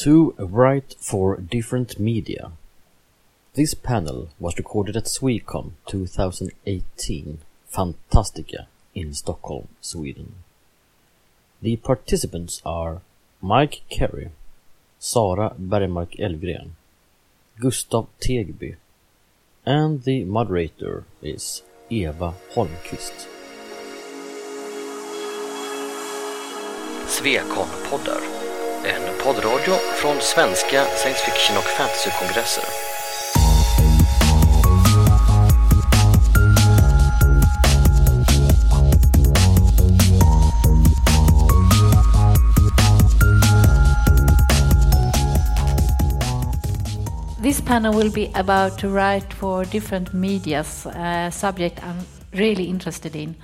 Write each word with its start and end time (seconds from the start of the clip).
To 0.00 0.34
write 0.38 0.94
for 1.00 1.38
different 1.38 1.98
media. 1.98 2.52
This 3.54 3.72
panel 3.72 4.28
was 4.38 4.58
recorded 4.58 4.94
at 4.94 5.08
Swecom 5.08 5.72
2018 5.86 7.38
Fantastica 7.72 8.66
in 8.94 9.14
Stockholm, 9.14 9.68
Sweden. 9.80 10.34
The 11.62 11.76
participants 11.76 12.60
are 12.66 13.00
Mike 13.40 13.84
Carey, 13.88 14.32
Sara 14.98 15.54
Bergmark 15.58 16.20
Elgren, 16.20 16.72
Gustav 17.58 18.08
Tegby, 18.20 18.76
and 19.64 20.02
the 20.02 20.24
moderator 20.24 21.04
is 21.22 21.62
Eva 21.88 22.34
Holmqvist. 22.52 23.28
Svekon-poddar. 27.06 28.45
En 28.88 29.02
poddradio 29.24 29.74
från 29.74 30.20
svenska 30.20 30.84
science 30.84 31.24
fiction 31.24 31.56
och 31.56 31.64
fantasykongresser. 31.64 32.64
This 47.42 47.60
panel 47.60 47.92
will 47.92 48.12
be 48.12 48.30
about 48.34 48.78
to 48.78 48.88
write 48.88 49.34
for 49.34 49.64
different 49.64 50.12
medias, 50.12 50.86
uh, 50.86 51.30
subject 51.30 51.78
I'm 51.78 52.04
really 52.32 52.64
interested 52.64 53.16
in. 53.16 53.34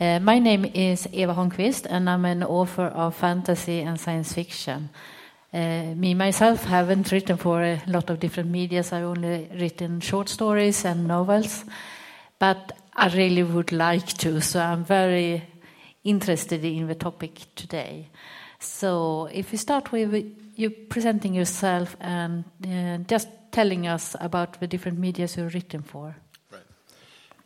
Uh, 0.00 0.18
my 0.18 0.38
name 0.38 0.64
is 0.64 1.06
Eva 1.12 1.34
Holmqvist, 1.34 1.86
and 1.90 2.08
I'm 2.08 2.24
an 2.24 2.42
author 2.42 2.86
of 2.86 3.14
fantasy 3.14 3.80
and 3.82 4.00
science 4.00 4.32
fiction. 4.32 4.88
Uh, 5.52 5.92
me 5.94 6.14
myself 6.14 6.64
haven't 6.64 7.12
written 7.12 7.36
for 7.36 7.62
a 7.62 7.82
lot 7.86 8.08
of 8.08 8.18
different 8.18 8.48
medias. 8.48 8.94
I've 8.94 9.04
only 9.04 9.50
written 9.60 10.00
short 10.00 10.30
stories 10.30 10.86
and 10.86 11.06
novels, 11.06 11.66
but 12.38 12.72
I 12.94 13.08
really 13.08 13.42
would 13.42 13.72
like 13.72 14.06
to. 14.20 14.40
So 14.40 14.60
I'm 14.60 14.86
very 14.86 15.42
interested 16.02 16.64
in 16.64 16.86
the 16.86 16.94
topic 16.94 17.54
today. 17.54 18.08
So 18.58 19.28
if 19.30 19.52
we 19.52 19.58
start 19.58 19.92
with 19.92 20.14
you 20.56 20.70
presenting 20.70 21.34
yourself 21.34 21.94
and 22.00 22.44
uh, 22.66 23.04
just 23.06 23.28
telling 23.52 23.86
us 23.86 24.16
about 24.18 24.60
the 24.60 24.66
different 24.66 24.98
medias 24.98 25.36
you've 25.36 25.52
written 25.52 25.82
for. 25.82 26.16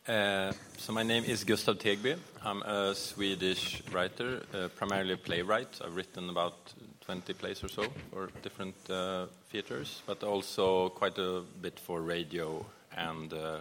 Uh, 0.07 0.53
so 0.77 0.93
my 0.93 1.03
name 1.03 1.25
is 1.25 1.45
Gustav 1.45 1.79
Tegby. 1.79 2.19
I'm 2.45 2.61
a 2.63 2.95
Swedish 2.95 3.83
writer, 3.91 4.43
uh, 4.53 4.69
primarily 4.77 5.15
a 5.15 5.17
playwright. 5.17 5.81
I've 5.83 5.97
written 5.97 6.29
about 6.29 6.75
20 7.07 7.33
plays 7.33 7.65
or 7.65 7.69
so 7.69 7.87
for 8.11 8.29
different 8.43 8.75
uh, 8.91 9.29
theaters, 9.51 10.03
but 10.07 10.23
also 10.23 10.91
quite 10.91 11.17
a 11.17 11.41
bit 11.63 11.81
for 11.81 12.03
radio. 12.03 12.67
And 12.95 13.33
uh, 13.33 13.61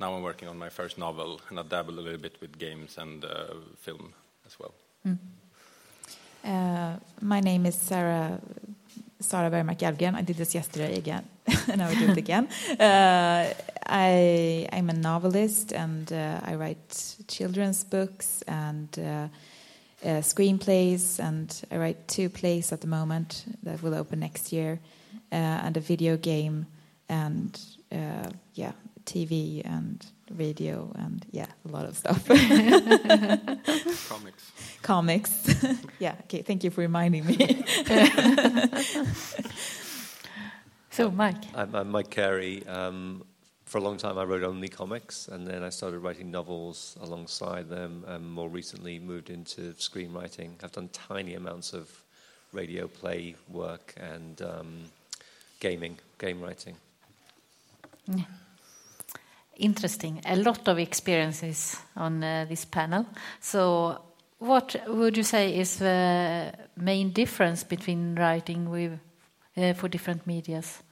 now 0.00 0.14
I'm 0.14 0.22
working 0.22 0.48
on 0.48 0.56
my 0.56 0.70
first 0.70 0.96
novel, 0.96 1.38
and 1.50 1.60
I 1.60 1.64
dabble 1.64 1.98
a 1.98 2.00
little 2.00 2.20
bit 2.20 2.40
with 2.40 2.58
games 2.58 2.96
and 2.96 3.22
uh, 3.22 3.56
film 3.76 4.14
as 4.46 4.58
well. 4.58 4.72
Mm. 5.06 5.18
My 7.20 7.40
name 7.40 7.66
is 7.66 7.74
Sarah 7.74 8.40
Sarah 9.20 9.50
Bergmark 9.50 9.78
Elfgren. 9.78 10.14
I 10.14 10.22
did 10.22 10.36
this 10.36 10.54
yesterday 10.54 10.96
again, 10.96 11.28
and 11.68 11.82
I 11.82 11.88
will 11.88 11.98
do 11.98 12.12
it 12.12 12.16
again. 12.16 12.48
Uh, 13.88 13.92
I, 13.92 14.68
am 14.72 14.90
a 14.90 14.94
novelist, 14.94 15.72
and 15.72 16.12
uh, 16.12 16.40
I 16.42 16.56
write 16.56 17.16
children's 17.28 17.84
books 17.84 18.42
and 18.42 18.88
uh, 18.98 19.28
uh, 20.04 20.22
screenplays, 20.22 21.20
and 21.20 21.62
I 21.70 21.76
write 21.76 22.08
two 22.08 22.28
plays 22.28 22.72
at 22.72 22.80
the 22.80 22.88
moment 22.88 23.44
that 23.62 23.82
will 23.82 23.94
open 23.94 24.20
next 24.20 24.52
year, 24.52 24.80
uh, 25.32 25.34
and 25.36 25.76
a 25.76 25.80
video 25.80 26.16
game, 26.16 26.66
and 27.08 27.60
yeah, 28.54 28.72
TV 29.04 29.64
and 29.64 30.04
radio 30.32 30.90
and 30.96 31.24
yeah, 31.30 31.46
a 31.64 31.68
lot 31.68 31.84
of 31.86 31.96
stuff. 31.96 32.26
Comics. 34.08 34.52
Comics. 34.82 35.54
yeah, 36.00 36.16
okay, 36.24 36.42
thank 36.42 36.64
you 36.64 36.70
for 36.70 36.80
reminding 36.80 37.24
me. 37.24 37.36
so, 40.90 41.10
Mike. 41.12 41.44
I'm, 41.54 41.74
I'm 41.74 41.90
Mike 41.90 42.10
Carey. 42.10 42.66
Um, 42.66 43.22
for 43.66 43.78
a 43.78 43.80
long 43.80 43.96
time, 43.96 44.16
I 44.16 44.22
wrote 44.22 44.44
only 44.44 44.68
comics, 44.68 45.26
and 45.26 45.44
then 45.46 45.64
I 45.64 45.70
started 45.70 45.98
writing 45.98 46.30
novels 46.30 46.96
alongside 47.00 47.68
them, 47.68 48.04
and 48.06 48.30
more 48.30 48.48
recently 48.48 49.00
moved 49.00 49.28
into 49.28 49.72
screenwriting. 49.72 50.52
I've 50.62 50.70
done 50.70 50.88
tiny 50.92 51.34
amounts 51.34 51.72
of 51.72 51.90
radio 52.52 52.86
play 52.86 53.34
work 53.48 53.92
and 53.96 54.40
um, 54.40 54.84
gaming, 55.58 55.98
game 56.18 56.40
writing. 56.40 56.76
Interesting. 59.56 60.20
A 60.26 60.36
lot 60.36 60.68
of 60.68 60.78
experiences 60.78 61.76
on 61.96 62.22
uh, 62.22 62.46
this 62.48 62.64
panel. 62.64 63.06
So, 63.40 64.00
what 64.38 64.76
would 64.86 65.16
you 65.16 65.24
say 65.24 65.58
is 65.58 65.78
the 65.78 66.52
main 66.76 67.10
difference 67.10 67.64
between 67.64 68.14
writing 68.14 68.70
with 68.70 68.92
uh, 69.56 69.72
for 69.72 69.88
different 69.88 70.24
medias? 70.24 70.82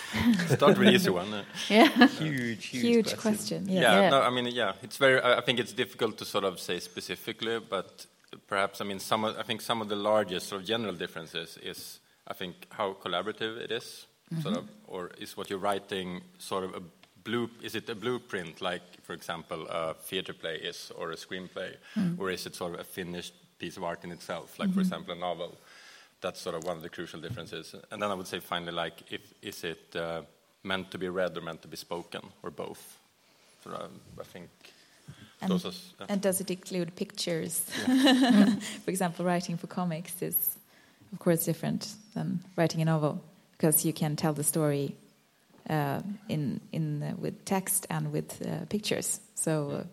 Start 0.48 0.78
with 0.78 0.88
easy 0.88 1.10
one. 1.10 1.32
Uh, 1.32 1.44
yeah. 1.68 1.88
Huge, 2.06 2.66
huge, 2.66 2.82
huge 2.82 3.04
question. 3.04 3.64
question. 3.64 3.68
Yeah. 3.68 3.80
Yeah. 3.80 4.00
yeah. 4.00 4.10
No, 4.10 4.22
I 4.22 4.30
mean, 4.30 4.46
yeah. 4.46 4.72
It's 4.82 4.96
very. 4.96 5.20
I 5.22 5.40
think 5.40 5.58
it's 5.58 5.72
difficult 5.72 6.18
to 6.18 6.24
sort 6.24 6.44
of 6.44 6.60
say 6.60 6.80
specifically, 6.80 7.60
but 7.60 8.06
perhaps 8.46 8.80
I 8.80 8.84
mean 8.84 9.00
some. 9.00 9.24
Of, 9.24 9.38
I 9.38 9.42
think 9.42 9.60
some 9.60 9.80
of 9.80 9.88
the 9.88 9.96
largest 9.96 10.48
sort 10.48 10.60
of 10.62 10.66
general 10.66 10.94
differences 10.94 11.58
is 11.62 12.00
I 12.26 12.34
think 12.34 12.66
how 12.70 12.94
collaborative 12.94 13.58
it 13.58 13.70
is 13.70 14.06
mm-hmm. 14.32 14.42
sort 14.42 14.56
of, 14.56 14.68
or 14.86 15.10
is 15.18 15.36
what 15.36 15.50
you're 15.50 15.58
writing 15.58 16.22
sort 16.38 16.64
of 16.64 16.74
a 16.74 16.82
blue? 17.24 17.50
Is 17.62 17.74
it 17.74 17.88
a 17.88 17.94
blueprint, 17.94 18.60
like 18.60 18.82
for 19.02 19.12
example, 19.12 19.66
a 19.68 19.94
theater 19.94 20.32
play 20.32 20.56
is, 20.56 20.92
or 20.96 21.12
a 21.12 21.16
screenplay, 21.16 21.76
mm. 21.96 22.18
or 22.18 22.30
is 22.30 22.46
it 22.46 22.54
sort 22.54 22.74
of 22.74 22.80
a 22.80 22.84
finished 22.84 23.34
piece 23.58 23.76
of 23.76 23.84
art 23.84 24.04
in 24.04 24.12
itself, 24.12 24.58
like 24.58 24.68
mm-hmm. 24.68 24.74
for 24.74 24.80
example 24.80 25.14
a 25.14 25.18
novel? 25.18 25.56
That's 26.22 26.40
sort 26.40 26.54
of 26.54 26.64
one 26.64 26.76
of 26.76 26.82
the 26.82 26.88
crucial 26.88 27.20
differences. 27.20 27.74
And 27.90 28.00
then 28.00 28.10
I 28.10 28.14
would 28.14 28.26
say 28.28 28.40
finally, 28.40 28.72
like, 28.72 29.02
if 29.10 29.34
is 29.42 29.64
it 29.64 29.94
uh, 29.94 30.22
meant 30.62 30.90
to 30.92 30.98
be 30.98 31.08
read 31.08 31.36
or 31.36 31.40
meant 31.40 31.62
to 31.62 31.68
be 31.68 31.76
spoken, 31.76 32.22
or 32.42 32.50
both? 32.50 32.98
So 33.64 33.70
uh, 33.70 33.88
I 34.20 34.24
think. 34.24 34.48
And, 35.40 35.52
are, 35.52 35.68
uh, 36.00 36.06
and, 36.08 36.20
does 36.22 36.40
it 36.40 36.50
include 36.50 36.94
pictures? 36.94 37.66
Yeah. 37.88 38.54
for 38.84 38.90
example, 38.90 39.24
writing 39.24 39.56
for 39.56 39.66
comics 39.66 40.22
is, 40.22 40.56
of 41.12 41.18
course, 41.18 41.44
different 41.44 41.94
than 42.14 42.40
writing 42.56 42.80
a 42.80 42.84
novel 42.84 43.20
because 43.52 43.84
you 43.84 43.92
can 43.92 44.14
tell 44.16 44.32
the 44.32 44.44
story 44.44 44.94
uh, 45.68 46.00
in 46.28 46.60
in 46.72 47.02
uh, 47.02 47.14
with 47.18 47.44
text 47.44 47.86
and 47.90 48.12
with 48.12 48.40
uh, 48.46 48.64
pictures. 48.68 49.20
So 49.34 49.86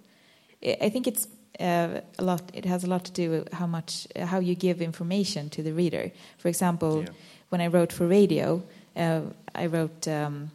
I 0.63 0.89
think 0.89 1.07
it's 1.07 1.27
uh, 1.59 2.01
a 2.17 2.23
lot. 2.23 2.41
It 2.53 2.65
has 2.65 2.83
a 2.83 2.87
lot 2.87 3.05
to 3.05 3.11
do 3.11 3.29
with 3.31 3.53
how 3.53 3.67
much 3.67 4.07
uh, 4.15 4.25
how 4.25 4.39
you 4.39 4.55
give 4.55 4.81
information 4.81 5.49
to 5.49 5.63
the 5.63 5.73
reader. 5.73 6.11
For 6.37 6.47
example, 6.47 7.01
yeah. 7.01 7.09
when 7.49 7.61
I 7.61 7.67
wrote 7.67 7.93
for 7.93 8.07
radio, 8.07 8.63
uh, 8.95 9.21
I 9.55 9.67
wrote. 9.67 10.07
Um, 10.07 10.51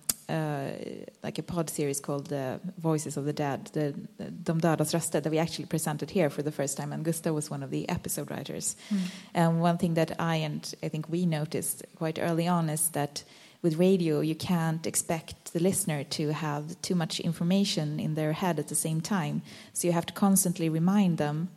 like 1.23 1.39
a 1.39 1.43
pod 1.43 1.69
series 1.69 2.01
called 2.01 2.33
uh, 2.33 2.57
Voices 2.79 3.19
of 3.19 3.27
the 3.27 3.33
Dead, 3.33 3.67
the, 3.73 3.95
the 4.17 4.31
De 4.31 4.53
Dödas 4.53 4.95
Röster, 4.95 5.23
that 5.23 5.31
we 5.31 5.39
actually 5.39 5.67
presented 5.67 6.11
here 6.11 6.31
for 6.31 6.43
the 6.43 6.51
first 6.51 6.79
time, 6.79 6.95
and 6.95 7.05
Gustav 7.05 7.35
was 7.35 7.51
one 7.51 7.63
of 7.63 7.71
the 7.71 7.87
episode 7.89 8.31
writers. 8.31 8.75
Mm. 8.91 8.99
And 9.35 9.61
one 9.61 9.77
thing 9.77 9.95
that 9.95 10.13
I 10.19 10.37
and 10.37 10.75
I 10.83 10.89
think 10.89 11.11
we 11.11 11.27
noticed 11.27 11.85
quite 11.97 12.19
early 12.19 12.49
on 12.49 12.71
is 12.71 12.89
that 12.91 13.23
with 13.65 13.79
radio, 13.79 14.21
you 14.21 14.35
can't 14.35 14.87
expect 14.87 15.55
the 15.55 15.59
listener 15.59 16.05
to 16.05 16.35
have 16.35 16.81
too 16.83 16.95
much 16.95 17.19
information 17.19 17.99
in 17.99 18.15
their 18.15 18.35
head 18.35 18.59
at 18.59 18.69
the 18.69 18.75
same 18.75 19.01
time. 19.01 19.41
So 19.73 19.89
you 19.89 19.93
have 19.95 20.05
to 20.05 20.13
constantly 20.13 20.69
remind 20.69 21.17
them 21.17 21.49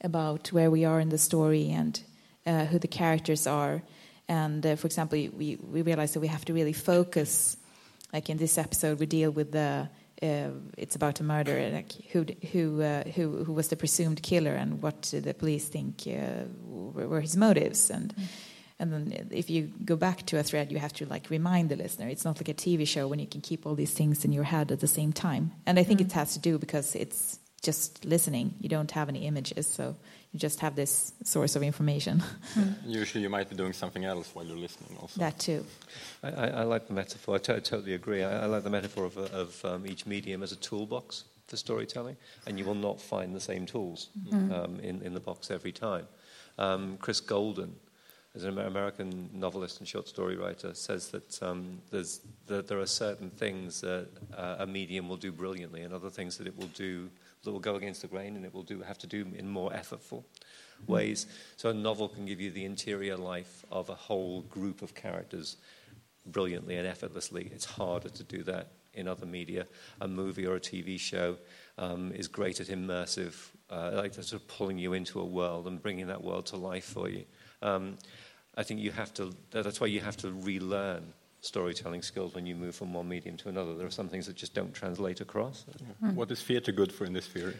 about 0.00 0.52
where 0.52 0.70
we 0.70 0.84
are 0.84 1.00
in 1.00 1.08
the 1.08 1.18
story 1.18 1.72
and 1.72 2.00
uh, 2.46 2.66
who 2.66 2.78
the 2.78 2.86
characters 2.86 3.48
are. 3.48 3.82
And 4.28 4.64
uh, 4.64 4.76
for 4.76 4.86
example, 4.86 5.18
we, 5.18 5.56
we 5.56 5.82
realize 5.82 6.14
that 6.14 6.20
we 6.20 6.28
have 6.28 6.44
to 6.44 6.54
really 6.54 6.72
focus. 6.72 7.56
Like 8.12 8.30
in 8.30 8.36
this 8.36 8.58
episode, 8.58 9.00
we 9.00 9.06
deal 9.06 9.32
with 9.32 9.50
the 9.50 9.88
uh, 10.22 10.50
it's 10.78 10.96
about 10.96 11.20
a 11.20 11.24
murder, 11.24 11.68
like 11.74 11.92
who 12.12 12.24
who 12.52 12.80
uh, 12.80 13.02
who 13.16 13.44
who 13.44 13.52
was 13.52 13.68
the 13.68 13.76
presumed 13.76 14.22
killer 14.22 14.54
and 14.54 14.80
what 14.80 15.02
the 15.12 15.34
police 15.34 15.68
think 15.68 16.04
uh, 16.06 16.44
were 16.64 17.20
his 17.20 17.36
motives 17.36 17.90
and. 17.90 18.14
Mm 18.14 18.24
and 18.78 18.92
then 18.92 19.28
if 19.30 19.48
you 19.48 19.72
go 19.84 19.96
back 19.96 20.26
to 20.26 20.38
a 20.38 20.42
thread 20.42 20.70
you 20.70 20.78
have 20.78 20.92
to 20.92 21.06
like 21.06 21.30
remind 21.30 21.68
the 21.70 21.76
listener. 21.76 22.08
It's 22.08 22.24
not 22.24 22.36
like 22.36 22.48
a 22.48 22.54
tv 22.54 22.86
show 22.86 23.08
when 23.08 23.18
you 23.18 23.26
can 23.26 23.40
keep 23.40 23.66
all 23.66 23.74
these 23.74 23.92
things 23.92 24.24
in 24.24 24.32
your 24.32 24.44
head 24.44 24.70
at 24.72 24.80
the 24.80 24.86
same 24.86 25.12
time. 25.12 25.52
And 25.66 25.78
i 25.78 25.82
think 25.82 26.00
mm. 26.00 26.06
it 26.06 26.12
has 26.12 26.32
to 26.34 26.38
do 26.38 26.58
because 26.58 26.94
it's 26.94 27.38
just 27.62 28.04
listening. 28.04 28.54
You 28.60 28.68
don't 28.68 28.90
have 28.92 29.08
any 29.08 29.26
images 29.26 29.66
so 29.66 29.96
you 30.32 30.38
just 30.38 30.60
have 30.60 30.76
this 30.76 31.12
source 31.24 31.56
of 31.56 31.62
information. 31.62 32.22
Mm. 32.54 32.74
usually 32.84 33.22
you 33.22 33.30
might 33.30 33.48
be 33.48 33.56
doing 33.56 33.72
something 33.72 34.04
else 34.04 34.30
while 34.34 34.44
you're 34.44 34.56
listening 34.56 34.96
also. 35.00 35.18
That 35.20 35.38
too. 35.38 35.64
I, 36.22 36.30
I, 36.30 36.46
I 36.46 36.62
like 36.62 36.86
the 36.86 36.94
metaphor. 36.94 37.36
I, 37.36 37.38
totally 37.38 37.94
agree. 37.94 38.22
I, 38.22 38.44
I, 38.44 38.46
like 38.46 38.62
the 38.62 38.70
metaphor 38.70 39.04
of, 39.04 39.16
of 39.16 39.64
um, 39.64 39.86
each 39.86 40.06
medium 40.06 40.42
as 40.42 40.52
a 40.52 40.56
toolbox 40.56 41.24
for 41.48 41.56
storytelling 41.56 42.16
and 42.46 42.58
you 42.58 42.64
will 42.64 42.74
not 42.74 43.00
find 43.00 43.34
the 43.34 43.40
same 43.40 43.66
tools 43.66 44.08
mm. 44.16 44.52
um, 44.52 44.80
in, 44.80 45.02
in 45.02 45.14
the 45.14 45.20
box 45.20 45.50
every 45.50 45.72
time. 45.72 46.06
Um, 46.58 46.96
chris 46.98 47.20
golden 47.20 47.76
there's 48.36 48.44
an 48.44 48.58
American 48.58 49.30
novelist 49.32 49.78
and 49.78 49.88
short 49.88 50.06
story 50.06 50.36
writer 50.36 50.74
says 50.74 51.08
that 51.08 51.42
um, 51.42 51.80
there's 51.90 52.20
that 52.48 52.68
there 52.68 52.78
are 52.78 52.86
certain 52.86 53.30
things 53.30 53.80
that 53.80 54.08
uh, 54.36 54.56
a 54.58 54.66
medium 54.66 55.08
will 55.08 55.16
do 55.16 55.32
brilliantly, 55.32 55.80
and 55.80 55.94
other 55.94 56.10
things 56.10 56.36
that 56.36 56.46
it 56.46 56.54
will 56.54 56.66
do 56.74 57.08
that 57.42 57.50
will 57.50 57.60
go 57.60 57.76
against 57.76 58.02
the 58.02 58.08
grain, 58.08 58.36
and 58.36 58.44
it 58.44 58.52
will 58.52 58.62
do 58.62 58.82
have 58.82 58.98
to 58.98 59.06
do 59.06 59.26
in 59.38 59.48
more 59.48 59.70
effortful 59.70 60.22
ways. 60.86 61.26
So 61.56 61.70
a 61.70 61.74
novel 61.74 62.10
can 62.10 62.26
give 62.26 62.38
you 62.38 62.50
the 62.50 62.66
interior 62.66 63.16
life 63.16 63.64
of 63.72 63.88
a 63.88 63.94
whole 63.94 64.42
group 64.42 64.82
of 64.82 64.94
characters 64.94 65.56
brilliantly 66.26 66.76
and 66.76 66.86
effortlessly. 66.86 67.50
It's 67.54 67.64
harder 67.64 68.10
to 68.10 68.22
do 68.22 68.42
that 68.42 68.72
in 68.92 69.08
other 69.08 69.24
media. 69.24 69.66
A 70.02 70.08
movie 70.08 70.46
or 70.46 70.56
a 70.56 70.60
TV 70.60 71.00
show 71.00 71.38
um, 71.78 72.12
is 72.12 72.28
great 72.28 72.60
at 72.60 72.66
immersive, 72.66 73.34
uh, 73.70 73.92
like 73.94 74.12
sort 74.12 74.34
of 74.34 74.46
pulling 74.46 74.76
you 74.76 74.92
into 74.92 75.20
a 75.20 75.24
world 75.24 75.66
and 75.66 75.80
bringing 75.80 76.08
that 76.08 76.22
world 76.22 76.44
to 76.46 76.56
life 76.56 76.84
for 76.84 77.08
you. 77.08 77.24
Um, 77.62 77.96
I 78.56 78.62
think 78.62 78.80
you 78.80 78.90
have 78.90 79.12
to. 79.14 79.32
That's 79.50 79.80
why 79.80 79.88
you 79.88 80.00
have 80.00 80.16
to 80.18 80.32
relearn 80.32 81.12
storytelling 81.40 82.02
skills 82.02 82.34
when 82.34 82.46
you 82.46 82.54
move 82.54 82.74
from 82.74 82.92
one 82.92 83.08
medium 83.08 83.36
to 83.38 83.48
another. 83.48 83.74
There 83.74 83.86
are 83.86 83.90
some 83.90 84.08
things 84.08 84.26
that 84.26 84.36
just 84.36 84.54
don't 84.54 84.74
translate 84.74 85.20
across. 85.20 85.64
What 86.14 86.30
is 86.30 86.42
theatre 86.42 86.72
good 86.72 86.92
for 86.92 87.04
in 87.04 87.12
this 87.12 87.26
theory? 87.26 87.56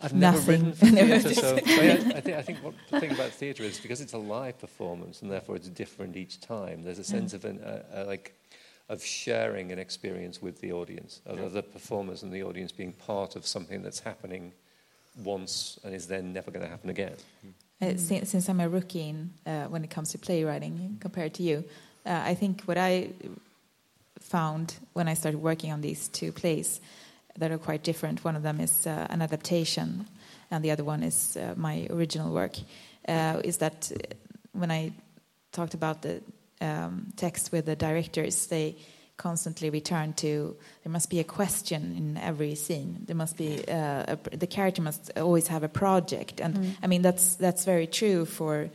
I've 0.00 0.14
never 0.14 0.36
Nothing. 0.36 0.48
written 0.48 0.72
for 0.72 0.86
theatre, 0.96 1.34
so 1.34 1.56
so 1.56 1.82
I, 1.82 1.90
I, 2.16 2.20
think, 2.20 2.36
I 2.36 2.42
think 2.42 2.58
what 2.62 2.74
the 2.90 3.00
thing 3.00 3.10
about 3.10 3.30
theatre 3.30 3.64
is 3.64 3.80
because 3.80 4.00
it's 4.00 4.12
a 4.12 4.18
live 4.18 4.58
performance 4.58 5.22
and 5.22 5.30
therefore 5.30 5.56
it's 5.56 5.68
different 5.68 6.16
each 6.16 6.40
time. 6.40 6.82
There's 6.82 7.00
a 7.00 7.04
sense 7.04 7.34
of 7.34 7.44
an, 7.44 7.60
uh, 7.60 7.82
uh, 7.94 8.04
like 8.06 8.34
of 8.88 9.04
sharing 9.04 9.72
an 9.72 9.78
experience 9.78 10.40
with 10.40 10.60
the 10.60 10.72
audience, 10.72 11.20
of 11.26 11.38
of 11.40 11.52
the 11.52 11.62
performers 11.62 12.22
and 12.22 12.32
the 12.32 12.42
audience 12.42 12.70
being 12.70 12.92
part 12.92 13.34
of 13.36 13.46
something 13.46 13.82
that's 13.82 14.00
happening 14.00 14.52
once 15.24 15.78
and 15.84 15.94
is 15.94 16.06
then 16.06 16.32
never 16.32 16.50
going 16.50 16.64
to 16.64 16.70
happen 16.70 16.90
again. 16.90 17.16
Uh, 17.82 17.96
since, 17.96 18.30
since 18.30 18.48
I'm 18.48 18.60
a 18.60 18.68
rookie 18.68 19.08
in, 19.08 19.30
uh, 19.44 19.64
when 19.64 19.82
it 19.82 19.90
comes 19.90 20.12
to 20.12 20.18
playwriting 20.18 20.98
compared 21.00 21.34
to 21.34 21.42
you, 21.42 21.64
uh, 22.06 22.22
I 22.24 22.34
think 22.34 22.62
what 22.62 22.78
I 22.78 23.10
found 24.20 24.76
when 24.92 25.08
I 25.08 25.14
started 25.14 25.38
working 25.38 25.72
on 25.72 25.80
these 25.80 26.06
two 26.06 26.30
plays 26.30 26.80
that 27.38 27.50
are 27.50 27.58
quite 27.58 27.82
different. 27.82 28.24
One 28.24 28.36
of 28.36 28.44
them 28.44 28.60
is 28.60 28.86
uh, 28.86 29.08
an 29.10 29.20
adaptation, 29.20 30.06
and 30.48 30.64
the 30.64 30.70
other 30.70 30.84
one 30.84 31.02
is 31.02 31.36
uh, 31.36 31.54
my 31.56 31.88
original 31.90 32.32
work. 32.32 32.56
Uh, 33.08 33.40
is 33.42 33.56
that 33.56 33.90
when 34.52 34.70
I 34.70 34.92
talked 35.50 35.74
about 35.74 36.02
the 36.02 36.22
um, 36.60 37.08
text 37.16 37.50
with 37.50 37.66
the 37.66 37.74
directors, 37.74 38.46
they 38.46 38.76
constantly 39.16 39.70
return 39.70 40.12
to 40.14 40.56
there 40.82 40.92
must 40.92 41.10
be 41.10 41.20
a 41.20 41.24
question 41.24 41.94
in 41.96 42.16
every 42.16 42.54
scene. 42.54 43.04
There 43.06 43.16
must 43.16 43.36
be 43.36 43.64
uh, 43.68 44.16
a, 44.16 44.36
the 44.36 44.46
character 44.46 44.82
must 44.82 45.10
always 45.16 45.48
have 45.48 45.62
a 45.62 45.68
project, 45.68 46.40
and 46.40 46.76
I 46.82 46.86
mean 46.86 47.02
that's 47.02 47.36
that's 47.36 47.64
very 47.64 47.86
true 47.86 48.24
for 48.24 48.70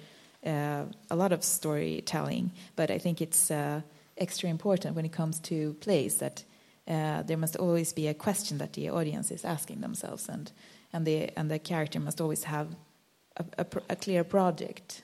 uh, 0.45 0.83
a 1.09 1.15
lot 1.15 1.31
of 1.31 1.43
storytelling. 1.43 2.51
But 2.75 2.91
I 2.91 2.99
think 2.99 3.21
it's 3.21 3.51
uh, 3.51 3.81
extra 4.17 4.49
important 4.49 4.95
when 4.95 5.05
it 5.05 5.11
comes 5.11 5.39
to 5.39 5.73
plays 5.79 6.17
that 6.17 6.43
uh, 6.87 7.23
there 7.23 7.37
must 7.37 7.55
always 7.57 7.93
be 7.93 8.07
a 8.07 8.13
question 8.13 8.57
that 8.59 8.73
the 8.73 8.89
audience 8.89 9.31
is 9.31 9.43
asking 9.43 9.81
themselves, 9.81 10.29
and 10.29 10.51
and 10.93 11.05
the 11.05 11.29
and 11.35 11.49
the 11.49 11.59
character 11.59 11.99
must 11.99 12.21
always 12.21 12.43
have 12.43 12.67
a, 13.35 13.45
a, 13.57 13.65
a 13.89 13.95
clear 13.95 14.23
project. 14.23 15.01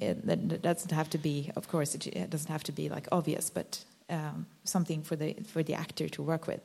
It, 0.00 0.26
that 0.26 0.48
that 0.48 0.62
doesn't 0.62 0.90
have 0.90 1.08
to 1.10 1.18
be, 1.18 1.52
of 1.54 1.68
course, 1.68 1.94
it, 1.94 2.06
it 2.06 2.30
doesn't 2.30 2.50
have 2.50 2.64
to 2.64 2.72
be 2.72 2.88
like 2.88 3.06
obvious, 3.12 3.50
but 3.50 3.84
um, 4.10 4.46
something 4.64 5.02
for 5.02 5.16
the 5.16 5.34
for 5.46 5.62
the 5.62 5.74
actor 5.74 6.08
to 6.08 6.22
work 6.22 6.46
with. 6.46 6.60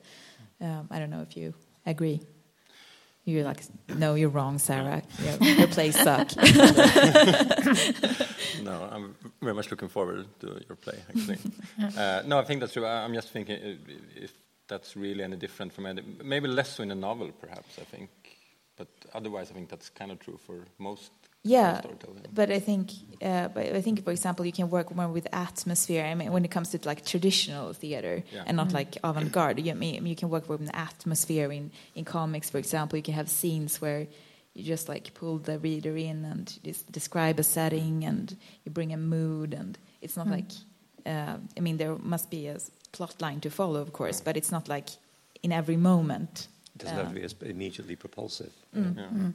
Um, 0.60 0.88
I 0.90 0.98
don't 0.98 1.10
know 1.10 1.22
if 1.22 1.36
you 1.36 1.54
agree. 1.86 2.20
You're 3.26 3.44
like, 3.44 3.62
no, 3.88 4.16
you're 4.16 4.28
wrong, 4.28 4.58
Sarah. 4.58 5.02
Your, 5.22 5.50
your 5.60 5.68
plays 5.68 5.98
suck. 5.98 6.30
No, 8.62 8.88
I'm 8.90 9.14
very 9.42 9.54
much 9.54 9.70
looking 9.70 9.88
forward 9.88 10.26
to 10.40 10.60
your 10.68 10.76
play, 10.76 10.98
actually. 11.08 11.38
uh, 11.98 12.22
no, 12.24 12.38
I 12.38 12.44
think 12.44 12.60
that's 12.60 12.72
true. 12.72 12.86
I- 12.86 13.04
I'm 13.04 13.12
just 13.14 13.28
thinking 13.30 13.56
uh, 13.56 13.76
if 14.16 14.32
that's 14.68 14.96
really 14.96 15.22
any 15.22 15.36
different 15.36 15.72
from 15.72 15.86
any, 15.86 16.02
maybe 16.22 16.48
less 16.48 16.76
so 16.76 16.82
in 16.82 16.90
a 16.90 16.94
novel, 16.94 17.30
perhaps, 17.40 17.78
I 17.78 17.84
think. 17.84 18.10
But 18.76 18.88
otherwise, 19.12 19.50
I 19.50 19.54
think 19.54 19.68
that's 19.68 19.90
kind 19.90 20.10
of 20.10 20.18
true 20.18 20.38
for 20.46 20.64
most 20.78 21.12
Yeah, 21.44 21.82
but 22.32 22.50
I 22.50 22.58
think, 22.58 22.90
uh, 23.20 23.48
but 23.48 23.66
I 23.76 23.82
think, 23.82 24.02
for 24.02 24.10
example, 24.12 24.46
you 24.46 24.52
can 24.52 24.70
work 24.70 24.94
more 24.96 25.08
with 25.08 25.28
atmosphere. 25.30 26.02
I 26.02 26.14
mean, 26.14 26.32
when 26.32 26.44
it 26.44 26.50
comes 26.50 26.70
to 26.70 26.78
like 26.84 27.04
traditional 27.04 27.74
theater 27.74 28.24
Yeah. 28.32 28.44
and 28.46 28.56
not 28.56 28.68
mm-hmm. 28.68 28.76
like 28.76 28.96
avant-garde, 29.04 29.60
you, 29.60 29.70
I 29.70 29.74
mean, 29.74 30.06
you 30.06 30.16
can 30.16 30.30
work 30.30 30.48
with 30.48 30.62
an 30.62 30.70
atmosphere 30.72 31.52
in 31.52 31.70
in 31.94 32.04
comics, 32.04 32.48
for 32.48 32.58
example. 32.58 32.96
You 32.96 33.02
can 33.02 33.14
have 33.14 33.28
scenes 33.28 33.80
where 33.80 34.06
you 34.54 34.64
just 34.64 34.88
like 34.88 35.12
pull 35.12 35.38
the 35.38 35.58
reader 35.58 35.96
in 35.96 36.24
and 36.24 36.58
just 36.64 36.90
describe 36.90 37.38
a 37.38 37.42
setting 37.42 38.04
and 38.04 38.36
you 38.64 38.72
bring 38.72 38.92
a 38.92 38.96
mood, 38.96 39.52
and 39.52 39.76
it's 40.00 40.16
not 40.16 40.26
mm. 40.26 40.36
like, 40.36 40.50
uh, 41.04 41.36
I 41.58 41.60
mean, 41.60 41.76
there 41.76 41.96
must 41.98 42.30
be 42.30 42.48
a 42.48 42.56
plot 42.92 43.20
line 43.20 43.40
to 43.40 43.50
follow, 43.50 43.80
of 43.80 43.92
course, 43.92 44.20
mm. 44.20 44.24
but 44.24 44.36
it's 44.36 44.50
not 44.50 44.68
like 44.68 44.88
in 45.42 45.52
every 45.52 45.76
moment. 45.76 46.48
It 46.74 46.78
doesn't 46.78 46.96
have 46.96 47.14
to 47.14 47.24
uh, 47.24 47.28
be 47.44 47.50
immediately 47.50 47.96
propulsive. 47.96 48.52
Mm. 48.74 48.96
Yeah. 48.96 49.32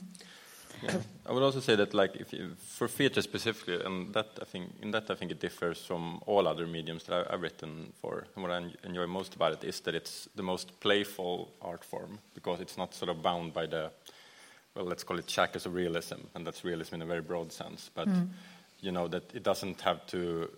Yeah. 0.82 0.98
I 1.26 1.32
would 1.32 1.44
also 1.44 1.60
say 1.60 1.76
that, 1.76 1.94
like, 1.94 2.16
if 2.16 2.34
you, 2.34 2.56
for 2.58 2.88
theatre 2.88 3.22
specifically, 3.22 3.84
and 3.84 4.14
that 4.14 4.28
I 4.42 4.46
think 4.46 4.72
in 4.82 4.92
that 4.92 5.10
I 5.10 5.16
think 5.16 5.32
it 5.32 5.40
differs 5.40 5.86
from 5.86 6.22
all 6.26 6.48
other 6.48 6.66
mediums 6.68 7.04
that 7.04 7.28
I, 7.28 7.34
I've 7.34 7.42
written 7.42 7.94
for. 8.02 8.26
And 8.36 8.44
what 8.44 8.52
I 8.52 8.64
enjoy 8.84 9.08
most 9.08 9.36
about 9.36 9.54
it 9.54 9.64
is 9.64 9.80
that 9.82 9.96
it's 9.96 10.28
the 10.36 10.44
most 10.44 10.80
playful 10.80 11.54
art 11.62 11.84
form 11.84 12.20
because 12.34 12.62
it's 12.62 12.78
not 12.78 12.94
sort 12.94 13.10
of 13.10 13.22
bound 13.22 13.54
by 13.54 13.66
the, 13.66 13.92
well, 14.76 14.86
let's 14.86 15.04
call 15.04 15.20
it 15.20 15.30
shackles 15.30 15.66
of 15.66 15.74
realism, 15.74 16.22
and 16.36 16.46
that's 16.46 16.64
realism 16.64 16.96
in 16.96 17.02
a 17.02 17.06
very 17.06 17.22
broad 17.22 17.52
sense. 17.52 17.90
But 17.94 18.08
mm. 18.08 18.28
you 18.80 18.92
know 18.92 19.08
that 19.08 19.24
it 19.34 19.44
doesn't 19.44 19.82
have 19.82 20.06
to. 20.08 20.50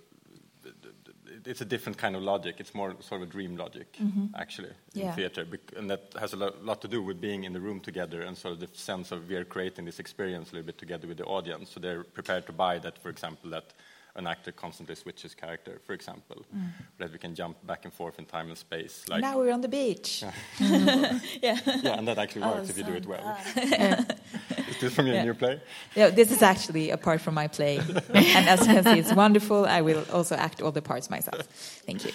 It's 1.45 1.61
a 1.61 1.65
different 1.65 1.97
kind 1.97 2.15
of 2.15 2.21
logic. 2.21 2.55
It's 2.59 2.73
more 2.73 2.95
sort 3.01 3.21
of 3.21 3.29
a 3.29 3.31
dream 3.31 3.55
logic, 3.57 3.93
mm-hmm. 4.01 4.27
actually, 4.35 4.73
in 4.93 5.01
Yeah. 5.01 5.15
theatre, 5.15 5.45
and 5.75 5.89
that 5.89 6.13
has 6.19 6.33
a 6.33 6.37
lot 6.37 6.81
to 6.81 6.87
do 6.87 7.01
with 7.01 7.19
being 7.19 7.43
in 7.43 7.53
the 7.53 7.59
room 7.59 7.79
together 7.79 8.21
and 8.21 8.37
sort 8.37 8.53
of 8.53 8.59
the 8.59 8.69
sense 8.77 9.11
of 9.11 9.27
we 9.29 9.35
are 9.35 9.45
creating 9.45 9.85
this 9.85 9.99
experience 9.99 10.51
a 10.51 10.55
little 10.55 10.67
bit 10.67 10.77
together 10.77 11.07
with 11.07 11.17
the 11.17 11.25
audience. 11.25 11.71
So 11.71 11.79
they're 11.79 12.03
prepared 12.03 12.45
to 12.47 12.53
buy 12.53 12.79
that, 12.79 12.97
for 13.01 13.09
example, 13.09 13.49
that 13.51 13.73
an 14.15 14.27
actor 14.27 14.51
constantly 14.51 14.95
switches 14.95 15.33
character, 15.35 15.79
for 15.85 15.93
example, 15.93 16.45
that 16.97 17.11
we 17.11 17.17
can 17.17 17.33
jump 17.35 17.55
back 17.65 17.85
and 17.85 17.93
forth 17.93 18.19
in 18.19 18.25
time 18.25 18.49
and 18.49 18.57
space. 18.57 19.05
Like, 19.09 19.21
now 19.21 19.37
we're 19.37 19.53
on 19.53 19.61
the 19.61 19.67
beach. 19.67 20.23
yeah, 20.59 21.57
and 21.97 22.07
that 22.07 22.17
actually 22.17 22.41
works 22.41 22.69
if 22.69 22.77
you 22.77 22.83
do 22.83 22.93
it 22.93 23.05
well. 23.05 23.37
Is 24.69 24.77
this 24.79 24.93
from 24.95 25.07
your 25.07 25.23
new 25.23 25.33
play? 25.33 25.61
Yeah, 25.95 26.09
this 26.09 26.31
is 26.31 26.41
actually 26.41 26.89
a 26.91 26.97
part 26.97 27.21
from 27.21 27.35
my 27.35 27.47
play, 27.47 27.77
and 28.13 28.49
as 28.49 28.59
you 28.67 28.73
can 28.73 28.83
see, 28.83 28.99
it's 28.99 29.13
wonderful. 29.13 29.65
I 29.65 29.81
will 29.81 30.03
also 30.11 30.35
act 30.35 30.61
all 30.61 30.71
the 30.71 30.81
parts 30.81 31.09
myself. 31.09 31.45
Thank 31.85 32.05
you. 32.05 32.11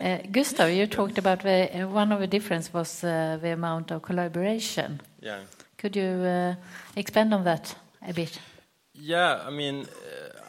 Uh, 0.00 0.18
Gustav, 0.32 0.70
you 0.70 0.86
talked 0.86 1.18
about 1.18 1.42
the, 1.42 1.82
uh, 1.82 1.86
one 1.88 2.10
of 2.10 2.20
the 2.20 2.26
difference 2.26 2.72
was 2.72 3.04
uh, 3.04 3.38
the 3.42 3.50
amount 3.52 3.90
of 3.90 4.00
collaboration. 4.02 5.00
Yeah. 5.20 5.40
Could 5.76 5.94
you 5.94 6.04
uh, 6.24 6.54
expand 6.96 7.34
on 7.34 7.44
that 7.44 7.74
a 8.06 8.12
bit? 8.14 8.38
Yeah, 8.94 9.42
I 9.46 9.50
mean, 9.50 9.80
uh, 9.86 9.86
I- 10.38 10.39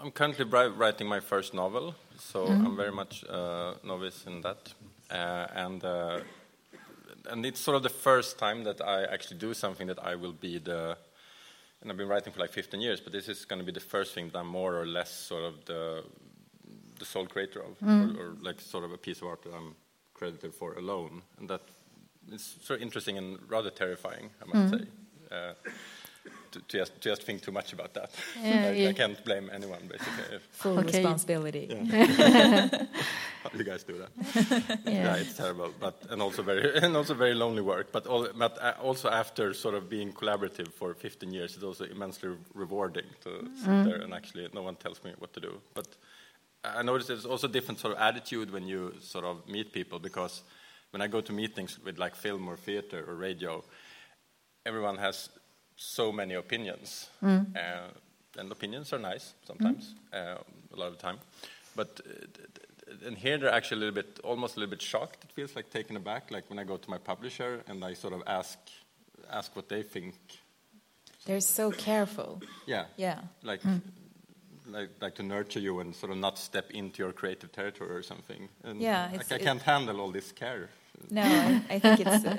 I'm 0.00 0.10
currently 0.10 0.44
writing 0.44 1.06
my 1.06 1.20
first 1.20 1.52
novel, 1.52 1.94
so 2.18 2.46
I'm 2.46 2.76
very 2.76 2.92
much 2.92 3.24
uh, 3.28 3.74
novice 3.84 4.24
in 4.26 4.40
that, 4.40 4.72
uh, 5.10 5.46
and 5.54 5.84
uh, 5.84 6.20
and 7.30 7.44
it's 7.44 7.60
sort 7.60 7.76
of 7.76 7.82
the 7.82 7.90
first 7.90 8.38
time 8.38 8.64
that 8.64 8.80
I 8.80 9.04
actually 9.04 9.38
do 9.38 9.52
something 9.54 9.86
that 9.88 9.98
I 10.02 10.14
will 10.14 10.32
be 10.32 10.58
the. 10.58 10.96
And 11.82 11.90
I've 11.90 11.96
been 11.96 12.08
writing 12.08 12.30
for 12.32 12.40
like 12.40 12.50
15 12.52 12.78
years, 12.80 13.00
but 13.00 13.12
this 13.12 13.26
is 13.28 13.46
going 13.46 13.58
to 13.58 13.64
be 13.64 13.72
the 13.72 13.80
first 13.80 14.14
thing 14.14 14.28
that 14.28 14.38
I'm 14.38 14.46
more 14.46 14.76
or 14.78 14.86
less 14.86 15.10
sort 15.10 15.44
of 15.44 15.64
the 15.64 16.04
the 16.98 17.04
sole 17.06 17.26
creator 17.26 17.60
of, 17.60 17.76
or, 18.16 18.22
or 18.22 18.36
like 18.42 18.60
sort 18.60 18.84
of 18.84 18.92
a 18.92 18.98
piece 18.98 19.22
of 19.22 19.28
art 19.28 19.42
that 19.42 19.54
I'm 19.54 19.74
credited 20.14 20.54
for 20.54 20.74
alone, 20.74 21.22
and 21.38 21.48
that 21.48 21.62
is 22.30 22.56
sort 22.62 22.78
of 22.80 22.82
interesting 22.82 23.18
and 23.18 23.38
rather 23.48 23.70
terrifying, 23.70 24.30
I 24.42 24.44
must 24.46 24.74
say. 24.78 24.86
To, 26.52 26.58
to, 26.60 26.78
just, 26.78 26.94
to 27.00 27.08
just 27.10 27.22
think 27.22 27.42
too 27.42 27.52
much 27.52 27.72
about 27.72 27.94
that. 27.94 28.10
Yeah, 28.42 28.66
I, 28.68 28.70
yeah. 28.72 28.88
I 28.88 28.92
can't 28.92 29.24
blame 29.24 29.50
anyone, 29.52 29.82
basically. 29.88 30.36
If, 30.36 30.42
Full 30.52 30.78
Okay. 30.78 30.98
responsibility. 30.98 31.66
how 33.42 33.50
you 33.58 33.64
guys 33.64 33.84
do 33.84 33.94
that? 33.98 34.78
yeah. 34.86 35.16
it's 35.16 35.36
terrible, 35.36 35.70
but 35.80 35.94
and 36.10 36.20
also 36.22 36.42
very 36.42 36.78
and 36.78 36.96
also 36.96 37.14
very 37.14 37.34
lonely 37.34 37.62
work. 37.62 37.92
But 37.92 38.06
all, 38.06 38.28
but 38.36 38.58
uh, 38.60 38.74
also 38.82 39.08
after 39.08 39.54
sort 39.54 39.74
of 39.74 39.88
being 39.88 40.12
collaborative 40.12 40.68
for 40.72 40.94
15 40.94 41.32
years, 41.32 41.54
it's 41.54 41.64
also 41.64 41.84
immensely 41.84 42.30
rewarding 42.54 43.06
to 43.24 43.30
sit 43.56 43.84
there 43.84 44.00
and 44.02 44.12
actually 44.14 44.48
no 44.54 44.62
one 44.62 44.76
tells 44.76 45.02
me 45.04 45.12
what 45.18 45.32
to 45.34 45.40
do. 45.40 45.60
But 45.74 45.86
I 46.64 46.82
noticed 46.82 47.08
there's 47.08 47.26
also 47.26 47.46
a 47.46 47.50
different 47.52 47.80
sort 47.80 47.94
of 47.94 48.00
attitude 48.00 48.50
when 48.52 48.66
you 48.66 48.94
sort 49.00 49.24
of 49.24 49.48
meet 49.48 49.72
people 49.72 49.98
because 49.98 50.42
when 50.90 51.00
I 51.02 51.06
go 51.08 51.20
to 51.20 51.32
meetings 51.32 51.78
with 51.84 51.98
like 51.98 52.14
film 52.16 52.48
or 52.48 52.56
theater 52.56 53.04
or 53.08 53.14
radio, 53.14 53.62
everyone 54.66 54.98
has 54.98 55.30
so 55.82 56.12
many 56.12 56.34
opinions, 56.34 57.08
uh, 57.22 57.88
and 58.38 58.52
opinions 58.52 58.92
are 58.92 58.98
nice 58.98 59.32
sometimes, 59.46 59.94
uh, 60.12 60.36
a 60.74 60.76
lot 60.76 60.88
of 60.88 60.96
the 60.96 61.02
time. 61.02 61.18
But 61.74 62.00
uh, 62.06 63.06
and 63.06 63.16
here 63.16 63.38
they're 63.38 63.50
actually 63.54 63.78
a 63.78 63.84
little 63.86 63.94
bit, 64.02 64.20
almost 64.24 64.56
a 64.56 64.60
little 64.60 64.70
bit 64.70 64.82
shocked. 64.82 65.24
It 65.24 65.32
feels 65.32 65.56
like 65.56 65.70
taken 65.70 65.96
aback, 65.96 66.30
like 66.30 66.44
when 66.50 66.58
I 66.58 66.64
go 66.64 66.76
to 66.76 66.90
my 66.90 66.98
publisher 66.98 67.62
and 67.68 67.82
I 67.84 67.94
sort 67.94 68.12
of 68.12 68.22
ask, 68.26 68.58
ask 69.30 69.56
what 69.56 69.68
they 69.68 69.82
think. 69.82 70.14
They're 71.24 71.40
so 71.40 71.70
careful. 71.70 72.42
Yeah, 72.66 72.84
Yeah. 72.96 73.20
like 73.42 73.62
like, 74.66 74.90
like 75.00 75.14
to 75.16 75.22
nurture 75.22 75.60
you 75.60 75.80
and 75.80 75.94
sort 75.96 76.12
of 76.12 76.18
not 76.18 76.38
step 76.38 76.70
into 76.70 77.02
your 77.02 77.12
creative 77.12 77.50
territory 77.52 77.90
or 77.90 78.02
something. 78.02 78.48
And 78.64 78.80
Yeah, 78.80 79.08
I, 79.10 79.14
it's- 79.14 79.32
I 79.32 79.38
can't 79.38 79.62
handle 79.62 80.00
all 80.00 80.12
this 80.12 80.32
care. 80.32 80.68
No, 81.10 81.22
I, 81.22 81.62
I 81.68 81.78
think 81.78 82.00
it's 82.00 82.24
uh, 82.24 82.36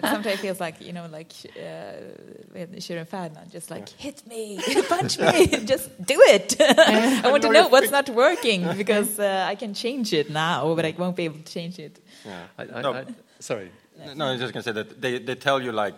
sometimes 0.00 0.26
it 0.26 0.38
feels 0.40 0.60
like 0.60 0.80
you 0.80 0.92
know, 0.92 1.06
like 1.10 1.32
uh, 1.56 2.58
Shirin 2.78 3.06
Ferdinand, 3.06 3.50
just 3.50 3.70
like 3.70 3.88
hit 3.90 4.26
me, 4.26 4.60
punch 4.88 5.18
me, 5.18 5.46
just 5.64 5.90
do 6.04 6.20
it. 6.26 6.56
I 6.60 7.30
want 7.30 7.42
to 7.42 7.52
know 7.52 7.68
what's 7.68 7.90
not 7.90 8.08
working 8.08 8.66
because 8.76 9.20
uh, 9.20 9.46
I 9.48 9.54
can 9.54 9.74
change 9.74 10.12
it 10.12 10.30
now, 10.30 10.74
but 10.74 10.84
I 10.84 10.94
won't 10.98 11.16
be 11.16 11.24
able 11.24 11.38
to 11.38 11.52
change 11.52 11.78
it. 11.78 12.00
Yeah. 12.24 12.44
I, 12.58 12.62
I, 12.62 12.82
no, 12.82 12.94
I, 12.94 13.04
sorry. 13.38 13.70
no, 14.16 14.26
I 14.26 14.32
was 14.32 14.40
just 14.40 14.52
going 14.52 14.64
to 14.64 14.68
say 14.68 14.72
that 14.72 15.00
they, 15.00 15.18
they 15.18 15.34
tell 15.34 15.62
you, 15.62 15.72
like, 15.72 15.94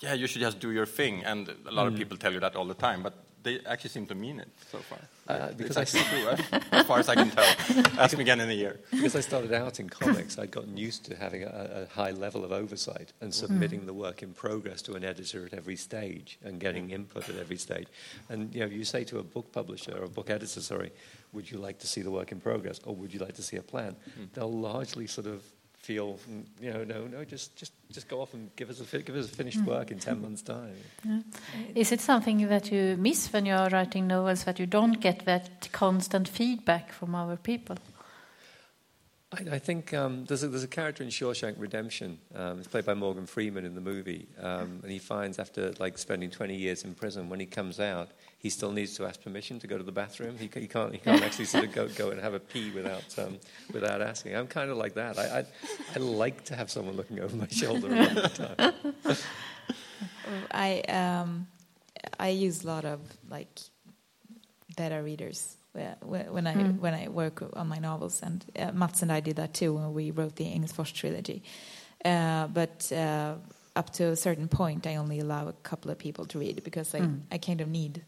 yeah, 0.00 0.14
you 0.14 0.26
should 0.26 0.42
just 0.42 0.60
do 0.60 0.70
your 0.70 0.86
thing. 0.86 1.24
And 1.24 1.48
a 1.66 1.72
lot 1.72 1.86
of 1.88 1.96
people 1.96 2.16
tell 2.16 2.32
you 2.32 2.40
that 2.40 2.56
all 2.56 2.66
the 2.66 2.74
time, 2.74 3.02
but 3.02 3.14
they 3.44 3.60
actually 3.66 3.90
seem 3.90 4.06
to 4.06 4.14
mean 4.14 4.40
it 4.40 4.48
so 4.72 4.78
far. 4.78 4.98
Uh, 5.28 5.48
It's 5.48 5.56
because 5.56 5.76
I 5.76 5.82
actually 5.82 6.02
true, 6.04 6.28
as, 6.72 6.86
far 6.86 6.98
as 6.98 7.08
I 7.08 7.14
can 7.14 7.30
tell. 7.30 7.44
Ask 7.98 8.16
me 8.16 8.22
again 8.22 8.40
in 8.40 8.50
a 8.50 8.54
year. 8.54 8.80
Because 8.90 9.14
I 9.14 9.20
started 9.20 9.52
out 9.52 9.78
in 9.78 9.88
comics, 9.88 10.38
I'd 10.38 10.50
gotten 10.50 10.76
used 10.76 11.04
to 11.06 11.16
having 11.16 11.44
a, 11.44 11.86
a 11.86 11.94
high 11.94 12.10
level 12.10 12.44
of 12.44 12.52
oversight 12.52 13.12
and 13.20 13.30
mm-hmm. 13.30 13.46
submitting 13.46 13.86
the 13.86 13.92
work 13.92 14.22
in 14.22 14.32
progress 14.32 14.82
to 14.82 14.94
an 14.94 15.04
editor 15.04 15.46
at 15.46 15.54
every 15.54 15.76
stage 15.76 16.38
and 16.42 16.58
getting 16.58 16.84
mm-hmm. 16.84 16.94
input 16.94 17.28
at 17.28 17.36
every 17.36 17.56
stage. 17.56 17.86
And 18.28 18.52
you 18.54 18.60
know, 18.60 18.66
you 18.66 18.84
say 18.84 19.04
to 19.04 19.18
a 19.18 19.22
book 19.22 19.52
publisher 19.52 19.96
or 19.96 20.04
a 20.04 20.08
book 20.08 20.30
editor, 20.30 20.60
sorry, 20.60 20.90
would 21.32 21.50
you 21.50 21.58
like 21.58 21.78
to 21.80 21.86
see 21.86 22.00
the 22.00 22.10
work 22.10 22.32
in 22.32 22.40
progress 22.40 22.80
or 22.84 22.96
would 22.96 23.12
you 23.12 23.20
like 23.20 23.34
to 23.34 23.42
see 23.42 23.56
a 23.56 23.62
plan? 23.62 23.92
Mm-hmm. 23.92 24.24
They'll 24.32 24.50
largely 24.50 25.06
sort 25.06 25.26
of 25.26 25.42
feel, 25.84 26.18
you 26.60 26.72
know, 26.72 26.84
no, 26.84 27.06
no, 27.06 27.24
just 27.24 27.56
just 27.56 27.72
just 27.92 28.08
go 28.08 28.20
off 28.22 28.34
and 28.34 28.50
give 28.56 28.70
us 28.70 28.80
a 28.80 28.84
fi- 28.84 29.02
give 29.02 29.16
us 29.16 29.26
a 29.26 29.36
finished 29.36 29.60
hmm. 29.60 29.70
work 29.70 29.90
in 29.90 29.98
ten 29.98 30.20
months' 30.22 30.42
time. 30.42 30.76
Is 31.74 31.92
it 31.92 32.00
something 32.00 32.48
that 32.48 32.72
you 32.72 32.96
miss 32.98 33.32
when 33.32 33.46
you're 33.46 33.68
writing 33.68 34.06
novels 34.06 34.44
that 34.44 34.58
you 34.58 34.66
don't 34.66 35.00
get 35.00 35.24
that 35.26 35.68
constant 35.72 36.28
feedback 36.28 36.92
from 36.92 37.14
our 37.14 37.36
people? 37.36 37.76
I, 39.34 39.54
I 39.54 39.58
think 39.58 39.92
um, 39.94 40.24
there's, 40.26 40.42
a, 40.42 40.48
there's 40.48 40.64
a 40.64 40.68
character 40.68 41.02
in 41.02 41.08
Shawshank 41.08 41.54
Redemption. 41.58 42.18
Um, 42.34 42.58
it's 42.58 42.68
played 42.68 42.84
by 42.84 42.94
Morgan 42.94 43.26
Freeman 43.26 43.64
in 43.64 43.74
the 43.74 43.80
movie, 43.80 44.28
um, 44.40 44.80
and 44.82 44.90
he 44.90 44.98
finds 44.98 45.38
after 45.38 45.72
like 45.78 45.98
spending 45.98 46.30
20 46.30 46.54
years 46.54 46.84
in 46.84 46.94
prison, 46.94 47.28
when 47.28 47.40
he 47.40 47.46
comes 47.46 47.80
out, 47.80 48.10
he 48.38 48.50
still 48.50 48.72
needs 48.72 48.94
to 48.96 49.06
ask 49.06 49.22
permission 49.22 49.58
to 49.60 49.66
go 49.66 49.78
to 49.78 49.84
the 49.84 49.92
bathroom. 49.92 50.36
He, 50.38 50.50
he 50.54 50.66
can't 50.66 50.92
he 50.92 50.98
can't 50.98 51.22
actually 51.26 51.46
sort 51.46 51.64
of 51.64 51.72
go, 51.72 51.88
go 51.88 52.10
and 52.10 52.20
have 52.20 52.34
a 52.34 52.40
pee 52.40 52.70
without 52.70 53.18
um, 53.18 53.38
without 53.72 54.02
asking. 54.02 54.36
I'm 54.36 54.46
kind 54.46 54.70
of 54.70 54.76
like 54.76 54.94
that. 54.94 55.18
I, 55.18 55.40
I 55.40 55.44
I 55.94 55.98
like 55.98 56.44
to 56.44 56.56
have 56.56 56.70
someone 56.70 56.96
looking 56.96 57.20
over 57.20 57.34
my 57.34 57.48
shoulder 57.48 57.88
all 57.88 58.14
the 58.14 58.72
time. 59.04 59.16
I 60.50 60.80
um, 60.80 61.46
I 62.18 62.28
use 62.28 62.64
a 62.64 62.66
lot 62.66 62.84
of 62.84 63.00
like 63.30 63.48
beta 64.76 65.02
readers 65.02 65.56
when 65.74 66.46
I 66.46 66.54
when 66.54 66.94
I 66.94 67.08
work 67.08 67.42
on 67.54 67.68
my 67.68 67.78
novels, 67.78 68.22
and 68.22 68.44
uh, 68.58 68.72
Mats 68.72 69.02
and 69.02 69.10
I 69.10 69.20
did 69.20 69.36
that 69.36 69.54
too 69.54 69.74
when 69.74 69.92
we 69.92 70.10
wrote 70.10 70.36
the 70.36 70.44
Engelsfors 70.44 70.92
trilogy. 70.92 71.42
Uh, 72.04 72.46
but 72.48 72.92
uh, 72.92 73.34
up 73.76 73.90
to 73.90 74.04
a 74.04 74.16
certain 74.16 74.48
point, 74.48 74.86
I 74.86 74.96
only 74.96 75.18
allow 75.20 75.48
a 75.48 75.52
couple 75.52 75.90
of 75.90 75.98
people 75.98 76.26
to 76.26 76.38
read 76.38 76.62
because 76.62 76.94
I, 76.94 76.98
I 77.32 77.38
kind 77.38 77.60
of 77.60 77.68
need 77.68 78.02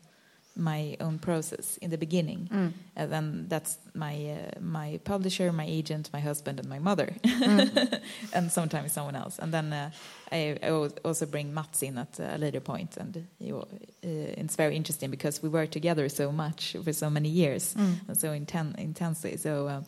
my 0.57 0.97
own 1.01 1.19
process 1.19 1.77
in 1.83 1.91
the 1.91 1.99
beginning, 1.99 2.49
and 2.97 3.13
then 3.13 3.47
that's 3.49 3.79
my 3.95 4.15
uh, 4.31 4.61
my 4.61 4.99
publisher, 5.05 5.53
my 5.53 5.67
agent, 5.69 6.11
my 6.13 6.21
husband, 6.21 6.59
and 6.61 6.69
my 6.69 6.79
mother, 6.79 7.15
and 8.33 8.51
sometimes 8.51 8.93
someone 8.93 9.17
else. 9.17 9.39
And 9.39 9.53
then 9.53 9.73
uh, 9.73 9.91
I, 10.33 10.57
I 10.63 10.71
also 11.05 11.27
bring 11.27 11.53
Mats 11.55 11.83
in 11.83 11.99
at 11.99 12.19
a 12.19 12.39
later 12.39 12.61
point, 12.61 12.97
and 12.97 13.17
uh, 13.17 13.65
it's 14.03 14.57
very 14.57 14.77
interesting 14.77 15.11
because 15.11 15.43
we 15.43 15.49
work 15.49 15.71
together 15.71 16.09
so 16.09 16.33
much 16.33 16.77
for 16.85 16.93
so 16.93 17.11
many 17.11 17.29
years 17.29 17.75
and 18.09 18.19
so 18.19 18.29
inten- 18.31 18.77
intensely. 18.79 19.37
So. 19.37 19.85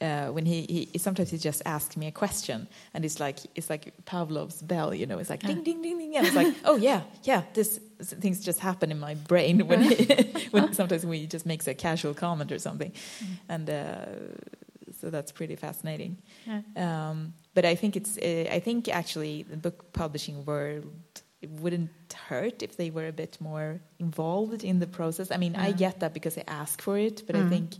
Uh, 0.00 0.28
when 0.28 0.46
he, 0.46 0.86
he 0.92 0.98
sometimes 0.98 1.28
he 1.30 1.38
just 1.38 1.60
asks 1.66 1.96
me 1.96 2.06
a 2.06 2.12
question 2.12 2.68
and 2.94 3.04
it's 3.04 3.18
like 3.18 3.38
it's 3.56 3.68
like 3.68 3.92
Pavlov's 4.04 4.62
bell, 4.62 4.94
you 4.94 5.06
know. 5.06 5.18
It's 5.18 5.28
like 5.28 5.40
ding 5.40 5.64
ding 5.64 5.82
ding 5.82 5.98
ding, 5.98 6.16
and 6.16 6.24
it's 6.24 6.36
like 6.36 6.54
oh 6.64 6.76
yeah 6.76 7.02
yeah 7.24 7.42
this 7.54 7.80
things 8.00 8.44
just 8.44 8.60
happen 8.60 8.92
in 8.92 9.00
my 9.00 9.14
brain 9.14 9.66
when 9.66 9.82
he, 9.82 10.04
when 10.52 10.72
sometimes 10.72 11.04
when 11.04 11.18
he 11.18 11.26
just 11.26 11.46
makes 11.46 11.66
a 11.66 11.74
casual 11.74 12.14
comment 12.14 12.52
or 12.52 12.60
something, 12.60 12.92
and 13.48 13.68
uh, 13.68 14.06
so 15.00 15.10
that's 15.10 15.32
pretty 15.32 15.56
fascinating. 15.56 16.16
Um, 16.76 17.34
but 17.54 17.64
I 17.64 17.74
think 17.74 17.96
it's 17.96 18.16
uh, 18.18 18.48
I 18.52 18.60
think 18.60 18.88
actually 18.88 19.42
the 19.42 19.56
book 19.56 19.92
publishing 19.92 20.44
world 20.44 20.84
it 21.40 21.50
wouldn't 21.50 21.90
hurt 22.28 22.62
if 22.62 22.76
they 22.76 22.90
were 22.90 23.06
a 23.06 23.12
bit 23.12 23.36
more 23.40 23.80
involved 23.98 24.64
in 24.64 24.80
the 24.80 24.86
process. 24.86 25.30
I 25.30 25.36
mean, 25.36 25.54
I 25.56 25.72
get 25.72 26.00
that 26.00 26.12
because 26.12 26.34
they 26.34 26.44
ask 26.46 26.82
for 26.82 26.98
it, 26.98 27.26
but 27.26 27.36
I 27.36 27.48
think 27.48 27.74
uh, 27.74 27.76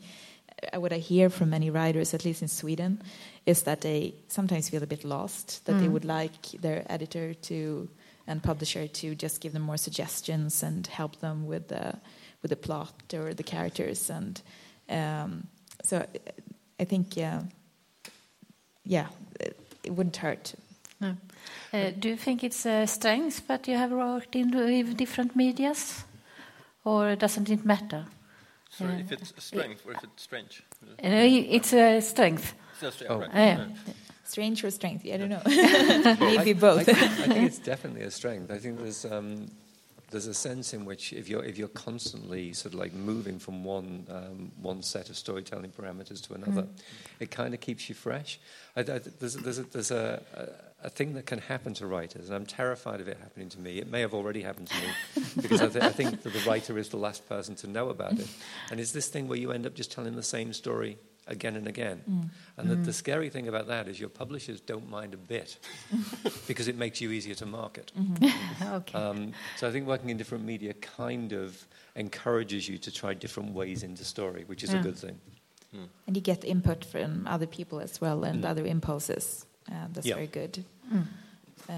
what 0.74 0.92
I 0.92 0.98
hear 0.98 1.30
from 1.30 1.50
many 1.50 1.70
writers, 1.70 2.14
at 2.14 2.24
least 2.24 2.42
in 2.42 2.48
Sweden, 2.48 3.02
is 3.46 3.62
that 3.62 3.80
they 3.80 4.14
sometimes 4.28 4.68
feel 4.68 4.82
a 4.82 4.86
bit 4.86 5.04
lost. 5.04 5.64
That 5.64 5.78
they 5.80 5.88
would 5.88 6.04
like 6.04 6.50
their 6.60 6.84
editor 6.88 7.34
to 7.34 7.88
and 8.26 8.42
publisher 8.42 8.86
to 8.86 9.14
just 9.14 9.40
give 9.40 9.52
them 9.52 9.62
more 9.62 9.78
suggestions 9.78 10.62
and 10.62 10.86
help 10.86 11.20
them 11.20 11.46
with 11.46 11.68
the 11.68 11.94
with 12.42 12.50
the 12.50 12.56
plot 12.56 12.92
or 13.12 13.34
the 13.34 13.42
characters. 13.42 14.10
And 14.10 14.40
um, 14.88 15.46
so, 15.82 16.06
I 16.78 16.84
think, 16.84 17.18
uh, 17.18 17.40
yeah, 18.84 19.06
it, 19.40 19.58
it 19.84 19.92
wouldn't 19.92 20.16
hurt. 20.16 20.54
No. 21.00 21.16
Uh, 21.72 21.90
do 21.98 22.10
you 22.10 22.16
think 22.16 22.44
it's 22.44 22.66
a 22.66 22.86
strength 22.86 23.46
that 23.48 23.66
you 23.68 23.76
have 23.76 23.92
worked 23.92 24.36
in 24.36 24.50
with 24.50 24.96
different 24.96 25.34
medias, 25.36 26.04
or 26.84 27.16
doesn't 27.16 27.50
it 27.50 27.64
matter? 27.64 28.04
So 28.78 28.84
if 28.86 29.10
it's 29.10 29.32
strength 29.42 29.84
or 29.86 29.92
if 29.92 30.04
it's 30.04 30.22
strange? 30.22 30.62
Uh, 30.82 30.86
it's 31.02 31.72
a 31.72 32.00
strength. 32.00 32.54
It's 32.72 32.80
just, 32.80 33.00
yeah, 33.00 33.08
Oh. 33.10 33.18
right. 33.18 33.30
Yeah. 33.34 33.66
Strange 34.24 34.62
or 34.62 34.70
strength? 34.70 35.06
I 35.10 35.16
don't 35.16 35.30
know. 35.30 35.40
Maybe 36.20 36.52
both. 36.52 36.86
I, 36.86 36.92
I 36.92 36.94
think 37.32 37.46
it's 37.46 37.58
definitely 37.58 38.02
a 38.02 38.10
strength. 38.10 38.50
I 38.52 38.58
think 38.58 38.78
there's 38.78 39.06
um, 39.06 39.50
there's 40.10 40.26
a 40.26 40.34
sense 40.34 40.72
in 40.72 40.84
which 40.84 41.12
if 41.12 41.28
you're 41.28 41.44
if 41.44 41.58
you're 41.58 41.68
constantly 41.68 42.52
sort 42.52 42.74
of 42.74 42.80
like 42.80 42.92
moving 42.92 43.38
from 43.38 43.64
one 43.64 44.06
um, 44.10 44.52
one 44.60 44.82
set 44.82 45.10
of 45.10 45.16
storytelling 45.16 45.70
parameters 45.70 46.22
to 46.26 46.34
another, 46.34 46.66
it 47.20 47.30
kind 47.30 47.54
of 47.54 47.60
keeps 47.60 47.88
you 47.88 47.94
fresh. 47.94 48.40
I, 48.76 48.80
I, 48.80 48.84
there's 48.84 49.34
there's 49.34 49.58
a, 49.58 49.62
there's 49.64 49.90
a, 49.90 50.22
a, 50.82 50.86
a 50.86 50.90
thing 50.90 51.14
that 51.14 51.26
can 51.26 51.38
happen 51.38 51.74
to 51.74 51.86
writers, 51.86 52.28
and 52.28 52.36
I'm 52.36 52.46
terrified 52.46 53.00
of 53.00 53.08
it 53.08 53.18
happening 53.18 53.48
to 53.50 53.60
me. 53.60 53.78
It 53.78 53.90
may 53.90 54.00
have 54.00 54.14
already 54.14 54.42
happened 54.42 54.68
to 54.68 54.76
me 54.76 55.24
because 55.42 55.60
I, 55.60 55.68
th- 55.68 55.84
I 55.84 55.90
think 55.90 56.22
that 56.22 56.32
the 56.32 56.40
writer 56.48 56.78
is 56.78 56.88
the 56.88 56.96
last 56.96 57.28
person 57.28 57.54
to 57.56 57.66
know 57.66 57.90
about 57.90 58.18
it, 58.18 58.28
and 58.70 58.80
it's 58.80 58.92
this 58.92 59.08
thing 59.08 59.28
where 59.28 59.38
you 59.38 59.52
end 59.52 59.66
up 59.66 59.74
just 59.74 59.92
telling 59.92 60.16
the 60.16 60.22
same 60.22 60.52
story 60.52 60.98
again 61.28 61.56
and 61.56 61.66
again. 61.68 62.02
And 62.56 62.68
the, 62.70 62.76
the 62.76 62.92
scary 62.92 63.28
thing 63.30 63.46
about 63.48 63.66
that 63.68 63.86
is 63.88 64.00
your 64.00 64.08
publishers 64.08 64.60
don't 64.60 64.90
mind 64.90 65.14
a 65.14 65.16
bit 65.16 65.58
because 66.48 66.66
it 66.68 66.76
makes 66.76 67.00
you 67.00 67.10
easier 67.12 67.34
to 67.36 67.46
market. 67.46 67.92
okay. 68.62 68.98
Um, 68.98 69.32
so 69.54 69.68
I 69.68 69.70
think 69.72 69.86
working 69.86 70.10
in 70.10 70.16
different 70.16 70.44
media 70.44 70.74
kind 70.74 71.32
of 71.32 71.64
encourages 71.94 72.68
you 72.68 72.78
to 72.78 72.90
try 72.90 73.14
different 73.14 73.54
ways 73.54 73.82
into 73.82 74.04
story, 74.04 74.44
which 74.46 74.64
is 74.64 74.74
a 74.74 74.78
good 74.78 74.96
thing. 74.96 75.18
And 76.06 76.16
you 76.16 76.22
get 76.22 76.44
input 76.44 76.84
from 76.84 77.26
other 77.26 77.46
people 77.46 77.78
as 77.80 78.00
well 78.00 78.24
and 78.24 78.42
Mm. 78.42 78.48
other 78.50 78.66
impulses. 78.66 79.46
Uh, 79.70 79.86
that's 79.92 80.06
Yeah. 80.06 80.14
very 80.14 80.26
good. 80.28 80.64
Uh, 81.68 81.74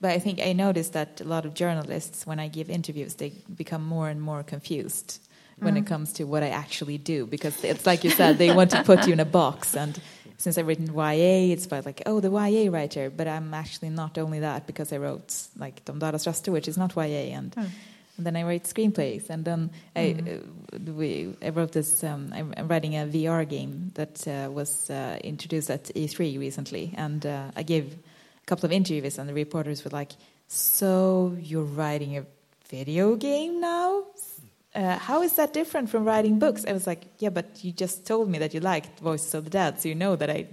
but 0.00 0.10
I 0.10 0.18
think 0.18 0.40
I 0.40 0.52
noticed 0.52 0.92
that 0.92 1.20
a 1.20 1.24
lot 1.24 1.46
of 1.46 1.54
journalists, 1.54 2.26
when 2.26 2.38
I 2.38 2.48
give 2.48 2.68
interviews, 2.68 3.14
they 3.14 3.30
become 3.56 3.84
more 3.86 4.10
and 4.10 4.20
more 4.20 4.42
confused 4.42 5.20
when 5.58 5.76
it 5.76 5.86
comes 5.86 6.12
to 6.14 6.24
what 6.24 6.42
I 6.42 6.48
actually 6.48 6.98
do 6.98 7.26
because 7.26 7.62
it's 7.64 7.86
like 7.86 8.04
you 8.04 8.10
said, 8.10 8.38
they 8.38 8.54
want 8.54 8.70
to 8.70 8.82
put 8.82 9.06
you 9.06 9.12
in 9.12 9.20
a 9.20 9.24
box. 9.24 9.76
And 9.76 10.00
since 10.38 10.58
I've 10.58 10.66
written 10.66 10.92
YA, 10.92 11.52
it's 11.52 11.66
about 11.66 11.86
like, 11.86 12.02
oh, 12.06 12.20
the 12.20 12.30
YA 12.30 12.70
writer, 12.70 13.10
but 13.10 13.28
I'm 13.28 13.54
actually 13.54 13.90
not 13.90 14.18
only 14.18 14.40
that 14.40 14.66
because 14.66 14.92
I 14.92 14.96
wrote 14.96 15.34
like 15.56 15.84
Dom 15.84 16.00
Röster, 16.00 16.52
which 16.52 16.68
is 16.68 16.76
not 16.76 16.96
YA, 16.96 17.36
and 17.36 17.54
and 18.16 18.26
then 18.26 18.36
I 18.36 18.42
write 18.42 18.64
screenplays, 18.64 19.30
and 19.30 19.44
then 19.44 19.70
I 19.96 20.16
uh, 20.74 20.78
we 20.92 21.34
I 21.42 21.48
wrote 21.48 21.72
this. 21.72 22.04
Um, 22.04 22.32
I'm, 22.34 22.52
I'm 22.56 22.68
writing 22.68 22.94
a 22.94 23.06
VR 23.06 23.48
game 23.48 23.92
that 23.94 24.26
uh, 24.28 24.50
was 24.50 24.90
uh, 24.90 25.18
introduced 25.24 25.70
at 25.70 25.84
E3 25.84 26.38
recently, 26.38 26.92
and 26.96 27.24
uh, 27.24 27.50
I 27.56 27.62
gave 27.62 27.94
a 27.94 28.46
couple 28.46 28.66
of 28.66 28.72
interviews, 28.72 29.18
and 29.18 29.28
the 29.28 29.34
reporters 29.34 29.84
were 29.84 29.90
like, 29.90 30.12
"So 30.48 31.36
you're 31.40 31.64
writing 31.64 32.18
a 32.18 32.26
video 32.68 33.16
game 33.16 33.60
now? 33.60 34.04
Uh, 34.74 34.98
how 34.98 35.22
is 35.22 35.32
that 35.34 35.52
different 35.52 35.90
from 35.90 36.04
writing 36.04 36.38
books?" 36.38 36.64
I 36.66 36.72
was 36.72 36.86
like, 36.86 37.02
"Yeah, 37.18 37.30
but 37.30 37.46
you 37.64 37.72
just 37.72 38.06
told 38.06 38.28
me 38.28 38.38
that 38.38 38.54
you 38.54 38.60
liked 38.60 39.00
Voices 39.00 39.34
of 39.34 39.44
the 39.44 39.50
Dead, 39.50 39.80
so 39.80 39.88
you 39.88 39.94
know 39.94 40.16
that 40.16 40.30
I." 40.30 40.46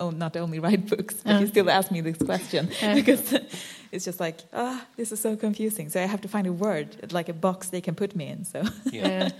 Oh, 0.00 0.10
not 0.10 0.36
only 0.36 0.58
write 0.58 0.86
books, 0.96 1.14
but 1.24 1.40
you 1.40 1.46
still 1.46 1.70
ask 1.70 1.90
me 1.92 2.00
this 2.00 2.18
question 2.18 2.68
because 2.94 3.32
it's 3.92 4.04
just 4.04 4.18
like, 4.18 4.38
ah, 4.52 4.84
this 4.96 5.12
is 5.12 5.20
so 5.20 5.36
confusing. 5.36 5.88
So 5.88 6.02
I 6.02 6.06
have 6.06 6.20
to 6.22 6.28
find 6.28 6.46
a 6.48 6.52
word, 6.52 7.12
like 7.12 7.28
a 7.28 7.32
box 7.32 7.68
they 7.70 7.80
can 7.80 7.94
put 7.94 8.16
me 8.16 8.26
in. 8.26 8.44
So 8.44 8.64
Yeah. 8.90 9.30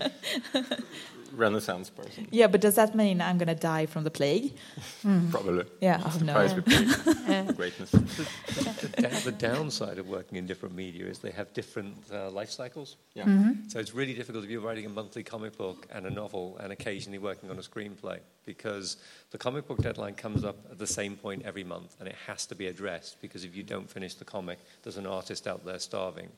Renaissance 1.35 1.89
person, 1.89 2.27
Yeah, 2.31 2.47
but 2.47 2.61
does 2.61 2.75
that 2.75 2.95
mean 2.95 3.21
I'm 3.21 3.37
going 3.37 3.47
to 3.47 3.55
die 3.55 3.85
from 3.85 4.03
the 4.03 4.11
plague? 4.11 4.53
probably. 5.31 5.65
Yeah, 5.81 6.01
oh 6.03 6.19
no. 6.21 6.47
Surprised 6.47 6.55
with 6.55 6.65
people. 6.65 7.53
greatness. 7.61 7.91
the, 7.91 8.89
da- 8.97 9.19
the 9.19 9.31
downside 9.37 9.97
of 9.97 10.07
working 10.07 10.37
in 10.37 10.45
different 10.45 10.75
media 10.75 11.05
is 11.05 11.19
they 11.19 11.31
have 11.31 11.53
different 11.53 11.95
uh, 12.11 12.29
life 12.31 12.49
cycles. 12.49 12.95
Yeah. 13.13 13.53
So 13.67 13.79
it's 13.79 13.93
really 13.93 14.13
difficult 14.13 14.43
if 14.43 14.49
you're 14.49 14.61
writing 14.61 14.85
a 14.85 14.89
monthly 14.89 15.23
comic 15.23 15.57
book 15.57 15.87
and 15.91 16.05
a 16.05 16.09
novel 16.09 16.57
and 16.61 16.71
occasionally 16.71 17.19
working 17.19 17.49
on 17.49 17.57
a 17.57 17.61
screenplay 17.61 18.19
because 18.45 18.97
the 19.31 19.37
comic 19.37 19.67
book 19.67 19.79
deadline 19.81 20.13
comes 20.15 20.43
up 20.43 20.57
at 20.71 20.77
the 20.77 20.87
same 20.87 21.15
point 21.15 21.43
every 21.45 21.63
month 21.63 21.95
and 21.99 22.07
it 22.07 22.15
has 22.27 22.45
to 22.47 22.55
be 22.55 22.67
addressed 22.67 23.21
because 23.21 23.43
if 23.43 23.55
you 23.55 23.63
don't 23.63 23.89
finish 23.89 24.15
the 24.15 24.25
comic, 24.25 24.59
there's 24.83 24.97
an 24.97 25.07
artist 25.07 25.47
out 25.47 25.65
there 25.65 25.79
starving 25.79 26.29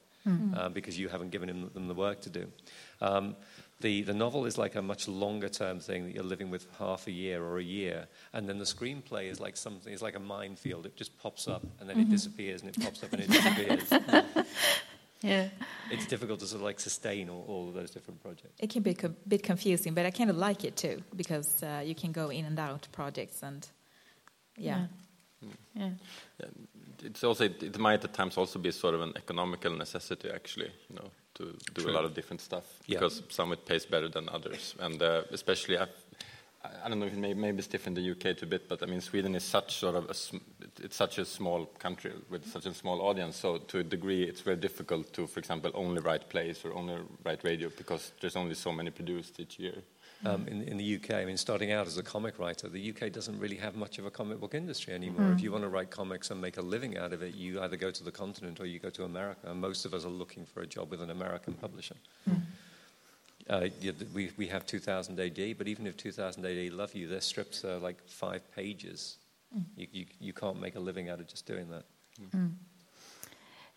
uh, 0.56 0.68
because 0.68 1.00
you 1.00 1.08
haven't 1.08 1.30
given 1.32 1.48
him, 1.50 1.70
them 1.74 1.88
the 1.88 1.94
work 1.94 2.20
to 2.20 2.30
do. 2.30 2.46
Um, 3.00 3.36
the, 3.80 4.02
the 4.02 4.14
novel 4.14 4.46
is 4.46 4.58
like 4.58 4.76
a 4.76 4.82
much 4.82 5.08
longer 5.08 5.50
term 5.50 5.80
thing 5.80 6.06
that 6.06 6.16
you're 6.16 6.24
living 6.24 6.50
with 6.50 6.68
half 6.80 7.08
a 7.08 7.12
year 7.12 7.44
or 7.44 7.60
a 7.60 7.64
year, 7.64 8.08
and 8.34 8.48
then 8.50 8.58
the 8.58 8.66
screenplay 8.66 9.30
is 9.30 9.40
like 9.40 9.56
something, 9.56 9.94
it's 9.94 10.02
like 10.02 10.16
a 10.16 10.20
minefield. 10.20 10.86
It 10.86 10.96
just 10.96 11.18
pops 11.20 11.48
up 11.48 11.64
and 11.80 11.90
then 11.90 12.00
it 12.00 12.10
disappears 12.10 12.62
and 12.62 12.76
it 12.76 12.82
pops 12.84 13.04
up 13.04 13.14
and 13.14 13.22
it 13.24 13.30
disappears. 13.30 14.46
Yeah. 15.22 15.50
it's 15.90 16.06
difficult 16.06 16.40
to 16.42 16.46
sort 16.46 16.62
of 16.62 16.66
like 16.66 16.80
sustain 16.80 17.28
all, 17.28 17.44
all 17.48 17.68
of 17.70 17.74
those 17.74 17.90
different 17.90 18.22
projects. 18.22 18.54
It 18.60 18.70
can 18.70 18.84
be 18.84 18.92
a 18.92 18.94
co- 18.94 19.16
bit 19.28 19.42
confusing, 19.42 19.96
but 19.96 20.06
I 20.06 20.12
kind 20.12 20.30
of 20.30 20.38
like 20.38 20.64
it 20.64 20.76
too 20.76 21.02
because 21.16 21.64
uh, 21.64 21.82
you 21.84 21.96
can 21.96 22.12
go 22.12 22.30
in 22.30 22.46
and 22.46 22.60
out 22.60 22.88
projects 22.92 23.42
and 23.42 23.68
yeah. 24.58 24.86
Yeah. 25.76 25.90
It's 27.04 27.24
also 27.24 27.46
it, 27.46 27.64
it 27.64 27.78
might 27.80 28.04
at 28.04 28.14
times 28.14 28.38
also 28.38 28.60
be 28.60 28.72
sort 28.72 28.94
of 28.94 29.02
an 29.02 29.14
economical 29.16 29.76
necessity 29.76 30.30
actually, 30.30 30.72
you 30.90 30.96
know, 30.96 31.10
to 31.38 31.44
do 31.75 31.82
True. 31.82 31.91
a 31.91 31.94
lot 31.94 32.06
of 32.06 32.13
different 32.13 32.41
stuff 32.41 32.65
Yeah. 32.88 33.00
because 33.00 33.24
some 33.29 33.51
it 33.53 33.65
pays 33.65 33.86
better 33.86 34.10
than 34.10 34.27
others, 34.29 34.75
and 34.79 35.01
uh, 35.01 35.22
especially 35.32 35.77
I, 35.77 35.88
I 36.84 36.89
don't 36.89 37.00
know 37.00 37.06
if 37.06 37.13
it 37.13 37.20
may, 37.20 37.34
maybe 37.34 37.60
it's 37.60 37.67
different 37.67 37.98
in 37.98 38.03
the 38.03 38.12
UK 38.12 38.36
too 38.38 38.46
a 38.46 38.50
bit, 38.50 38.67
but 38.67 38.82
I 38.84 38.86
mean 38.88 39.01
Sweden 39.01 39.36
is 39.36 39.44
such 39.44 39.77
sort 39.79 39.96
of 39.96 40.06
a 40.10 40.15
it's 40.84 40.96
such 40.96 41.17
a 41.17 41.25
small 41.25 41.65
country 41.79 42.12
with 42.29 42.46
such 42.46 42.65
a 42.65 42.74
small 42.74 43.01
audience, 43.01 43.36
so 43.36 43.58
to 43.58 43.79
a 43.79 43.84
degree 43.84 44.24
it's 44.24 44.41
very 44.41 44.58
difficult 44.58 45.13
to, 45.13 45.27
for 45.27 45.39
example, 45.39 45.72
only 45.74 46.01
write 46.01 46.29
plays 46.29 46.65
or 46.65 46.74
only 46.74 46.98
write 47.24 47.44
radio 47.44 47.70
because 47.77 48.12
there's 48.20 48.36
only 48.36 48.56
so 48.56 48.72
many 48.72 48.89
produced 48.91 49.39
each 49.39 49.60
year. 49.60 49.84
Um, 50.26 50.48
in, 50.48 50.64
in 50.64 50.78
the 50.78 50.96
UK, 50.96 51.12
I 51.12 51.26
mean, 51.26 51.38
starting 51.38 51.72
out 51.72 51.86
as 51.86 51.98
a 51.98 52.04
comic 52.04 52.40
writer, 52.40 52.68
the 52.68 52.90
UK 52.90 53.12
doesn't 53.12 53.40
really 53.40 53.58
have 53.58 53.76
much 53.76 54.00
of 54.00 54.06
a 54.06 54.10
comic 54.10 54.40
book 54.40 54.56
industry 54.56 54.94
anymore. 54.94 55.32
If 55.32 55.42
you 55.42 55.52
want 55.52 55.64
to 55.64 55.70
write 55.70 55.92
comics 55.92 56.32
and 56.32 56.42
make 56.42 56.58
a 56.58 56.62
living 56.62 56.98
out 56.98 57.14
of 57.14 57.22
it, 57.22 57.36
you 57.36 57.62
either 57.62 57.78
go 57.78 57.92
to 57.92 58.04
the 58.04 58.12
continent 58.12 58.60
or 58.60 58.66
you 58.66 58.80
go 58.80 58.90
to 58.90 59.04
America. 59.04 59.42
And 59.52 59.62
most 59.62 59.86
of 59.86 59.94
us 59.94 60.06
are 60.06 60.10
looking 60.10 60.46
for 60.46 60.62
a 60.62 60.68
job 60.68 60.90
with 60.90 61.02
an 61.02 61.12
American 61.12 61.54
publisher. 61.54 61.96
Uh, 63.50 63.68
yeah, 63.80 63.92
we, 64.14 64.32
we 64.38 64.48
have 64.48 64.66
2000 64.66 65.20
AD, 65.20 65.58
but 65.58 65.68
even 65.68 65.86
if 65.88 65.96
2000 65.96 66.46
AD 66.46 66.74
love 66.74 66.94
you, 66.96 67.08
their 67.08 67.22
strips 67.22 67.64
are 67.64 67.78
like 67.78 68.02
five 68.08 68.42
pages. 68.56 69.18
You, 69.76 69.88
you, 69.92 70.06
you 70.20 70.34
can't 70.34 70.60
make 70.60 70.76
a 70.76 70.80
living 70.80 71.10
out 71.10 71.20
of 71.20 71.28
just 71.28 71.46
doing 71.46 71.68
that. 71.70 71.86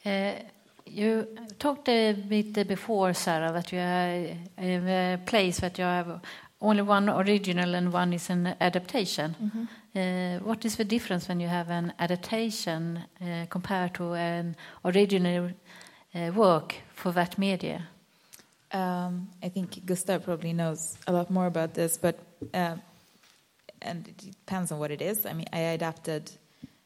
Uh, 0.04 0.42
you 0.87 1.26
talked 1.58 1.88
a 1.88 2.12
bit 2.12 2.66
before, 2.66 3.12
Sarah, 3.14 3.52
that 3.52 3.72
you 3.72 3.78
have 3.78 4.88
a 4.88 5.18
place 5.25 5.60
that 5.60 5.78
you 5.78 5.84
have 5.84 6.20
only 6.60 6.82
one 6.82 7.08
original 7.08 7.75
and 7.75 7.92
one 7.92 8.12
is 8.12 8.30
an 8.30 8.54
adaptation. 8.60 9.34
Uh, 9.94 10.38
what 10.44 10.64
is 10.64 10.76
the 10.76 10.84
difference 10.84 11.28
when 11.28 11.40
you 11.40 11.49
have 11.49 11.70
an 11.70 11.92
adaptation 11.99 13.00
uh, 13.20 13.46
compared 13.49 13.94
to 13.94 14.14
an 14.14 14.56
original 14.84 15.50
uh, 16.14 16.30
work 16.34 16.75
for 16.94 17.12
that 17.12 17.38
media? 17.38 17.88
Um, 18.72 19.28
I 19.42 19.49
think 19.49 19.84
Gustav 19.84 20.25
probably 20.25 20.52
knows 20.52 20.96
a 21.06 21.12
lot 21.12 21.30
more 21.30 21.46
about 21.46 21.75
this, 21.75 21.99
but 21.99 22.18
uh, 22.54 22.76
and 23.82 24.06
it 24.06 24.16
depends 24.18 24.70
on 24.70 24.78
what 24.78 24.90
it 24.90 25.02
is. 25.02 25.26
I 25.26 25.32
mean, 25.32 25.46
I 25.52 25.60
adapted 25.60 26.30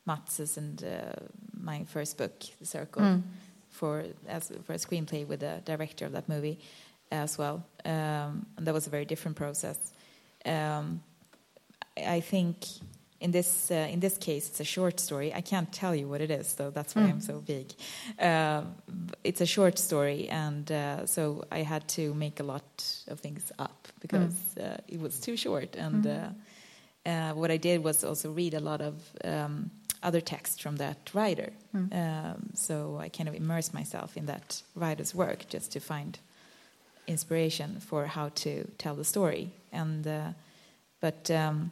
Mats's 0.07 0.57
and 0.57 0.83
uh, 0.83 1.13
my 1.61 1.85
first 1.85 2.17
book, 2.17 2.33
The 2.61 2.67
Circle, 2.67 3.23
for 3.75 4.05
as 4.29 4.53
for 4.65 4.73
a 4.73 4.79
screenplay 4.79 5.27
with 5.27 5.41
the 5.41 5.61
director 5.65 6.07
of 6.07 6.13
that 6.13 6.29
movie 6.29 6.59
as 7.11 7.37
well, 7.37 7.65
um, 7.85 8.47
and 8.57 8.67
that 8.67 8.73
was 8.73 8.87
a 8.87 8.91
very 8.91 9.05
different 9.05 9.37
process. 9.37 9.79
Um, 10.47 11.03
I 11.97 12.21
think 12.21 12.57
in 13.21 13.31
this 13.31 13.71
uh, 13.71 13.89
in 13.91 14.01
this 14.01 14.19
case, 14.19 14.49
it's 14.49 14.61
a 14.61 14.65
short 14.65 15.01
story. 15.01 15.33
I 15.33 15.41
can't 15.41 15.73
tell 15.73 15.95
you 15.95 16.09
what 16.09 16.21
it 16.21 16.31
is, 16.31 16.47
so 16.49 16.71
that's 16.71 16.95
why 16.95 17.03
I'm 17.03 17.21
so 17.21 17.41
big. 17.41 17.73
Uh, 18.19 18.63
it's 19.23 19.41
a 19.41 19.47
short 19.47 19.79
story, 19.79 20.29
and 20.29 20.71
uh, 20.71 21.07
so 21.07 21.45
I 21.51 21.63
had 21.63 21.89
to 21.97 22.15
make 22.15 22.41
a 22.41 22.45
lot 22.45 22.85
of 23.09 23.21
things 23.21 23.53
up 23.59 23.89
because 24.01 24.37
uh, 24.59 24.77
it 24.89 25.01
was 25.01 25.21
too 25.21 25.37
short. 25.37 25.77
And 25.77 26.07
uh, 26.07 26.29
uh, 27.07 27.33
what 27.33 27.51
I 27.51 27.57
did 27.57 27.83
was 27.83 28.05
also 28.05 28.31
read 28.31 28.55
a 28.55 28.61
lot 28.61 28.81
of 28.81 28.95
um, 29.25 29.71
other 30.05 30.21
text 30.21 30.63
from 30.63 30.77
that 30.77 31.11
writer. 31.15 31.53
Um, 31.93 32.51
so 32.55 32.99
I 33.01 33.09
kind 33.09 33.29
of 33.29 33.35
immerse 33.35 33.73
myself 33.73 34.17
in 34.17 34.27
that 34.27 34.63
writer's 34.77 35.15
work 35.15 35.49
just 35.49 35.73
to 35.73 35.81
find 35.81 36.19
inspiration 37.07 37.81
for 37.81 38.07
how 38.07 38.31
to 38.35 38.65
tell 38.79 38.95
the 38.95 39.05
story. 39.05 39.51
And 39.73 40.07
uh, 40.07 40.29
but 41.01 41.31
um, 41.31 41.71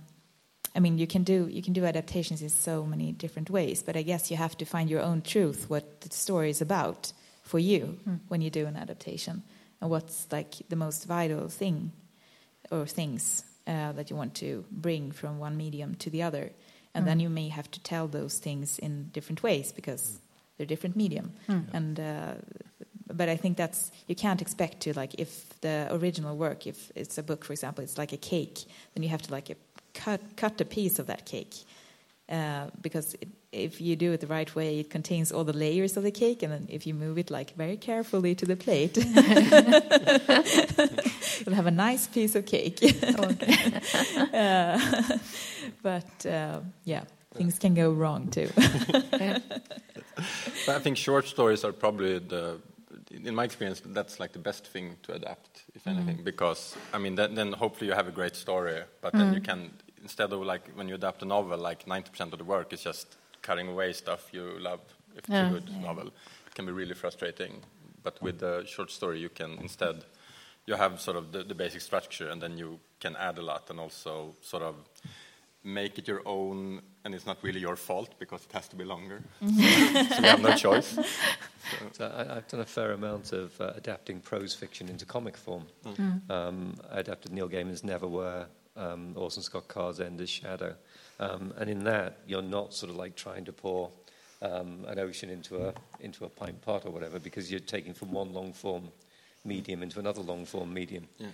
I 0.75 0.81
mean, 0.81 0.99
you 0.99 1.07
can 1.07 1.25
do 1.25 1.49
you 1.51 1.63
can 1.63 1.73
do 1.73 1.85
adaptations 1.85 2.43
in 2.43 2.49
so 2.49 2.85
many 2.85 3.13
different 3.13 3.51
ways. 3.51 3.83
But 3.83 3.97
I 3.97 4.03
guess 4.03 4.31
you 4.31 4.37
have 4.37 4.57
to 4.59 4.65
find 4.65 4.91
your 4.91 5.03
own 5.03 5.23
truth, 5.23 5.69
what 5.69 6.01
the 6.01 6.11
story 6.11 6.51
is 6.51 6.61
about 6.61 7.13
for 7.43 7.59
you 7.59 7.99
when 8.29 8.41
you 8.41 8.51
do 8.51 8.67
an 8.67 8.77
adaptation, 8.77 9.43
and 9.81 9.91
what's 9.91 10.27
like 10.31 10.55
the 10.69 10.77
most 10.77 11.07
vital 11.07 11.49
thing 11.49 11.93
or 12.71 12.87
things 12.87 13.45
uh, 13.67 13.93
that 13.93 14.11
you 14.11 14.17
want 14.17 14.35
to 14.35 14.65
bring 14.71 15.13
from 15.13 15.39
one 15.39 15.57
medium 15.57 15.95
to 15.97 16.11
the 16.11 16.23
other. 16.23 16.51
And 16.95 17.07
then 17.07 17.21
you 17.21 17.31
may 17.31 17.49
have 17.49 17.71
to 17.71 17.81
tell 17.81 18.07
those 18.07 18.39
things 18.39 18.79
in 18.79 19.09
different 19.13 19.43
ways 19.43 19.73
because 19.73 20.19
they're 20.57 20.67
different 20.67 20.95
medium. 20.95 21.33
And 21.73 21.99
uh, 21.99 22.35
but 23.13 23.29
I 23.29 23.37
think 23.37 23.57
that's 23.57 23.91
you 24.07 24.15
can't 24.15 24.41
expect 24.41 24.81
to 24.81 24.93
like 24.95 25.15
if 25.19 25.61
the 25.61 25.89
original 25.91 26.37
work, 26.37 26.67
if 26.67 26.91
it's 26.95 27.19
a 27.19 27.23
book, 27.23 27.45
for 27.45 27.53
example, 27.53 27.85
it's 27.85 27.99
like 27.99 28.13
a 28.13 28.17
cake, 28.17 28.65
then 28.95 29.03
you 29.03 29.09
have 29.09 29.23
to 29.23 29.33
like 29.33 29.51
a, 29.51 29.57
cut 29.95 30.21
cut 30.37 30.61
a 30.61 30.65
piece 30.65 30.99
of 30.99 31.07
that 31.07 31.27
cake. 31.27 31.55
Uh, 32.29 32.69
because 32.81 33.15
it, 33.21 33.29
if 33.51 33.81
you 33.81 33.97
do 33.97 34.13
it 34.13 34.21
the 34.21 34.27
right 34.27 34.55
way, 34.55 34.79
it 34.79 34.89
contains 34.89 35.31
all 35.31 35.45
the 35.45 35.53
layers 35.53 35.99
of 35.99 36.03
the 36.03 36.11
cake, 36.11 36.43
and 36.43 36.53
then 36.53 36.67
if 36.71 36.87
you 36.87 36.95
move 36.95 37.19
it 37.19 37.31
like 37.31 37.55
very 37.57 37.77
carefully 37.77 38.35
to 38.35 38.47
the 38.47 38.57
plate, 38.57 38.97
you'll 41.47 41.55
have 41.55 41.67
a 41.67 41.71
nice 41.71 42.07
piece 42.07 42.35
of 42.35 42.47
cake. 42.47 42.79
uh, 44.33 44.79
but 45.83 46.27
uh, 46.27 46.61
yeah, 46.85 47.05
things 47.35 47.59
can 47.59 47.75
go 47.75 47.91
wrong 47.93 48.29
too. 48.29 48.49
But 50.67 50.77
I 50.77 50.79
think 50.79 50.97
short 50.97 51.27
stories 51.27 51.65
are 51.65 51.73
probably 51.73 52.19
the, 52.19 52.59
in 53.11 53.35
my 53.35 53.45
experience, 53.45 53.83
that's 53.85 54.21
like 54.21 54.33
the 54.33 54.39
best 54.39 54.67
thing 54.67 54.97
to 55.05 55.15
adapt, 55.15 55.63
if 55.75 55.87
anything, 55.87 56.21
because 56.25 56.77
I 56.93 56.99
mean, 56.99 57.15
then, 57.17 57.35
then 57.35 57.53
hopefully 57.53 57.89
you 57.89 57.95
have 57.95 58.09
a 58.09 58.13
great 58.13 58.37
story, 58.37 58.83
but 59.01 59.13
then 59.13 59.33
you 59.35 59.41
can 59.41 59.71
instead 60.03 60.33
of 60.33 60.41
like 60.43 60.69
when 60.75 60.89
you 60.89 60.95
adapt 60.95 61.23
a 61.23 61.25
novel, 61.25 61.59
like 61.59 61.85
90% 61.87 62.33
of 62.33 62.39
the 62.39 62.45
work 62.45 62.73
is 62.73 62.83
just 62.83 63.17
cutting 63.41 63.69
away 63.69 63.93
stuff 63.93 64.29
you 64.33 64.59
love. 64.59 64.81
If 65.17 65.25
it's 65.25 65.29
Yeah. 65.31 65.49
a 65.49 65.51
good 65.51 65.71
novel, 65.83 66.07
it 66.47 66.55
can 66.55 66.67
be 66.67 66.73
really 66.73 66.95
frustrating. 66.95 67.63
But 68.03 68.21
with 68.23 68.39
the 68.39 68.65
short 68.67 68.91
story, 68.91 69.21
you 69.21 69.29
can 69.29 69.59
instead 69.61 70.05
you 70.67 70.77
have 70.77 71.01
sort 71.01 71.17
of 71.17 71.33
the, 71.33 71.43
the 71.45 71.55
basic 71.55 71.81
structure, 71.81 72.29
and 72.31 72.41
then 72.41 72.57
you 72.59 72.79
can 73.01 73.17
add 73.17 73.39
a 73.39 73.43
lot, 73.43 73.71
and 73.71 73.81
also 73.81 74.35
sort 74.43 74.63
of 74.63 74.75
make 75.65 75.99
it 75.99 76.09
your 76.09 76.23
own, 76.27 76.83
and 77.05 77.15
it's 77.15 77.27
not 77.27 77.39
really 77.43 77.61
your 77.61 77.77
fault 77.77 78.15
because 78.19 78.45
it 78.45 78.53
has 78.53 78.69
to 78.69 78.77
be 78.77 78.85
longer. 78.85 79.23
so 79.41 79.47
you 79.47 79.63
have 80.23 80.43
no 80.43 80.55
choice. 80.57 80.99
So 81.93 82.05
I, 82.07 82.37
I've 82.37 82.49
done 82.49 82.61
a 82.61 82.67
fair 82.67 82.91
amount 82.93 83.33
of 83.33 83.59
uh, 83.61 83.73
adapting 83.77 84.21
prose 84.21 84.53
fiction 84.53 84.89
into 84.89 85.07
comic 85.07 85.37
form. 85.37 85.65
Um, 86.29 86.75
I 86.91 86.99
adapted 86.99 87.33
Neil 87.33 87.49
Gaiman's 87.49 87.83
Neverwhere, 87.83 88.47
um, 88.77 89.13
Orson 89.17 89.43
Scott 89.43 89.69
Card's 89.69 90.01
Ender's 90.01 90.29
Shadow, 90.29 90.75
um, 91.21 91.55
and 91.57 91.71
in 91.71 91.85
that 91.85 92.19
you're 92.27 92.43
not 92.43 92.75
sort 92.75 92.91
of 92.91 92.97
like 92.97 93.15
trying 93.15 93.45
to 93.45 93.53
pour 93.53 93.91
um, 94.43 94.85
an 94.89 94.99
ocean 94.99 95.31
into 95.31 95.65
a 95.65 95.73
into 96.01 96.25
a 96.25 96.29
pint 96.29 96.61
pot 96.63 96.85
or 96.85 96.91
whatever 96.91 97.19
because 97.21 97.51
you're 97.51 97.61
taking 97.61 97.95
from 97.95 98.11
one 98.11 98.35
long 98.35 98.53
form 98.53 98.89
medium 99.45 99.83
into 99.83 100.01
another 100.01 100.21
long 100.21 100.45
form 100.45 100.75
medium. 100.75 101.07
Yeah. 101.19 101.29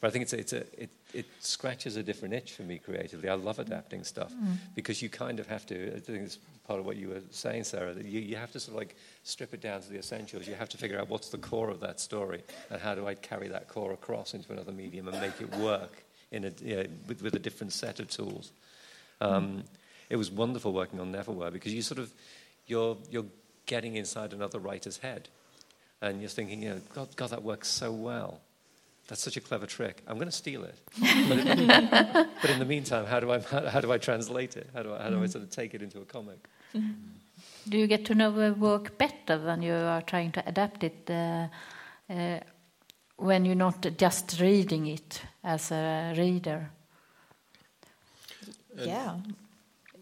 But 0.00 0.08
I 0.08 0.10
think 0.12 0.22
it's 0.22 0.32
a, 0.32 0.38
it's 0.38 0.52
a, 0.54 0.82
it, 0.82 0.90
it 1.12 1.26
scratches 1.40 1.96
a 1.96 2.02
different 2.02 2.32
itch 2.32 2.52
for 2.52 2.62
me 2.62 2.78
creatively. 2.78 3.28
I 3.28 3.34
love 3.34 3.58
adapting 3.58 4.02
stuff 4.04 4.32
because 4.74 5.02
you 5.02 5.10
kind 5.10 5.38
of 5.38 5.46
have 5.48 5.66
to, 5.66 5.94
I 5.94 6.00
think 6.00 6.22
it's 6.22 6.38
part 6.66 6.80
of 6.80 6.86
what 6.86 6.96
you 6.96 7.08
were 7.08 7.20
saying, 7.30 7.64
Sarah, 7.64 7.92
that 7.92 8.06
you, 8.06 8.20
you 8.20 8.36
have 8.36 8.50
to 8.52 8.60
sort 8.60 8.74
of 8.74 8.78
like 8.78 8.96
strip 9.24 9.52
it 9.52 9.60
down 9.60 9.82
to 9.82 9.88
the 9.90 9.98
essentials. 9.98 10.46
You 10.48 10.54
have 10.54 10.70
to 10.70 10.78
figure 10.78 10.98
out 10.98 11.10
what's 11.10 11.28
the 11.28 11.38
core 11.38 11.68
of 11.68 11.80
that 11.80 12.00
story 12.00 12.42
and 12.70 12.80
how 12.80 12.94
do 12.94 13.06
I 13.06 13.14
carry 13.14 13.48
that 13.48 13.68
core 13.68 13.92
across 13.92 14.32
into 14.32 14.50
another 14.52 14.72
medium 14.72 15.06
and 15.08 15.20
make 15.20 15.38
it 15.40 15.54
work 15.56 16.02
in 16.30 16.44
a, 16.46 16.52
you 16.62 16.76
know, 16.76 16.86
with, 17.06 17.20
with 17.22 17.34
a 17.34 17.38
different 17.38 17.72
set 17.72 18.00
of 18.00 18.08
tools. 18.08 18.52
Um, 19.20 19.64
It 20.08 20.16
was 20.16 20.30
wonderful 20.30 20.72
working 20.72 20.98
on 20.98 21.12
Neverwhere 21.12 21.52
because 21.52 21.74
you 21.74 21.82
sort 21.82 21.98
of, 21.98 22.10
you're, 22.66 22.96
you're 23.10 23.26
getting 23.66 23.96
inside 23.96 24.32
another 24.32 24.58
writer's 24.58 24.98
head 24.98 25.28
and 26.00 26.20
you're 26.20 26.30
thinking, 26.30 26.62
you 26.62 26.70
know, 26.70 26.80
God, 26.94 27.14
God, 27.16 27.30
that 27.30 27.42
works 27.42 27.68
so 27.68 27.92
well. 27.92 28.40
That's 29.10 29.22
such 29.22 29.36
a 29.36 29.40
clever 29.40 29.66
trick. 29.66 30.02
I'm 30.06 30.16
going 30.16 30.28
to 30.28 30.32
steal 30.32 30.64
it. 30.64 30.78
but, 31.28 31.38
it, 31.38 32.28
but 32.40 32.50
in 32.50 32.60
the 32.60 32.64
meantime, 32.64 33.04
how 33.06 33.18
do 33.20 33.32
I 33.32 33.40
how 33.70 33.80
do 33.80 33.92
I 33.92 33.98
translate 33.98 34.56
it? 34.56 34.70
How 34.72 34.82
do 34.82 34.94
I 34.94 35.02
how 35.02 35.10
do 35.10 35.22
I 35.22 35.26
sort 35.26 35.44
of 35.44 35.50
take 35.50 35.74
it 35.74 35.82
into 35.82 36.00
a 36.00 36.04
comic? 36.04 36.48
Do 37.68 37.76
you 37.76 37.86
get 37.86 38.04
to 38.06 38.14
know 38.14 38.30
the 38.30 38.54
work 38.54 38.96
better 38.96 39.38
when 39.38 39.62
you 39.62 39.74
are 39.74 40.02
trying 40.02 40.32
to 40.32 40.48
adapt 40.48 40.84
it? 40.84 41.10
Uh, 41.10 41.48
uh, 42.08 42.40
when 43.16 43.44
you're 43.44 43.54
not 43.54 43.86
just 43.98 44.40
reading 44.40 44.86
it 44.86 45.22
as 45.44 45.72
a 45.72 46.14
reader. 46.16 46.70
Yeah. 48.76 49.16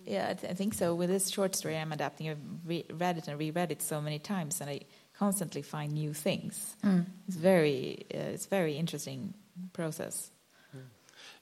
Yeah, 0.07 0.29
I, 0.31 0.35
th- 0.35 0.53
I 0.53 0.55
think 0.55 0.75
so. 0.75 0.94
With 0.94 1.11
this 1.11 1.29
short 1.29 1.55
story 1.57 1.77
I'm 1.77 1.92
adapting, 1.92 2.31
I've 2.31 2.38
re- 2.64 2.87
read 2.90 3.18
it 3.18 3.29
and 3.29 3.38
reread 3.38 3.73
it 3.73 3.83
so 3.83 4.01
many 4.01 4.18
times, 4.18 4.61
and 4.61 4.71
I 4.71 4.81
constantly 5.18 5.62
find 5.62 5.92
new 5.92 6.14
things. 6.14 6.76
Mm. 6.85 7.07
It's 7.26 7.37
very, 7.37 8.07
uh, 8.14 8.35
it's 8.35 8.46
very 8.46 8.76
interesting 8.76 9.35
process. 9.72 10.31
Mm. 10.76 10.83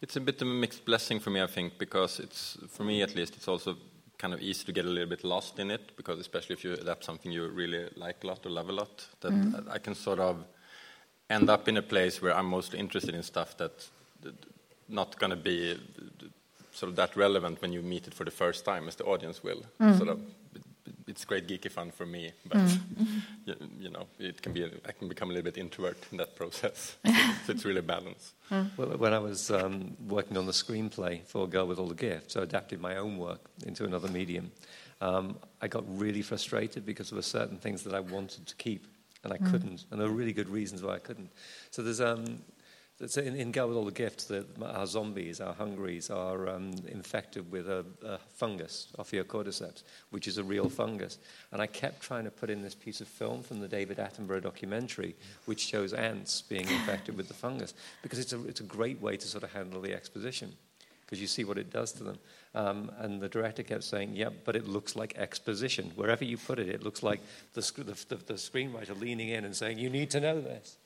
It's 0.01 0.17
a 0.17 0.21
bit 0.21 0.43
of 0.43 0.49
a 0.49 0.51
mixed 0.51 0.85
blessing 0.85 1.21
for 1.21 1.31
me, 1.31 1.43
I 1.43 1.47
think, 1.47 1.79
because 1.79 2.21
it's 2.21 2.59
for 2.69 2.85
me 2.85 3.03
at 3.03 3.15
least. 3.15 3.37
It's 3.37 3.49
also 3.49 3.77
kind 4.19 4.33
of 4.33 4.41
easy 4.41 4.65
to 4.65 4.73
get 4.73 4.85
a 4.85 4.89
little 4.89 5.09
bit 5.09 5.25
lost 5.25 5.59
in 5.59 5.71
it 5.71 5.97
because, 5.97 6.19
especially 6.19 6.55
if 6.55 6.65
you 6.65 6.73
adapt 6.73 7.05
something 7.05 7.31
you 7.31 7.47
really 7.49 7.89
like 7.97 8.25
a 8.25 8.27
lot 8.27 8.47
or 8.47 8.51
love 8.51 8.71
a 8.71 8.73
lot, 8.73 9.07
that 9.21 9.33
mm. 9.33 9.71
I 9.71 9.79
can 9.79 9.95
sort 9.95 10.21
of 10.21 10.45
end 11.29 11.51
up 11.51 11.69
in 11.69 11.77
a 11.77 11.83
place 11.83 12.23
where 12.23 12.35
I'm 12.35 12.47
mostly 12.47 12.79
interested 12.79 13.15
in 13.15 13.23
stuff 13.23 13.57
that's 13.57 13.91
not 14.89 15.19
going 15.19 15.31
to 15.31 15.37
be 15.37 15.77
sort 16.73 16.91
of 16.91 16.97
that 16.97 17.17
relevant 17.17 17.61
when 17.61 17.73
you 17.73 17.83
meet 17.83 18.07
it 18.07 18.15
for 18.15 18.25
the 18.25 18.31
first 18.31 18.65
time 18.65 18.89
as 18.89 18.97
the 18.97 19.05
audience 19.05 19.43
will. 19.43 19.63
Sort 19.97 20.09
of, 20.09 20.21
it's 21.07 21.25
great 21.25 21.47
geeky 21.47 21.71
fun 21.71 21.91
for 21.91 22.07
me, 22.07 22.33
but 22.49 22.79
you, 23.45 23.55
you 23.81 23.91
know, 23.91 24.07
it 24.19 24.43
can 24.43 24.53
be. 24.53 24.65
I 24.65 24.93
can 24.93 25.09
become 25.09 25.31
a 25.31 25.33
little 25.33 25.45
bit 25.45 25.59
introvert 25.59 25.99
in 26.11 26.19
that 26.19 26.37
process. 26.37 26.97
so 27.05 27.13
it's 27.53 27.65
really 27.65 27.81
balance. 27.81 28.35
Well, 28.51 28.97
when 28.97 29.13
I 29.13 29.19
was 29.19 29.51
um, 29.51 29.97
working 30.07 30.37
on 30.37 30.47
the 30.47 30.53
screenplay 30.53 31.23
for 31.25 31.49
Girl 31.49 31.67
with 31.67 31.79
All 31.79 31.89
the 31.89 31.95
Gifts, 31.95 32.35
so 32.35 32.43
adapted 32.43 32.81
my 32.81 32.97
own 32.97 33.19
work 33.19 33.41
into 33.67 33.85
another 33.85 34.09
medium, 34.09 34.53
um, 35.01 35.37
I 35.61 35.69
got 35.69 35.85
really 35.99 36.23
frustrated 36.23 36.87
because 36.87 37.11
there 37.11 37.17
were 37.17 37.23
certain 37.23 37.59
things 37.59 37.83
that 37.85 37.95
I 37.95 38.01
wanted 38.01 38.47
to 38.47 38.55
keep 38.57 38.87
and 39.25 39.33
I 39.33 39.39
couldn't, 39.51 39.87
and 39.91 40.01
there 40.01 40.09
were 40.09 40.15
really 40.15 40.33
good 40.33 40.49
reasons 40.49 40.85
why 40.85 40.95
I 40.95 40.99
couldn't. 40.99 41.31
So 41.73 41.83
there's 41.83 42.01
um, 42.01 42.39
so 43.05 43.21
in, 43.21 43.37
in 43.37 43.53
Girl 43.53 43.69
with 43.69 43.77
All 43.77 43.85
the 43.85 43.93
Gifts, 43.93 44.25
the, 44.25 44.47
our 44.65 44.87
zombies, 44.87 45.41
our 45.41 45.53
hungries, 45.53 46.09
are 46.09 46.49
um, 46.49 46.73
infected 46.89 47.51
with 47.53 47.69
a, 47.69 47.85
a 48.03 48.17
fungus, 48.19 48.89
Ophiocordyceps, 48.99 49.83
which 50.11 50.27
is 50.27 50.39
a 50.39 50.45
real 50.45 50.71
fungus. 50.71 51.19
And 51.53 51.61
I 51.61 51.67
kept 51.67 52.01
trying 52.01 52.25
to 52.25 52.31
put 52.31 52.49
in 52.49 52.63
this 52.63 52.75
piece 52.75 53.03
of 53.03 53.09
film 53.09 53.43
from 53.43 53.61
the 53.61 53.69
David 53.69 53.99
Attenborough 53.99 54.43
documentary, 54.43 55.15
which 55.45 55.61
shows 55.61 55.93
ants 55.93 56.41
being 56.41 56.69
infected 56.69 57.17
with 57.19 57.29
the 57.29 57.35
fungus, 57.35 57.75
because 58.03 58.19
it's 58.19 58.33
a, 58.33 58.43
it's 58.47 58.61
a 58.61 58.65
great 58.65 59.01
way 59.03 59.19
to 59.19 59.29
sort 59.29 59.45
of 59.45 59.53
handle 59.53 59.83
the 59.83 59.93
exposition, 59.93 60.55
because 61.07 61.21
you 61.21 61.29
see 61.29 61.45
what 61.45 61.57
it 61.57 61.71
does 61.73 61.93
to 61.93 62.05
them. 62.05 62.19
Um, 62.55 62.91
and 62.99 63.21
the 63.21 63.29
director 63.29 63.63
kept 63.63 63.85
saying, 63.85 64.17
"Yeah, 64.17 64.31
but 64.45 64.57
it 64.57 64.67
looks 64.67 64.97
like 64.97 65.17
exposition. 65.17 65.93
Wherever 65.95 66.25
you 66.25 66.37
put 66.37 66.59
it, 66.59 66.69
it 66.69 66.83
looks 66.83 67.03
like 67.03 67.21
the, 67.55 67.63
sc- 67.63 67.77
the, 67.77 67.97
the, 68.09 68.17
the 68.17 68.35
screenwriter 68.35 68.99
leaning 68.99 69.29
in 69.29 69.45
and 69.45 69.55
saying, 69.55 69.79
"You 69.79 69.91
need 69.91 70.11
to 70.11 70.21
know 70.21 70.41
this." 70.41 70.77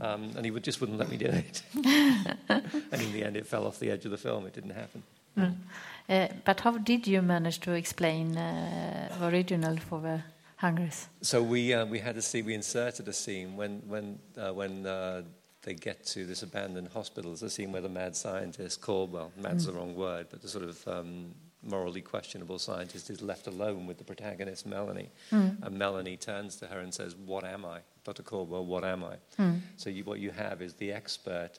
Um, 0.00 0.32
and 0.36 0.44
he 0.44 0.50
would, 0.50 0.62
just 0.64 0.80
wouldn't 0.80 0.98
let 0.98 1.10
me 1.10 1.16
do 1.16 1.26
it. 1.26 1.62
and 1.84 3.02
in 3.02 3.12
the 3.12 3.24
end, 3.24 3.36
it 3.36 3.46
fell 3.46 3.66
off 3.66 3.78
the 3.78 3.90
edge 3.90 4.04
of 4.04 4.10
the 4.10 4.18
film. 4.18 4.46
It 4.46 4.52
didn't 4.52 4.70
happen. 4.70 5.02
Uh, 6.08 6.28
but 6.44 6.60
how 6.60 6.72
did 6.72 7.06
you 7.06 7.22
manage 7.22 7.58
to 7.60 7.72
explain 7.72 8.36
uh, 8.36 9.08
original 9.22 9.76
for 9.78 10.00
the 10.00 10.22
Hungries? 10.56 11.08
So 11.22 11.42
we 11.42 11.74
uh, 11.74 11.86
we 11.86 11.98
had 11.98 12.16
a 12.16 12.22
scene. 12.22 12.44
We 12.44 12.54
inserted 12.54 13.08
a 13.08 13.12
scene 13.12 13.56
when 13.56 13.82
when 13.88 14.18
uh, 14.38 14.52
when 14.52 14.86
uh, 14.86 15.22
they 15.64 15.74
get 15.74 16.04
to 16.06 16.24
this 16.24 16.42
abandoned 16.42 16.88
hospital. 16.88 17.30
There's 17.32 17.42
a 17.42 17.50
scene 17.50 17.72
where 17.72 17.82
the 17.82 17.88
mad 17.88 18.14
scientist, 18.16 18.80
called 18.80 19.12
well, 19.12 19.32
mad's 19.36 19.66
the 19.66 19.72
wrong 19.72 19.94
word, 19.94 20.26
but 20.30 20.42
the 20.42 20.48
sort 20.48 20.64
of 20.64 20.86
um, 20.86 21.34
morally 21.62 22.02
questionable 22.02 22.58
scientist 22.58 23.08
is 23.10 23.22
left 23.22 23.46
alone 23.46 23.86
with 23.86 23.98
the 23.98 24.04
protagonist 24.04 24.66
Melanie, 24.66 25.10
and 25.30 25.72
Melanie 25.72 26.16
turns 26.16 26.56
to 26.56 26.66
her 26.66 26.78
and 26.80 26.92
says, 26.92 27.16
"What 27.16 27.44
am 27.44 27.64
I, 27.64 27.80
Dr. 28.04 28.22
Caldwell? 28.22 28.66
What 28.66 28.84
am 28.84 29.02
I?" 29.04 29.16
So 29.76 29.90
you, 29.90 30.04
what 30.04 30.20
you 30.20 30.30
have 30.30 30.60
is 30.62 30.74
the 30.74 30.92
expert 30.92 31.52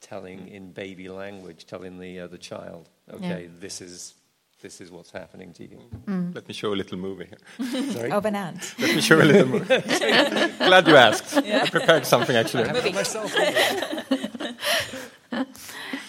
telling 0.00 0.48
in 0.48 0.72
baby 0.72 1.08
language, 1.08 1.64
telling 1.66 1.98
the 1.98 2.20
uh, 2.20 2.26
the 2.26 2.38
child, 2.38 2.88
"Okay, 3.12 3.48
this 3.60 3.80
is." 3.80 4.14
This 4.62 4.80
is 4.80 4.92
what's 4.92 5.10
happening 5.10 5.52
to 5.54 5.64
you. 5.64 5.78
Let 6.34 6.46
me 6.46 6.54
show 6.54 6.72
a 6.72 6.76
little 6.76 6.96
movie 6.96 7.26
here. 7.26 7.66
Sorry? 7.92 8.12
Of 8.12 8.24
an 8.26 8.36
ant. 8.36 8.74
Let 8.78 8.94
me 8.94 9.00
show 9.00 9.20
a 9.20 9.24
little 9.24 9.48
movie. 9.48 9.66
Glad 10.58 10.86
you 10.86 10.94
asked. 10.94 11.36
I 11.36 11.68
prepared 11.68 12.06
something 12.06 12.36
actually. 12.36 12.70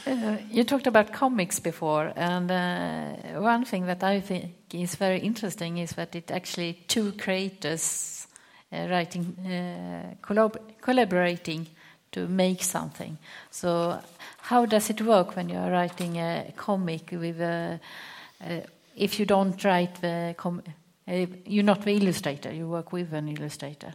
Uh, 0.05 0.37
you 0.51 0.63
talked 0.65 0.85
about 0.85 1.11
comics 1.11 1.59
before, 1.59 2.13
and 2.15 2.51
uh, 2.51 3.41
one 3.41 3.65
thing 3.65 3.87
that 3.87 4.03
I 4.03 4.21
think 4.21 4.53
is 4.71 4.95
very 4.97 5.19
interesting 5.21 5.79
is 5.79 5.93
that 5.93 6.15
it 6.15 6.29
actually 6.29 6.73
two 6.87 7.13
creators 7.13 8.27
uh, 8.71 8.87
writing, 8.87 9.35
uh, 9.45 10.13
collab- 10.21 10.61
collaborating 10.79 11.65
to 12.11 12.27
make 12.27 12.61
something. 12.61 13.17
So, 13.49 13.99
how 14.41 14.67
does 14.67 14.91
it 14.91 15.01
work 15.01 15.35
when 15.35 15.49
you 15.49 15.57
are 15.57 15.71
writing 15.71 16.17
a 16.17 16.53
comic 16.55 17.09
with 17.11 17.41
a, 17.41 17.79
uh, 17.81 17.87
if 18.95 19.19
you 19.19 19.25
don't 19.25 19.63
write 19.63 19.95
the 20.01 20.35
com- 20.37 20.63
uh, 21.07 21.25
you're 21.45 21.63
not 21.65 21.81
the 21.83 21.91
illustrator, 21.91 22.51
you 22.51 22.67
work 22.67 22.91
with 22.93 23.13
an 23.13 23.27
illustrator. 23.27 23.93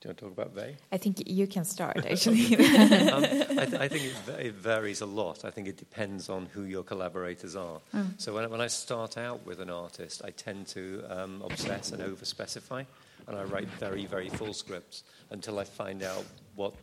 Do 0.00 0.08
you 0.08 0.10
want 0.10 0.18
to 0.18 0.24
talk 0.24 0.32
about 0.32 0.54
they? 0.54 0.76
I 0.92 0.98
think 0.98 1.22
you 1.26 1.46
can 1.46 1.64
start, 1.64 2.04
actually. 2.04 2.54
um, 3.10 3.24
I, 3.24 3.64
th- 3.64 3.74
I 3.80 3.88
think 3.88 4.04
it, 4.04 4.46
it 4.46 4.54
varies 4.54 5.00
a 5.00 5.06
lot. 5.06 5.44
I 5.44 5.50
think 5.50 5.68
it 5.68 5.78
depends 5.78 6.28
on 6.28 6.46
who 6.52 6.64
your 6.64 6.82
collaborators 6.82 7.56
are. 7.56 7.80
So 8.18 8.34
when, 8.34 8.44
I- 8.44 8.48
when 8.48 8.60
I 8.60 8.66
start 8.68 9.16
out 9.16 9.46
with 9.46 9.58
an 9.60 9.70
artist, 9.70 10.20
I 10.24 10.30
tend 10.30 10.66
to 10.68 11.02
um, 11.08 11.42
obsess 11.42 11.92
and 11.92 12.02
over-specify, 12.02 12.84
and 13.26 13.36
I 13.36 13.44
write 13.44 13.68
very, 13.80 14.06
very 14.06 14.28
full 14.28 14.52
scripts 14.52 15.04
until 15.30 15.58
I 15.58 15.64
find 15.64 16.02
out 16.02 16.24
what 16.54 16.74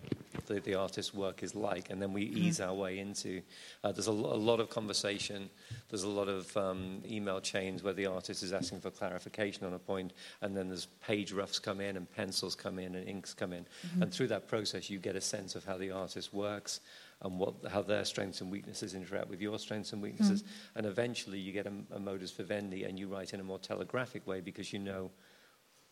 the, 0.46 0.60
the 0.60 0.76
artist's 0.76 1.14
work 1.14 1.42
is 1.42 1.56
like, 1.56 1.90
and 1.90 2.02
then 2.02 2.14
we 2.14 2.24
ease 2.24 2.60
our 2.60 2.74
way 2.74 3.00
into. 3.00 3.42
Uh, 3.84 3.92
there's 3.92 4.08
a, 4.08 4.12
lo- 4.12 4.34
a 4.34 4.38
lot 4.38 4.60
of 4.60 4.70
conversation. 4.70 5.50
There's 5.90 6.04
a 6.04 6.10
lot 6.10 6.28
of 6.28 6.56
um, 6.58 7.02
email 7.10 7.40
chains 7.40 7.82
where 7.82 7.94
the 7.94 8.06
artist 8.06 8.44
is 8.44 8.54
asking 8.54 8.82
for 8.82 8.92
clarification 8.92 9.66
on 9.66 9.74
a 9.74 9.80
point, 9.80 10.14
and 10.42 10.56
then 10.56 10.68
there's 10.68 10.88
page 11.06 11.32
roughs 11.32 11.60
come 11.60 11.82
in, 11.82 11.98
and 11.98 12.12
pencils 12.12 12.56
come 12.56 12.78
in, 12.78 12.96
and 12.96 13.08
inks 13.08 13.34
come 13.34 13.54
in, 13.54 13.66
and 14.02 14.14
through 14.14 14.28
that 14.28 14.48
process, 14.48 14.90
you 14.90 15.00
get 15.00 15.16
a 15.16 15.22
sense 15.22 15.56
of 15.56 15.66
how 15.66 15.78
the 15.78 15.92
artist 15.92 16.34
works 16.34 16.82
and 17.24 17.40
what, 17.40 17.54
how 17.72 17.82
their 17.82 18.04
strengths 18.06 18.42
and 18.42 18.52
weaknesses 18.52 18.94
interact 18.96 19.30
with 19.30 19.42
your 19.42 19.58
strengths 19.58 19.94
and 19.94 20.02
weaknesses. 20.02 20.44
And 20.76 20.86
eventually 20.86 21.40
you 21.40 21.54
get 21.54 21.66
a, 21.66 21.72
a 21.96 22.00
modus 22.00 22.32
vivendi 22.32 22.84
and 22.84 23.00
you 23.00 23.08
write 23.08 23.34
in 23.34 23.40
a 23.40 23.44
more 23.44 23.60
telegraphic 23.60 24.28
way 24.28 24.42
because 24.42 24.74
you 24.74 24.80
know, 24.80 25.10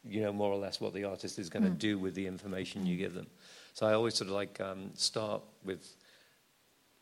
you 0.04 0.22
know 0.22 0.34
more 0.34 0.52
or 0.52 0.58
less 0.58 0.82
what 0.82 0.94
the 0.94 1.04
artist 1.04 1.38
is 1.40 1.50
going 1.50 1.64
to 1.64 1.70
do 1.70 2.00
with 2.00 2.16
the 2.16 2.26
information 2.28 2.86
you 2.86 2.98
give 2.98 3.14
them. 3.14 3.28
So 3.74 3.86
I 3.86 3.94
always 3.94 4.16
sort 4.16 4.30
of 4.30 4.36
like 4.36 4.60
um, 4.60 4.92
start 4.96 5.42
with 5.64 5.96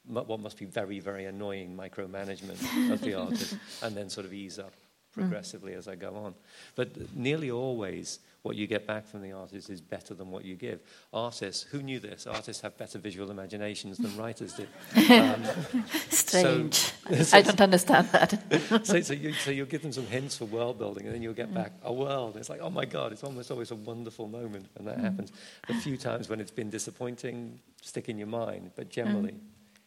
mu- 0.08 0.24
what 0.24 0.40
must 0.40 0.58
be 0.58 0.66
very, 0.66 1.00
very 1.00 1.26
annoying 1.26 1.76
micromanagement 1.76 2.92
of 2.92 3.02
the 3.02 3.14
artist 3.20 3.56
and 3.82 3.96
then 3.96 4.10
sort 4.10 4.26
of 4.26 4.34
ease 4.34 4.60
up 4.60 4.74
progressively 5.14 5.74
as 5.74 5.88
I 5.88 5.96
go 5.96 6.16
on. 6.16 6.36
But 6.76 7.16
nearly 7.16 7.52
always, 7.52 8.20
what 8.42 8.56
you 8.56 8.68
get 8.68 8.88
back 8.88 9.06
from 9.06 9.22
the 9.22 9.34
artist 9.34 9.70
is 9.70 9.82
better 9.82 10.14
than 10.14 10.32
what 10.32 10.46
you 10.46 10.56
give. 10.56 10.80
Artists, 11.14 11.64
who 11.64 11.82
knew 11.82 12.00
this? 12.00 12.26
Artists 12.26 12.62
have 12.62 12.78
better 12.78 12.98
visual 12.98 13.30
imaginations 13.32 13.98
than 13.98 14.16
writers 14.18 14.54
do. 14.54 14.66
Um, 15.14 15.44
Strange. 16.10 16.92
I 17.34 17.42
don't 17.42 17.62
understand 17.62 18.08
that. 18.10 18.86
so, 18.86 19.02
so, 19.02 19.14
you, 19.14 19.34
so 19.34 19.52
you'll 19.52 19.66
give 19.66 19.82
them 19.82 19.92
some 19.92 20.08
hints 20.08 20.38
for 20.38 20.46
world 20.46 20.78
building, 20.78 21.06
and 21.06 21.14
then 21.14 21.22
you'll 21.22 21.34
get 21.34 21.54
back 21.54 21.74
a 21.84 21.92
world. 21.92 22.38
It's 22.38 22.50
like, 22.50 22.62
oh 22.62 22.70
my 22.70 22.86
God, 22.86 23.12
it's 23.12 23.24
almost 23.24 23.52
always 23.52 23.72
a 23.72 23.76
wonderful 23.76 24.28
moment 24.28 24.68
when 24.76 24.86
that 24.86 25.00
happens. 25.00 25.32
A 25.68 25.74
few 25.74 25.98
times 25.98 26.30
when 26.30 26.40
it's 26.40 26.52
been 26.52 26.70
disappointing, 26.70 27.60
stick 27.82 28.08
in 28.08 28.18
your 28.18 28.28
mind, 28.28 28.72
but 28.76 28.90
generally, 28.90 29.36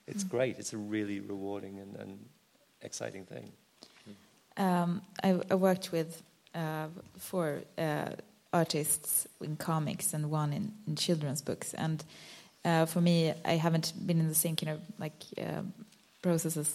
it's 0.06 0.24
great. 0.24 0.58
It's 0.58 0.72
a 0.72 0.78
really 0.78 1.20
rewarding 1.20 1.78
and, 1.78 1.96
and 1.96 2.18
exciting 2.82 3.24
thing. 3.24 3.50
Um, 4.56 5.00
I, 5.22 5.40
I 5.50 5.54
worked 5.54 5.92
with 5.92 6.22
uh, 6.54 6.88
four 7.16 7.62
uh, 7.78 8.10
artists 8.52 9.26
in 9.40 9.56
comics 9.56 10.14
and 10.14 10.30
one 10.30 10.52
in, 10.52 10.72
in 10.86 10.96
children's 10.96 11.42
books. 11.42 11.74
And 11.74 12.04
uh, 12.64 12.86
for 12.86 13.00
me, 13.00 13.32
I 13.44 13.52
haven't 13.52 13.92
been 14.06 14.20
in 14.20 14.28
the 14.28 14.34
same 14.34 14.56
kind 14.56 14.72
of 14.72 14.80
like 14.98 15.24
uh, 15.38 15.62
processes 16.22 16.74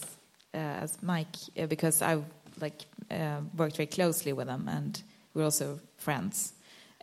uh, 0.54 0.82
as 0.82 0.98
Mike 1.02 1.36
uh, 1.58 1.66
because 1.66 2.02
I 2.02 2.18
like 2.60 2.82
uh, 3.10 3.40
worked 3.56 3.76
very 3.76 3.86
closely 3.86 4.32
with 4.32 4.46
them, 4.48 4.68
and 4.68 5.00
we're 5.34 5.44
also 5.44 5.80
friends. 5.96 6.52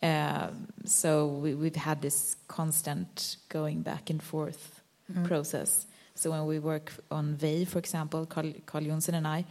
Uh, 0.04 0.50
so 0.84 1.28
we, 1.28 1.56
we've 1.56 1.76
had 1.76 2.02
this 2.02 2.36
constant 2.48 3.38
going 3.50 3.82
back 3.82 4.10
and 4.10 4.22
forth 4.22 4.82
process. 5.24 5.86
So 6.16 6.32
when 6.32 6.46
we 6.46 6.60
work 6.60 6.94
on 7.12 7.36
Vei, 7.36 7.66
for 7.66 7.80
example, 7.80 8.26
Karl, 8.26 8.54
Karl 8.66 8.84
Johnsson 8.84 9.16
and 9.16 9.28
I, 9.28 9.46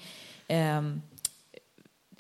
um, 0.51 1.03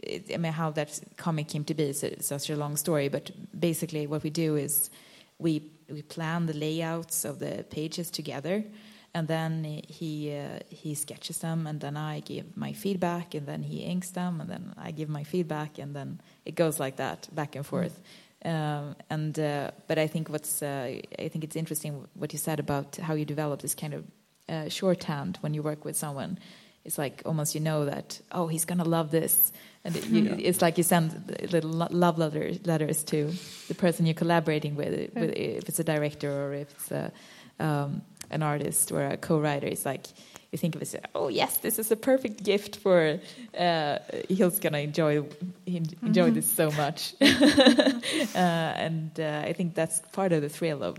it, 0.06 0.30
I 0.34 0.36
mean, 0.36 0.52
how 0.52 0.70
that 0.72 1.00
comic 1.16 1.48
came 1.48 1.64
to 1.64 1.74
be 1.74 1.84
is 1.84 2.04
such 2.20 2.50
a 2.50 2.56
long 2.56 2.76
story, 2.76 3.08
but 3.08 3.30
basically 3.58 4.06
what 4.06 4.22
we 4.22 4.30
do 4.30 4.56
is 4.56 4.90
we 5.38 5.62
we 5.90 6.02
plan 6.02 6.46
the 6.46 6.54
layouts 6.54 7.24
of 7.24 7.38
the 7.38 7.64
pages 7.70 8.10
together, 8.10 8.64
and 9.12 9.28
then 9.28 9.64
he 9.88 10.36
uh, 10.36 10.60
he 10.68 10.94
sketches 10.94 11.38
them, 11.38 11.66
and 11.66 11.80
then 11.80 11.96
I 11.96 12.20
give 12.20 12.56
my 12.56 12.72
feedback, 12.72 13.34
and 13.34 13.46
then 13.46 13.62
he 13.62 13.78
inks 13.78 14.10
them, 14.10 14.40
and 14.40 14.50
then 14.50 14.74
I 14.76 14.90
give 14.92 15.08
my 15.08 15.24
feedback, 15.24 15.78
and 15.78 15.94
then 15.94 16.20
it 16.44 16.54
goes 16.54 16.80
like 16.80 16.96
that 16.96 17.28
back 17.34 17.56
and 17.56 17.66
forth. 17.66 18.00
Um, 18.44 18.94
and 19.08 19.38
uh, 19.38 19.70
but 19.88 19.98
I 19.98 20.06
think 20.06 20.28
what's 20.28 20.62
uh, 20.62 21.00
I 21.18 21.28
think 21.28 21.44
it's 21.44 21.56
interesting 21.56 22.06
what 22.14 22.32
you 22.32 22.38
said 22.38 22.60
about 22.60 22.96
how 22.96 23.14
you 23.14 23.24
develop 23.24 23.62
this 23.62 23.74
kind 23.74 23.94
of 23.94 24.04
uh, 24.48 24.68
shorthand 24.68 25.38
when 25.40 25.54
you 25.54 25.62
work 25.62 25.84
with 25.84 25.96
someone. 25.96 26.38
It's 26.84 26.98
like 26.98 27.22
almost 27.24 27.54
you 27.54 27.60
know 27.60 27.86
that 27.86 28.20
oh 28.30 28.46
he's 28.46 28.66
gonna 28.66 28.84
love 28.84 29.10
this, 29.10 29.52
and 29.84 29.96
it, 29.96 30.06
you, 30.06 30.36
it's 30.38 30.60
like 30.60 30.76
you 30.76 30.84
send 30.84 31.34
little 31.50 31.70
love 31.70 32.18
letters 32.18 32.66
letters 32.66 33.02
to 33.04 33.32
the 33.68 33.74
person 33.74 34.04
you're 34.04 34.14
collaborating 34.14 34.76
with, 34.76 35.14
with 35.14 35.32
if 35.32 35.68
it's 35.68 35.78
a 35.78 35.84
director 35.84 36.30
or 36.30 36.52
if 36.52 36.70
it's 36.72 36.90
a, 36.90 37.12
um, 37.58 38.02
an 38.30 38.42
artist 38.42 38.92
or 38.92 39.06
a 39.06 39.16
co-writer. 39.16 39.66
It's 39.66 39.86
like 39.86 40.06
you 40.52 40.58
think 40.58 40.76
of 40.76 40.82
it, 40.82 40.94
as 40.94 41.00
oh 41.14 41.28
yes, 41.28 41.56
this 41.58 41.78
is 41.78 41.90
a 41.90 41.96
perfect 41.96 42.44
gift 42.44 42.76
for. 42.76 43.18
Uh, 43.58 43.98
he's 44.28 44.58
gonna 44.60 44.78
enjoy 44.78 45.24
enjoy 45.66 46.30
this 46.30 46.50
so 46.50 46.70
much, 46.70 47.14
uh, 47.22 48.36
and 48.36 49.18
uh, 49.18 49.42
I 49.44 49.52
think 49.54 49.74
that's 49.74 50.00
part 50.12 50.32
of 50.32 50.42
the 50.42 50.48
thrill 50.48 50.82
of 50.82 50.98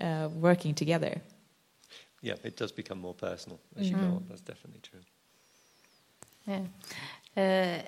uh, 0.00 0.28
working 0.34 0.74
together. 0.74 1.20
Yeah, 2.22 2.34
it 2.42 2.56
does 2.56 2.72
become 2.72 3.00
more 3.00 3.14
personal 3.14 3.60
as 3.76 3.90
you 3.90 3.96
go 3.96 4.06
on. 4.06 4.24
That's 4.28 4.40
definitely 4.40 4.80
true. 4.82 5.00
Yeah. 6.46 6.62
Uh, 7.36 7.82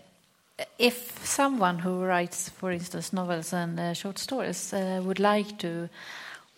if 0.79 1.27
someone 1.27 1.79
who 1.79 2.05
writes, 2.05 2.49
for 2.51 2.71
instance, 2.71 3.13
novels 3.13 3.53
and 3.53 3.81
uh, 3.81 3.95
short 3.95 4.19
stories 4.19 4.73
uh, 4.73 5.01
would 5.05 5.19
like 5.19 5.59
to 5.59 5.89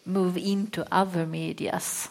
move 0.04 0.37
into 0.37 0.85
other 0.90 1.26
medias, 1.26 2.08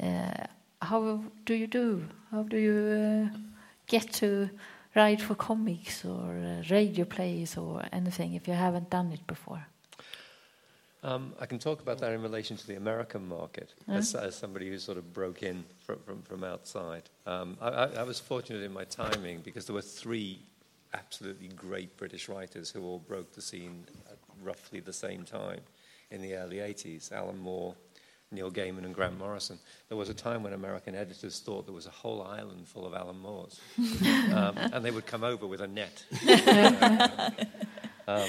uh, 0.00 0.46
how 0.80 1.22
do 1.44 1.54
you 1.54 1.66
do? 1.66 2.04
How 2.30 2.42
do 2.42 2.56
you 2.56 3.30
uh, 3.32 3.38
get 3.86 4.12
to 4.14 4.50
write 4.94 5.22
for 5.22 5.34
comics 5.34 6.04
or 6.04 6.36
uh, 6.36 6.62
radio 6.70 7.04
plays 7.04 7.56
or 7.56 7.82
anything 7.92 8.34
if 8.34 8.46
you 8.46 8.54
haven't 8.54 8.90
done 8.90 9.12
it 9.12 9.26
before? 9.26 9.66
Um, 11.04 11.34
I 11.40 11.46
can 11.46 11.58
talk 11.58 11.80
about 11.80 11.98
that 11.98 12.12
in 12.12 12.22
relation 12.22 12.56
to 12.56 12.66
the 12.66 12.76
American 12.76 13.26
market 13.26 13.74
as, 13.88 14.14
as 14.14 14.36
somebody 14.36 14.68
who 14.68 14.78
sort 14.78 14.98
of 14.98 15.12
broke 15.12 15.42
in 15.42 15.64
from, 15.84 15.98
from, 16.06 16.22
from 16.22 16.44
outside. 16.44 17.02
Um, 17.26 17.56
I, 17.60 17.68
I, 17.68 17.84
I 17.86 18.02
was 18.04 18.20
fortunate 18.20 18.62
in 18.62 18.72
my 18.72 18.84
timing 18.84 19.40
because 19.40 19.66
there 19.66 19.74
were 19.74 19.82
three 19.82 20.38
absolutely 20.94 21.48
great 21.48 21.96
British 21.96 22.28
writers 22.28 22.70
who 22.70 22.84
all 22.84 22.98
broke 23.00 23.32
the 23.32 23.42
scene 23.42 23.84
at 24.10 24.18
roughly 24.42 24.80
the 24.80 24.92
same 24.92 25.24
time 25.24 25.60
in 26.10 26.22
the 26.22 26.34
early 26.34 26.56
80s 26.58 27.10
Alan 27.10 27.38
Moore, 27.38 27.74
Neil 28.30 28.50
Gaiman, 28.50 28.84
and 28.84 28.94
Grant 28.94 29.18
Morrison. 29.18 29.58
There 29.88 29.96
was 29.96 30.08
a 30.08 30.14
time 30.14 30.42
when 30.42 30.52
American 30.52 30.94
editors 30.94 31.40
thought 31.40 31.66
there 31.66 31.74
was 31.74 31.86
a 31.86 31.90
whole 31.90 32.22
island 32.22 32.68
full 32.68 32.86
of 32.86 32.94
Alan 32.94 33.18
Moores, 33.18 33.60
um, 34.32 34.56
and 34.56 34.84
they 34.84 34.90
would 34.90 35.06
come 35.06 35.24
over 35.24 35.46
with 35.46 35.60
a 35.60 35.66
net. 35.66 36.04
um, 38.08 38.28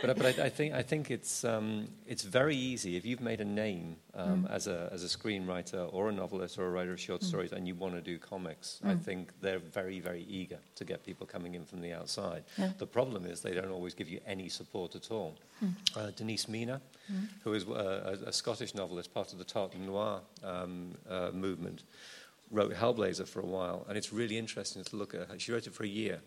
but 0.00 0.16
but 0.16 0.38
I, 0.38 0.44
I, 0.44 0.48
think 0.48 0.74
I 0.74 0.82
think 0.82 1.10
it's 1.10 1.44
um, 1.44 1.88
it's 2.06 2.24
very 2.24 2.56
easy 2.56 2.96
if 2.96 3.06
you've 3.06 3.20
made 3.20 3.40
a 3.40 3.44
name 3.44 3.96
um, 4.14 4.44
mm. 4.44 4.50
as 4.50 4.66
a 4.66 4.90
as 4.92 5.04
a 5.04 5.06
screenwriter 5.06 5.88
or 5.92 6.08
a 6.08 6.12
novelist 6.12 6.58
or 6.58 6.66
a 6.66 6.70
writer 6.70 6.92
of 6.92 7.00
short 7.00 7.20
mm. 7.20 7.24
stories 7.24 7.52
and 7.52 7.66
you 7.66 7.74
want 7.74 7.94
to 7.94 8.00
do 8.00 8.18
comics. 8.18 8.80
Mm. 8.84 8.90
I 8.90 8.96
think 8.96 9.32
they're 9.40 9.60
very 9.60 10.00
very 10.00 10.24
eager 10.28 10.58
to 10.74 10.84
get 10.84 11.04
people 11.04 11.26
coming 11.26 11.54
in 11.54 11.64
from 11.64 11.80
the 11.80 11.92
outside. 11.92 12.44
Yeah. 12.58 12.70
The 12.78 12.86
problem 12.86 13.24
is 13.24 13.40
they 13.40 13.54
don't 13.54 13.70
always 13.70 13.94
give 13.94 14.08
you 14.08 14.20
any 14.26 14.48
support 14.48 14.94
at 14.94 15.10
all. 15.10 15.36
Mm. 15.64 15.74
Uh, 15.96 16.10
Denise 16.10 16.48
Mina, 16.48 16.80
mm. 17.10 17.28
who 17.42 17.54
is 17.54 17.64
uh, 17.64 18.18
a, 18.24 18.28
a, 18.28 18.32
Scottish 18.32 18.74
novelist, 18.74 19.14
part 19.14 19.32
of 19.32 19.38
the 19.38 19.44
Tartan 19.44 19.86
Noir 19.86 20.20
um, 20.42 20.94
uh, 21.08 21.30
movement, 21.32 21.84
wrote 22.50 22.72
Hellblazer 22.74 23.26
for 23.26 23.40
a 23.40 23.46
while, 23.46 23.86
and 23.88 23.96
it's 23.96 24.12
really 24.12 24.36
interesting 24.38 24.82
to 24.84 24.96
look 24.96 25.14
at 25.14 25.28
her. 25.28 25.38
She 25.38 25.52
wrote 25.52 25.66
it 25.66 25.74
for 25.74 25.84
a 25.84 25.88
year. 25.88 26.20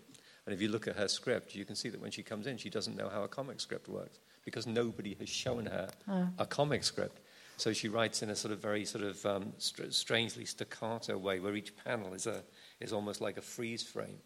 And 0.47 0.53
if 0.53 0.62
you 0.62 0.69
look 0.69 0.88
at 0.88 0.95
her 0.95 1.10
script, 1.10 1.55
you 1.55 1.65
can 1.65 1.75
see 1.75 1.89
that 1.89 1.99
when 1.99 2.10
she 2.10 2.23
comes 2.23 2.47
in, 2.47 2.55
she 2.55 2.69
doesn't 2.69 2.95
know 2.95 3.10
how 3.10 3.23
a 3.23 3.27
comic 3.27 3.60
script 3.60 3.89
works 3.89 4.19
because 4.45 4.65
nobody 4.65 5.13
has 5.19 5.27
shown 5.27 5.65
her 5.65 5.89
oh. 6.07 6.29
a 6.39 6.45
comic 6.45 6.86
script. 6.86 7.19
So 7.57 7.73
she 7.73 7.89
writes 7.89 8.23
in 8.23 8.29
a 8.29 8.36
sort 8.36 8.53
of 8.53 8.60
very 8.60 8.86
sort 8.86 9.03
of 9.03 9.25
um, 9.25 9.51
st- 9.57 9.93
strangely 9.93 10.45
staccato 10.45 11.17
way, 11.17 11.41
where 11.41 11.53
each 11.53 11.75
panel 11.75 12.13
is 12.13 12.27
a 12.27 12.43
is 12.79 12.93
almost 12.93 13.19
like 13.19 13.36
a 13.36 13.41
freeze 13.41 13.83
frame. 13.83 14.19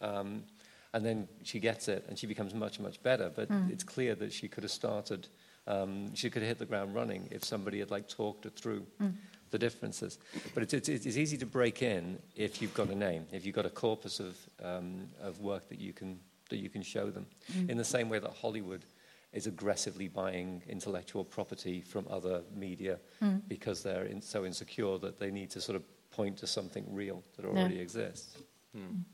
Um, 0.00 0.44
and 0.92 1.04
then 1.04 1.26
she 1.42 1.58
gets 1.58 1.88
it, 1.88 2.04
and 2.08 2.16
she 2.16 2.28
becomes 2.28 2.54
much 2.54 2.78
much 2.78 3.02
better. 3.02 3.32
But 3.34 3.50
mm. 3.50 3.72
it's 3.72 3.82
clear 3.82 4.14
that 4.14 4.32
she 4.32 4.46
could 4.46 4.62
have 4.62 4.70
started. 4.70 5.26
Um, 5.66 6.14
she 6.14 6.30
could 6.30 6.42
have 6.42 6.50
hit 6.50 6.58
the 6.60 6.66
ground 6.66 6.94
running 6.94 7.26
if 7.32 7.42
somebody 7.42 7.80
had 7.80 7.90
like 7.90 8.06
talked 8.08 8.44
her 8.44 8.50
through. 8.50 8.86
Mm 9.02 9.14
the 9.54 9.58
differences. 9.58 10.18
But 10.52 10.64
it's, 10.64 10.74
it's, 10.74 10.88
it's, 10.88 11.16
easy 11.16 11.36
to 11.38 11.46
break 11.46 11.80
in 11.80 12.18
if 12.34 12.60
you've 12.60 12.74
got 12.74 12.88
a 12.88 12.94
name, 12.94 13.24
if 13.30 13.46
you've 13.46 13.54
got 13.54 13.66
a 13.66 13.70
corpus 13.70 14.18
of, 14.18 14.36
um, 14.62 15.06
of 15.22 15.38
work 15.40 15.68
that 15.68 15.78
you 15.78 15.92
can, 15.92 16.18
that 16.50 16.56
you 16.56 16.68
can 16.68 16.82
show 16.82 17.08
them. 17.08 17.26
Mm. 17.52 17.70
In 17.70 17.76
the 17.78 17.84
same 17.84 18.08
way 18.08 18.18
that 18.18 18.32
Hollywood 18.32 18.84
is 19.32 19.46
aggressively 19.46 20.08
buying 20.08 20.60
intellectual 20.68 21.24
property 21.24 21.80
from 21.80 22.04
other 22.10 22.42
media 22.52 22.98
mm. 23.22 23.40
because 23.46 23.84
they're 23.84 24.06
in, 24.06 24.20
so 24.20 24.44
insecure 24.44 24.98
that 24.98 25.20
they 25.20 25.30
need 25.30 25.50
to 25.50 25.60
sort 25.60 25.76
of 25.76 25.84
point 26.10 26.36
to 26.38 26.46
something 26.48 26.84
real 26.90 27.22
that 27.36 27.44
already 27.46 27.76
yeah. 27.76 27.82
exists. 27.82 28.38
Mm. 28.76 29.04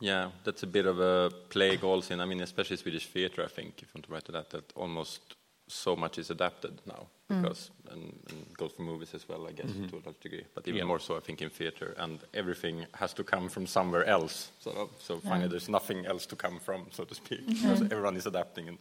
Yeah, 0.00 0.30
that's 0.42 0.64
a 0.64 0.66
bit 0.66 0.86
of 0.86 0.98
a 0.98 1.30
plague 1.48 1.84
also 1.84 2.14
in, 2.14 2.20
I 2.20 2.24
mean, 2.24 2.40
especially 2.40 2.76
Swedish 2.76 3.06
theatre, 3.06 3.44
I 3.44 3.48
think, 3.48 3.82
if 3.82 3.88
you 3.88 3.92
want 3.94 4.06
to 4.06 4.12
write 4.12 4.24
to 4.24 4.32
that, 4.32 4.50
that 4.50 4.72
almost 4.74 5.36
so 5.68 5.94
much 5.94 6.18
is 6.18 6.30
adapted 6.30 6.80
now 6.86 7.06
mm. 7.30 7.42
because 7.42 7.70
mm. 7.86 7.92
and, 7.92 8.18
and, 8.30 8.56
goes 8.56 8.72
for 8.72 8.82
movies 8.82 9.14
as 9.14 9.28
well, 9.28 9.46
I 9.46 9.52
guess, 9.52 9.66
mm-hmm. 9.66 9.86
to 9.86 9.96
a 9.96 10.02
large 10.04 10.18
degree. 10.20 10.44
But 10.54 10.66
even 10.66 10.78
yeah. 10.78 10.84
more 10.84 10.98
so, 10.98 11.16
I 11.16 11.20
think, 11.20 11.42
in 11.42 11.50
theater, 11.50 11.94
and 11.98 12.18
everything 12.34 12.86
has 12.94 13.12
to 13.14 13.24
come 13.24 13.48
from 13.48 13.66
somewhere 13.66 14.04
else. 14.04 14.50
Sort 14.60 14.76
of. 14.76 14.90
So 14.98 15.18
finally, 15.18 15.42
yeah. 15.42 15.48
there's 15.48 15.68
nothing 15.68 16.06
else 16.06 16.26
to 16.26 16.36
come 16.36 16.58
from, 16.58 16.86
so 16.90 17.04
to 17.04 17.14
speak, 17.14 17.46
mm-hmm. 17.46 17.68
because 17.68 17.82
everyone 17.82 18.16
is 18.16 18.26
adapting 18.26 18.68
in 18.68 18.78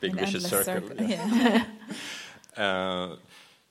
big 0.00 0.12
An 0.12 0.18
vicious 0.18 0.44
circle. 0.48 0.88
circle. 0.88 1.06
Yeah. 1.06 1.64
uh, 2.56 3.16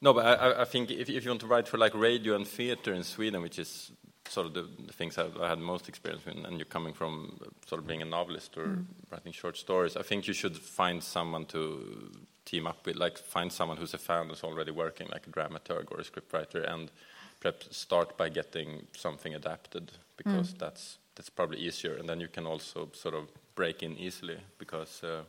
no, 0.02 0.14
but 0.14 0.26
I, 0.26 0.62
I 0.62 0.66
think 0.66 0.92
if, 0.92 1.10
if, 1.10 1.24
you 1.24 1.32
want 1.32 1.42
to 1.42 1.48
write 1.48 1.68
for 1.68 1.78
like 1.78 1.94
radio 1.96 2.36
and 2.36 2.46
theater 2.46 2.94
in 2.94 3.04
Sweden, 3.04 3.42
which 3.42 3.58
is 3.58 3.92
sort 4.28 4.48
of 4.48 4.54
the, 4.54 4.68
the 4.86 4.94
things 4.94 5.18
I've, 5.18 5.38
I 5.38 5.48
had 5.50 5.60
most 5.60 5.88
experience 5.88 6.26
with, 6.26 6.44
and 6.44 6.58
you're 6.58 6.66
coming 6.66 6.94
from 6.94 7.40
sort 7.68 7.80
of 7.80 7.88
being 7.88 8.02
a 8.02 8.06
novelist 8.06 8.58
or 8.58 8.68
mm. 8.68 8.86
writing 9.12 9.32
short 9.32 9.58
stories, 9.58 9.96
I 9.96 10.02
think 10.02 10.28
you 10.28 10.34
should 10.34 10.58
find 10.58 11.02
someone 11.02 11.46
to 11.48 12.12
team 12.46 12.68
up 12.68 12.86
with, 12.86 12.96
like 12.96 13.18
find 13.18 13.52
someone 13.52 13.78
who's 13.78 13.94
a 13.94 13.98
fan 13.98 14.30
who's 14.30 14.44
already 14.44 14.72
working, 14.72 15.08
like 15.12 15.28
a 15.28 15.30
dramaturg 15.30 15.92
or 15.92 16.00
a 16.00 16.04
scriptwriter, 16.04 16.72
and 16.72 16.92
perhaps 17.40 17.76
start 17.76 18.18
by 18.18 18.30
getting 18.30 18.88
something 18.96 19.34
adapted 19.36 19.92
because 20.18 20.54
mm. 20.54 20.58
that's 20.60 20.98
that's 21.16 21.30
probably 21.30 21.60
easier, 21.60 21.96
and 21.96 22.10
then 22.10 22.20
you 22.20 22.28
can 22.28 22.46
also 22.46 22.90
sort 22.94 23.14
of 23.14 23.30
break 23.56 23.84
in 23.84 23.96
easily 23.98 24.38
because 24.58 25.04
uh, 25.04 25.22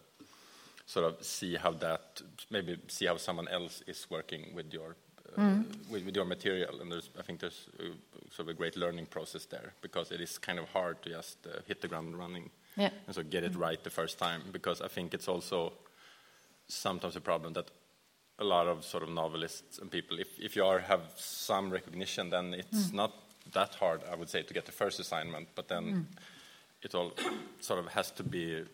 sort 0.86 1.06
of 1.06 1.22
see 1.24 1.56
how 1.56 1.72
that 1.72 2.22
maybe 2.50 2.78
see 2.88 3.06
how 3.06 3.16
someone 3.16 3.48
else 3.48 3.82
is 3.86 4.06
working 4.10 4.54
with 4.54 4.72
your 4.72 4.96
uh, 5.36 5.40
mm. 5.40 5.90
with, 5.90 6.04
with, 6.04 6.16
your 6.16 6.24
material, 6.24 6.80
and 6.80 6.90
there's 6.90 7.10
I 7.18 7.22
think 7.22 7.40
there's 7.40 7.68
a, 7.78 7.84
sort 8.34 8.48
of 8.48 8.48
a 8.48 8.54
great 8.54 8.76
learning 8.76 9.06
process 9.06 9.44
there 9.46 9.72
because 9.82 10.10
it 10.10 10.20
is 10.20 10.38
kind 10.38 10.58
of 10.58 10.68
hard 10.70 11.02
to 11.02 11.10
just 11.10 11.46
uh, 11.46 11.60
hit 11.66 11.80
the 11.80 11.88
ground 11.88 12.16
running 12.16 12.50
yeah. 12.76 12.90
and 13.06 13.14
so 13.14 13.22
get 13.22 13.44
it 13.44 13.52
mm. 13.52 13.60
right 13.60 13.82
the 13.82 13.90
first 13.90 14.18
time 14.18 14.42
because 14.52 14.80
I 14.80 14.88
think 14.88 15.14
it's 15.14 15.28
also 15.28 15.72
sometimes 16.74 17.16
a 17.16 17.20
problem 17.20 17.52
that 17.54 17.70
a 18.38 18.44
lot 18.44 18.66
of 18.66 18.84
sort 18.84 19.02
of 19.02 19.08
novelists 19.08 19.78
and 19.78 19.90
people, 19.90 20.18
if, 20.18 20.38
if 20.38 20.56
you 20.56 20.64
are 20.64 20.80
have 20.80 21.02
some 21.16 21.70
recognition, 21.70 22.30
then 22.30 22.54
it's 22.54 22.88
mm. 22.88 22.94
not 22.94 23.12
that 23.52 23.74
hard, 23.74 24.02
I 24.10 24.16
would 24.16 24.28
say, 24.28 24.42
to 24.42 24.54
get 24.54 24.66
the 24.66 24.72
first 24.72 24.98
assignment, 24.98 25.48
but 25.54 25.68
then 25.68 25.84
mm. 25.84 26.04
it 26.82 26.94
all 26.94 27.12
sort 27.60 27.78
of 27.78 27.88
has 27.88 28.10
to 28.12 28.22
be 28.22 28.64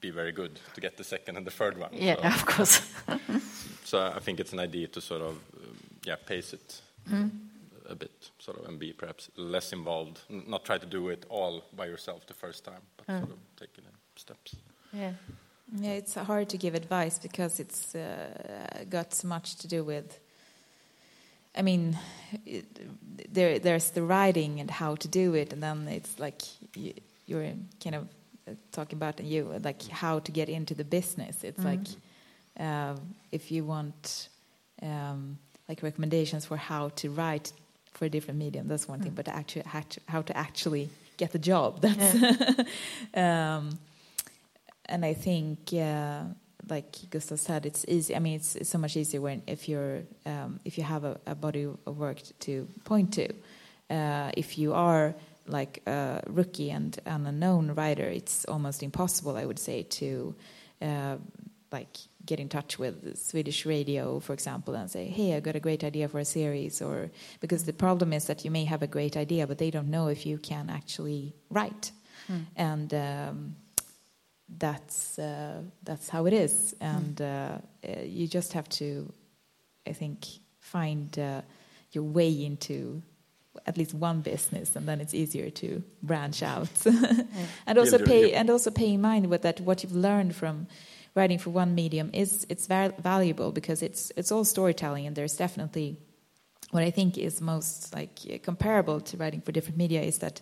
be 0.00 0.08
very 0.08 0.32
good 0.32 0.58
to 0.72 0.80
get 0.80 0.96
the 0.96 1.04
second 1.04 1.36
and 1.36 1.46
the 1.46 1.50
third 1.50 1.76
one. 1.76 1.90
Yeah, 1.92 2.14
so, 2.14 2.22
of 2.22 2.46
course. 2.46 2.94
so 3.84 4.12
I 4.16 4.20
think 4.20 4.40
it's 4.40 4.54
an 4.54 4.60
idea 4.60 4.88
to 4.88 5.00
sort 5.02 5.20
of 5.20 5.32
um, 5.32 5.76
yeah 6.04 6.16
pace 6.16 6.54
it 6.54 6.80
mm. 7.10 7.30
a 7.88 7.94
bit, 7.94 8.30
sort 8.38 8.58
of, 8.58 8.68
and 8.68 8.78
be 8.78 8.92
perhaps 8.92 9.28
less 9.36 9.72
involved. 9.72 10.20
not 10.30 10.64
try 10.64 10.78
to 10.78 10.86
do 10.86 11.10
it 11.10 11.26
all 11.28 11.62
by 11.76 11.86
yourself 11.86 12.26
the 12.26 12.34
first 12.34 12.64
time, 12.64 12.80
but 12.96 13.06
mm. 13.06 13.18
sort 13.18 13.32
of 13.32 13.38
taking 13.56 13.84
steps. 14.16 14.56
Yeah. 14.92 15.12
Yeah, 15.74 15.92
it's 15.92 16.14
hard 16.14 16.48
to 16.50 16.58
give 16.58 16.74
advice 16.74 17.18
because 17.18 17.58
it's 17.58 17.94
uh, 17.94 18.84
got 18.88 19.14
so 19.14 19.28
much 19.28 19.56
to 19.56 19.68
do 19.68 19.82
with. 19.82 20.18
I 21.56 21.62
mean, 21.62 21.98
it, 22.44 22.64
there 23.32 23.58
there's 23.58 23.90
the 23.90 24.02
writing 24.02 24.60
and 24.60 24.70
how 24.70 24.94
to 24.96 25.08
do 25.08 25.34
it, 25.34 25.52
and 25.52 25.62
then 25.62 25.88
it's 25.88 26.18
like 26.18 26.42
you, 26.76 26.92
are 27.36 27.52
kind 27.82 27.96
of 27.96 28.08
uh, 28.48 28.52
talking 28.70 28.96
about 28.96 29.22
you 29.22 29.60
like 29.64 29.88
how 29.88 30.20
to 30.20 30.30
get 30.30 30.48
into 30.48 30.74
the 30.74 30.84
business. 30.84 31.42
It's 31.42 31.60
mm. 31.60 31.64
like 31.64 31.86
uh, 32.60 32.94
if 33.32 33.50
you 33.50 33.64
want 33.64 34.28
um, 34.82 35.38
like 35.68 35.82
recommendations 35.82 36.46
for 36.46 36.56
how 36.56 36.90
to 36.90 37.10
write 37.10 37.52
for 37.92 38.04
a 38.04 38.08
different 38.08 38.38
medium, 38.38 38.68
that's 38.68 38.86
one 38.86 39.00
mm. 39.00 39.04
thing. 39.04 39.14
But 39.14 39.26
actually, 39.26 39.64
how 40.06 40.22
to 40.22 40.36
actually 40.36 40.90
get 41.16 41.32
the 41.32 41.40
job, 41.40 41.80
that's. 41.80 42.14
Yeah. 43.14 43.56
um, 43.56 43.78
and 44.88 45.04
I 45.04 45.14
think 45.14 45.72
uh, 45.72 46.22
like 46.68 46.96
Gustav 47.10 47.38
said, 47.38 47.66
it's 47.66 47.84
easy. 47.88 48.14
I 48.16 48.18
mean, 48.18 48.36
it's, 48.36 48.56
it's 48.56 48.70
so 48.70 48.78
much 48.78 48.96
easier 48.96 49.20
when 49.20 49.42
if 49.46 49.68
you're 49.68 50.02
um, 50.24 50.60
if 50.64 50.78
you 50.78 50.84
have 50.84 51.04
a, 51.04 51.18
a 51.26 51.34
body 51.34 51.64
of 51.86 51.98
work 51.98 52.18
to 52.40 52.66
point 52.84 53.12
to. 53.14 53.28
Uh, 53.88 54.30
if 54.36 54.58
you 54.58 54.74
are 54.74 55.14
like 55.46 55.80
a 55.86 56.20
rookie 56.26 56.72
and, 56.72 56.98
an 57.06 57.24
unknown 57.26 57.70
writer, 57.76 58.02
it's 58.02 58.44
almost 58.46 58.82
impossible, 58.82 59.36
I 59.36 59.44
would 59.44 59.60
say, 59.60 59.84
to 59.84 60.34
uh, 60.82 61.16
like 61.70 61.96
get 62.24 62.40
in 62.40 62.48
touch 62.48 62.80
with 62.80 63.16
Swedish 63.16 63.64
radio, 63.64 64.18
for 64.18 64.32
example, 64.32 64.74
and 64.74 64.90
say, 64.90 65.06
"Hey, 65.06 65.36
I 65.36 65.40
got 65.40 65.54
a 65.54 65.60
great 65.60 65.84
idea 65.84 66.08
for 66.08 66.18
a 66.18 66.24
series," 66.24 66.82
or 66.82 67.10
because 67.40 67.64
the 67.64 67.72
problem 67.72 68.12
is 68.12 68.24
that 68.26 68.44
you 68.44 68.50
may 68.50 68.64
have 68.64 68.82
a 68.82 68.88
great 68.88 69.16
idea, 69.16 69.46
but 69.46 69.58
they 69.58 69.70
don't 69.70 69.88
know 69.90 70.08
if 70.08 70.26
you 70.26 70.38
can 70.38 70.68
actually 70.68 71.32
write, 71.50 71.92
Mm. 72.28 72.44
and 72.56 72.94
um, 72.94 73.56
that's 74.48 75.18
uh, 75.18 75.62
that's 75.82 76.08
how 76.08 76.26
it 76.26 76.32
is, 76.32 76.74
and 76.80 77.20
uh, 77.20 77.58
uh, 77.86 78.00
you 78.02 78.28
just 78.28 78.52
have 78.52 78.68
to, 78.68 79.12
I 79.86 79.92
think, 79.92 80.26
find 80.60 81.16
uh, 81.18 81.42
your 81.92 82.04
way 82.04 82.44
into 82.44 83.02
at 83.66 83.76
least 83.76 83.94
one 83.94 84.20
business, 84.20 84.76
and 84.76 84.86
then 84.86 85.00
it's 85.00 85.14
easier 85.14 85.50
to 85.50 85.82
branch 86.02 86.42
out, 86.42 86.68
and 87.66 87.78
also 87.78 87.98
pay 87.98 88.34
and 88.34 88.48
also 88.50 88.70
pay 88.70 88.92
in 88.92 89.00
mind 89.00 89.26
with 89.26 89.42
that 89.42 89.60
what 89.60 89.82
you've 89.82 89.96
learned 89.96 90.34
from 90.36 90.68
writing 91.14 91.38
for 91.38 91.50
one 91.50 91.74
medium 91.74 92.10
is 92.12 92.46
it's 92.48 92.66
val- 92.66 92.94
valuable 92.98 93.50
because 93.50 93.82
it's 93.82 94.12
it's 94.16 94.30
all 94.30 94.44
storytelling, 94.44 95.06
and 95.06 95.16
there's 95.16 95.36
definitely 95.36 95.96
what 96.70 96.84
I 96.84 96.90
think 96.90 97.18
is 97.18 97.40
most 97.40 97.92
like 97.94 98.42
comparable 98.42 99.00
to 99.00 99.16
writing 99.16 99.40
for 99.40 99.50
different 99.50 99.78
media 99.78 100.02
is 100.02 100.18
that 100.18 100.40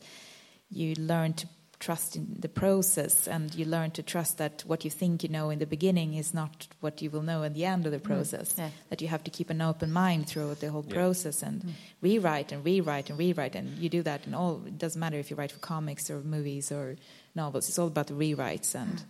you 0.71 0.95
learn 0.97 1.33
to 1.35 1.47
trust 1.85 2.17
in 2.17 2.27
the 2.41 2.49
process 2.49 3.29
and 3.29 3.55
you 3.55 3.65
learn 3.67 3.91
to 3.91 4.03
trust 4.03 4.39
that 4.39 4.63
what 4.67 4.85
you 4.85 4.91
think 4.91 5.23
you 5.23 5.29
know 5.29 5.51
in 5.51 5.59
the 5.59 5.67
beginning 5.67 6.15
is 6.19 6.33
not 6.35 6.67
what 6.81 7.03
you 7.03 7.11
will 7.11 7.23
know 7.23 7.43
in 7.45 7.53
the 7.53 7.65
end 7.67 7.87
of 7.87 7.93
the 7.93 7.99
process 8.01 8.55
Yeah. 8.59 8.71
that 8.91 9.01
you 9.03 9.09
have 9.09 9.23
to 9.25 9.31
keep 9.31 9.51
an 9.51 9.61
open 9.61 9.93
mind 9.93 10.27
throughout 10.27 10.61
the 10.61 10.71
whole 10.71 10.85
Yeah. 10.89 10.95
process 11.01 11.43
and 11.43 11.75
rewrite 12.01 12.53
and 12.55 12.65
rewrite 12.65 13.11
and 13.11 13.19
rewrite 13.19 13.55
and 13.59 13.77
you 13.79 13.89
do 13.91 14.03
that 14.03 14.27
in 14.27 14.35
all 14.35 14.63
it 14.67 14.79
doesn't 14.79 15.01
matter 15.01 15.19
if 15.19 15.31
you 15.31 15.37
write 15.37 15.53
for 15.53 15.61
comics 15.61 16.11
or 16.11 16.21
movies 16.23 16.73
or 16.73 16.97
novels 17.35 17.69
it's 17.69 17.79
all 17.79 17.89
about 17.89 18.07
the 18.07 18.15
rewrites 18.15 18.75
and 18.75 19.03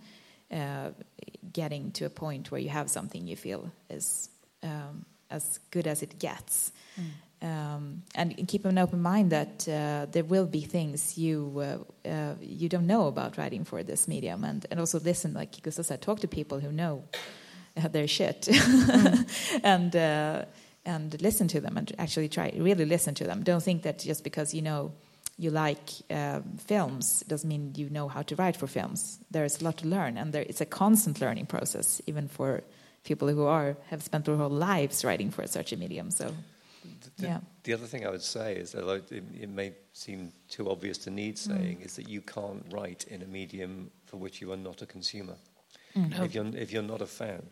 uh, 0.50 0.90
getting 1.52 1.92
to 1.92 2.04
a 2.06 2.10
point 2.10 2.50
where 2.50 2.60
you 2.60 2.70
have 2.70 2.88
something 2.90 3.28
you 3.28 3.36
feel 3.36 3.70
is 3.90 4.28
um, 4.62 5.04
as 5.30 5.60
good 5.70 5.86
as 5.86 6.02
it 6.02 6.18
gets 6.18 6.72
um, 7.44 8.02
and 8.14 8.48
keep 8.48 8.64
an 8.64 8.78
open 8.78 9.02
mind 9.02 9.30
that 9.30 9.68
uh, 9.68 10.06
there 10.10 10.24
will 10.24 10.46
be 10.46 10.62
things 10.62 11.18
you 11.18 11.52
uh, 12.06 12.08
uh, 12.08 12.34
you 12.40 12.70
don't 12.70 12.86
know 12.86 13.06
about 13.06 13.36
writing 13.36 13.64
for 13.64 13.82
this 13.82 14.08
medium, 14.08 14.44
and, 14.44 14.64
and 14.70 14.80
also 14.80 14.98
listen, 14.98 15.34
like 15.34 15.62
Gustav 15.62 15.84
said, 15.84 16.00
talk 16.00 16.20
to 16.20 16.28
people 16.28 16.58
who 16.58 16.72
know 16.72 17.04
uh, 17.76 17.88
their 17.88 18.08
shit, 18.08 18.48
and 19.62 19.94
uh, 19.94 20.46
and 20.86 21.20
listen 21.20 21.46
to 21.48 21.60
them, 21.60 21.76
and 21.76 21.92
actually 21.98 22.28
try 22.28 22.50
really 22.56 22.86
listen 22.86 23.14
to 23.16 23.24
them. 23.24 23.42
Don't 23.42 23.62
think 23.62 23.82
that 23.82 23.98
just 23.98 24.24
because 24.24 24.54
you 24.54 24.62
know 24.62 24.92
you 25.36 25.50
like 25.50 25.90
um, 26.10 26.44
films 26.56 27.24
doesn't 27.28 27.48
mean 27.48 27.74
you 27.76 27.90
know 27.90 28.08
how 28.08 28.22
to 28.22 28.34
write 28.36 28.56
for 28.56 28.66
films. 28.66 29.18
There 29.30 29.44
is 29.44 29.60
a 29.60 29.64
lot 29.64 29.76
to 29.78 29.86
learn, 29.86 30.16
and 30.16 30.32
there, 30.32 30.46
it's 30.48 30.62
a 30.62 30.66
constant 30.66 31.20
learning 31.20 31.46
process, 31.46 32.00
even 32.06 32.26
for 32.26 32.62
people 33.02 33.28
who 33.28 33.44
are 33.44 33.76
have 33.90 34.02
spent 34.02 34.24
their 34.24 34.36
whole 34.36 34.48
lives 34.48 35.04
writing 35.04 35.30
for 35.30 35.46
such 35.46 35.74
a 35.74 35.76
medium. 35.76 36.10
So. 36.10 36.32
The, 37.16 37.26
Yeah. 37.26 37.40
the 37.62 37.72
other 37.74 37.86
thing 37.86 38.06
I 38.06 38.10
would 38.10 38.22
say 38.22 38.56
is 38.56 38.72
that 38.72 38.86
like, 38.86 39.10
it, 39.12 39.24
it 39.40 39.48
may 39.48 39.72
seem 39.92 40.32
too 40.48 40.70
obvious 40.70 40.98
to 40.98 41.10
need 41.10 41.36
Mm. 41.36 41.38
saying 41.38 41.80
is 41.82 41.96
that 41.96 42.08
you 42.08 42.20
can't 42.20 42.64
write 42.70 43.04
in 43.08 43.22
a 43.22 43.26
medium 43.26 43.90
for 44.06 44.16
which 44.18 44.40
you 44.40 44.52
are 44.52 44.56
not 44.56 44.82
a 44.82 44.86
consumer. 44.86 45.36
Mm. 45.96 46.24
If 46.24 46.34
you're 46.34 46.46
if 46.56 46.72
you're 46.72 46.82
not 46.94 47.00
a 47.02 47.06
fan, 47.06 47.42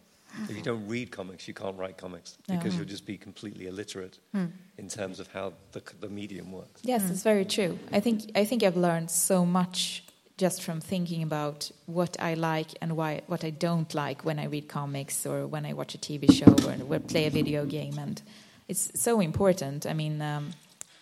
if 0.48 0.56
you 0.56 0.62
don't 0.62 0.86
read 0.88 1.10
comics, 1.10 1.46
you 1.48 1.54
can't 1.54 1.76
write 1.78 1.96
comics 1.98 2.38
because 2.48 2.74
you'll 2.76 2.88
just 2.90 3.06
be 3.06 3.16
completely 3.18 3.66
illiterate 3.66 4.18
Mm. 4.34 4.50
in 4.78 4.88
terms 4.88 5.20
of 5.20 5.28
how 5.28 5.52
the 5.72 5.82
the 6.00 6.08
medium 6.08 6.50
works. 6.52 6.80
Yes, 6.84 7.10
it's 7.10 7.22
very 7.22 7.44
true. 7.44 7.78
I 7.92 8.00
think 8.00 8.30
I 8.34 8.44
think 8.44 8.62
I've 8.62 8.76
learned 8.80 9.10
so 9.10 9.46
much 9.46 10.02
just 10.38 10.62
from 10.62 10.80
thinking 10.80 11.22
about 11.22 11.70
what 11.86 12.16
I 12.18 12.34
like 12.34 12.70
and 12.80 12.96
why 12.96 13.20
what 13.28 13.44
I 13.44 13.50
don't 13.50 13.94
like 13.94 14.24
when 14.24 14.38
I 14.38 14.46
read 14.46 14.66
comics 14.68 15.26
or 15.26 15.46
when 15.46 15.64
I 15.66 15.72
watch 15.74 15.94
a 15.94 15.98
TV 15.98 16.26
show 16.32 16.52
or, 16.68 16.96
or 16.96 17.00
play 17.00 17.26
a 17.26 17.30
video 17.30 17.64
game, 17.66 17.98
and 17.98 18.20
it's 18.68 19.00
so 19.00 19.20
important. 19.20 19.86
I 19.86 19.92
mean. 19.94 20.20
Um, 20.20 20.52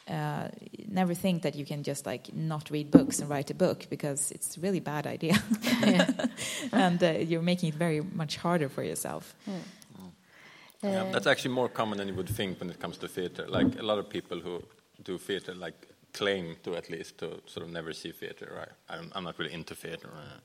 uh, 0.08 0.48
never 0.88 1.14
think 1.14 1.42
that 1.42 1.54
you 1.54 1.64
can 1.64 1.84
just 1.84 2.04
like 2.04 2.34
not 2.34 2.68
read 2.68 2.90
books 2.90 3.20
and 3.20 3.30
write 3.30 3.48
a 3.48 3.54
book 3.54 3.86
because 3.88 4.32
it's 4.32 4.56
a 4.56 4.60
really 4.60 4.80
bad 4.80 5.06
idea, 5.06 5.40
and 6.72 7.00
uh, 7.02 7.10
you're 7.10 7.42
making 7.42 7.68
it 7.68 7.76
very 7.76 8.00
much 8.00 8.36
harder 8.36 8.68
for 8.68 8.82
yourself. 8.82 9.34
Yeah, 10.82 11.02
Uh, 11.02 11.12
that's 11.12 11.26
actually 11.26 11.54
more 11.54 11.68
common 11.68 11.98
than 11.98 12.08
you 12.08 12.14
would 12.14 12.28
think 12.28 12.58
when 12.58 12.70
it 12.70 12.80
comes 12.80 12.98
to 12.98 13.08
theater. 13.08 13.46
Like 13.46 13.78
a 13.78 13.82
lot 13.82 13.98
of 13.98 14.08
people 14.08 14.40
who 14.40 14.62
do 15.04 15.18
theater, 15.18 15.54
like 15.54 15.86
claim 16.12 16.56
to 16.62 16.74
at 16.74 16.88
least 16.88 17.18
to 17.18 17.26
sort 17.46 17.66
of 17.66 17.72
never 17.72 17.92
see 17.92 18.12
theater. 18.12 18.50
Right? 18.56 18.72
I'm, 18.88 19.12
I'm 19.14 19.24
not 19.24 19.38
really 19.38 19.52
into 19.52 19.74
theater. 19.74 20.08
Uh, 20.08 20.38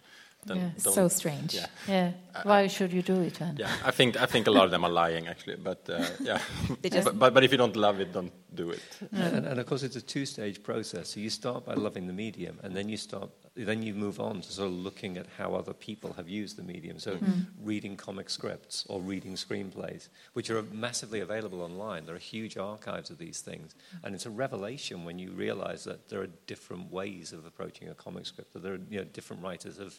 then 0.46 0.58
Yeah. 0.58 0.70
don't- 0.84 0.94
So 0.94 1.08
strange. 1.10 1.54
Yeah, 1.56 1.68
Yeah. 1.88 2.12
Why 2.44 2.68
should 2.68 2.92
you 2.94 3.02
do 3.02 3.22
it 3.22 3.36
then? 3.40 3.56
yeah. 3.58 3.72
I 3.86 3.92
think 3.92 4.16
I 4.22 4.26
think 4.26 4.48
a 4.48 4.52
lot 4.52 4.66
of 4.66 4.72
them 4.72 4.84
are 4.84 4.92
lying 5.06 5.28
actually, 5.28 5.56
but 5.58 5.90
uh, 5.90 6.06
yeah. 6.20 6.40
But, 7.04 7.18
but 7.20 7.34
but 7.34 7.44
if 7.44 7.52
you 7.52 7.58
don't 7.58 7.76
love 7.76 8.00
it, 8.02 8.12
don't 8.14 8.32
do 8.56 8.72
it. 8.72 8.82
And, 9.12 9.46
and 9.46 9.60
of 9.60 9.66
course, 9.66 9.84
it's 9.84 9.96
a 9.98 10.02
two-stage 10.02 10.62
process. 10.64 11.10
So 11.14 11.20
you 11.20 11.30
start 11.30 11.66
by 11.66 11.74
loving 11.74 12.08
the 12.08 12.14
medium, 12.14 12.58
and 12.64 12.74
then 12.76 12.88
you 12.90 12.98
start, 12.98 13.30
then 13.56 13.84
you 13.84 13.94
move 13.94 14.20
on 14.20 14.42
to 14.42 14.50
sort 14.52 14.68
of 14.68 14.74
looking 14.74 15.18
at 15.18 15.26
how 15.38 15.56
other 15.56 15.74
people 15.74 16.14
have 16.14 16.30
used 16.30 16.56
the 16.58 16.64
medium. 16.64 17.00
So 17.00 17.18
reading 17.64 17.98
comic 17.98 18.30
scripts 18.30 18.86
or 18.88 19.02
reading 19.02 19.36
screenplays, 19.36 20.10
which 20.34 20.50
are 20.50 20.62
massively 20.72 21.20
available 21.22 21.62
online. 21.62 22.06
There 22.06 22.16
are 22.16 22.20
huge 22.36 22.58
archives 22.58 23.10
of 23.10 23.18
these 23.18 23.40
things, 23.42 23.76
and 24.04 24.16
it's 24.16 24.26
a 24.26 24.30
revelation 24.30 25.06
when 25.06 25.20
you 25.20 25.32
realise 25.32 25.84
that 25.86 26.10
there 26.10 26.22
are 26.22 26.30
different 26.48 26.92
ways 26.92 27.34
of 27.34 27.46
approaching 27.46 27.90
a 27.90 27.94
comic 27.96 28.26
script. 28.26 28.54
That 28.54 28.64
there 28.64 28.74
are 28.74 28.80
you 28.90 29.00
know, 29.00 29.06
different 29.14 29.44
writers 29.44 29.78
have 29.78 29.96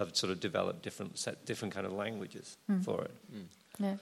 have 0.00 0.16
sort 0.16 0.32
of 0.32 0.40
developed 0.40 0.82
different 0.82 1.18
set 1.18 1.44
different 1.46 1.74
kind 1.74 1.86
of 1.86 1.92
languages 1.92 2.56
for 2.84 3.04
it. 3.04 3.14
Yeah. 3.78 3.96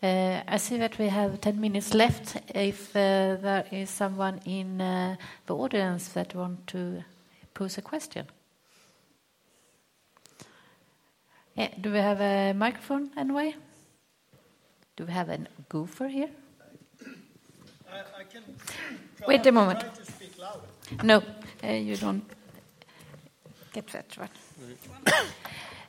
Uh, 0.00 0.42
I 0.46 0.58
see 0.58 0.78
that 0.78 0.96
we 0.98 1.08
have 1.08 1.40
10 1.40 1.60
minutes 1.60 1.92
left. 1.92 2.36
If 2.54 2.90
uh, 2.94 3.36
there 3.42 3.64
is 3.72 3.90
someone 3.90 4.40
in 4.44 4.80
uh, 4.80 5.16
the 5.46 5.56
audience 5.56 6.08
that 6.12 6.34
want 6.34 6.66
to 6.68 7.02
pose 7.52 7.78
a 7.78 7.82
question. 7.82 8.26
Yeah, 11.56 11.70
do 11.80 11.90
we 11.90 11.98
have 11.98 12.20
a 12.20 12.52
microphone 12.52 13.10
anyway? 13.16 13.56
Do 14.96 15.04
we 15.04 15.12
have 15.12 15.28
a 15.30 15.38
goofer 15.68 16.08
here? 16.08 16.30
I, 17.90 18.20
I 18.20 18.24
can 18.32 18.42
Wait 19.26 19.46
a 19.46 19.52
moment. 19.52 19.80
try 19.80 19.88
to 19.88 20.04
speak 20.04 20.38
louder. 20.38 21.02
No, 21.02 21.22
uh, 21.64 21.72
you 21.72 21.96
don't 21.96 22.22
get 23.72 23.88
that 23.88 24.16
one. 24.16 24.28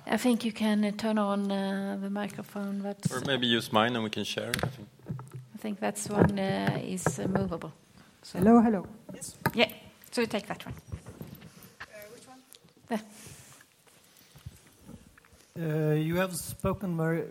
I 0.08 0.18
think 0.18 0.44
you 0.44 0.52
can 0.52 0.84
uh, 0.84 0.92
turn 0.92 1.18
on 1.18 1.52
uh, 1.52 1.98
the 2.02 2.10
microphone. 2.10 2.82
That's, 2.82 3.12
Or 3.12 3.22
maybe 3.26 3.48
use 3.48 3.72
mine 3.72 3.96
and 3.96 4.04
we 4.04 4.10
can 4.10 4.24
share. 4.24 4.52
I 4.64 4.68
think. 4.68 4.88
I 5.54 5.58
think 5.58 5.80
that's 5.80 6.10
one 6.10 6.40
uh, 6.40 6.80
is 6.82 7.20
uh, 7.20 7.28
movable. 7.28 7.72
So, 8.24 8.40
Hello, 8.40 8.62
hello. 8.62 8.86
Yes. 9.14 9.36
Yeah, 9.54 9.70
so 10.12 10.22
you 10.22 10.28
take 10.28 10.48
that 10.48 10.66
one. 10.66 10.76
which 12.14 12.28
one? 12.28 12.40
There. 12.88 13.02
Uh, 15.92 15.96
you 15.96 16.16
have 16.16 16.36
spoken 16.36 16.96
very, 16.98 17.24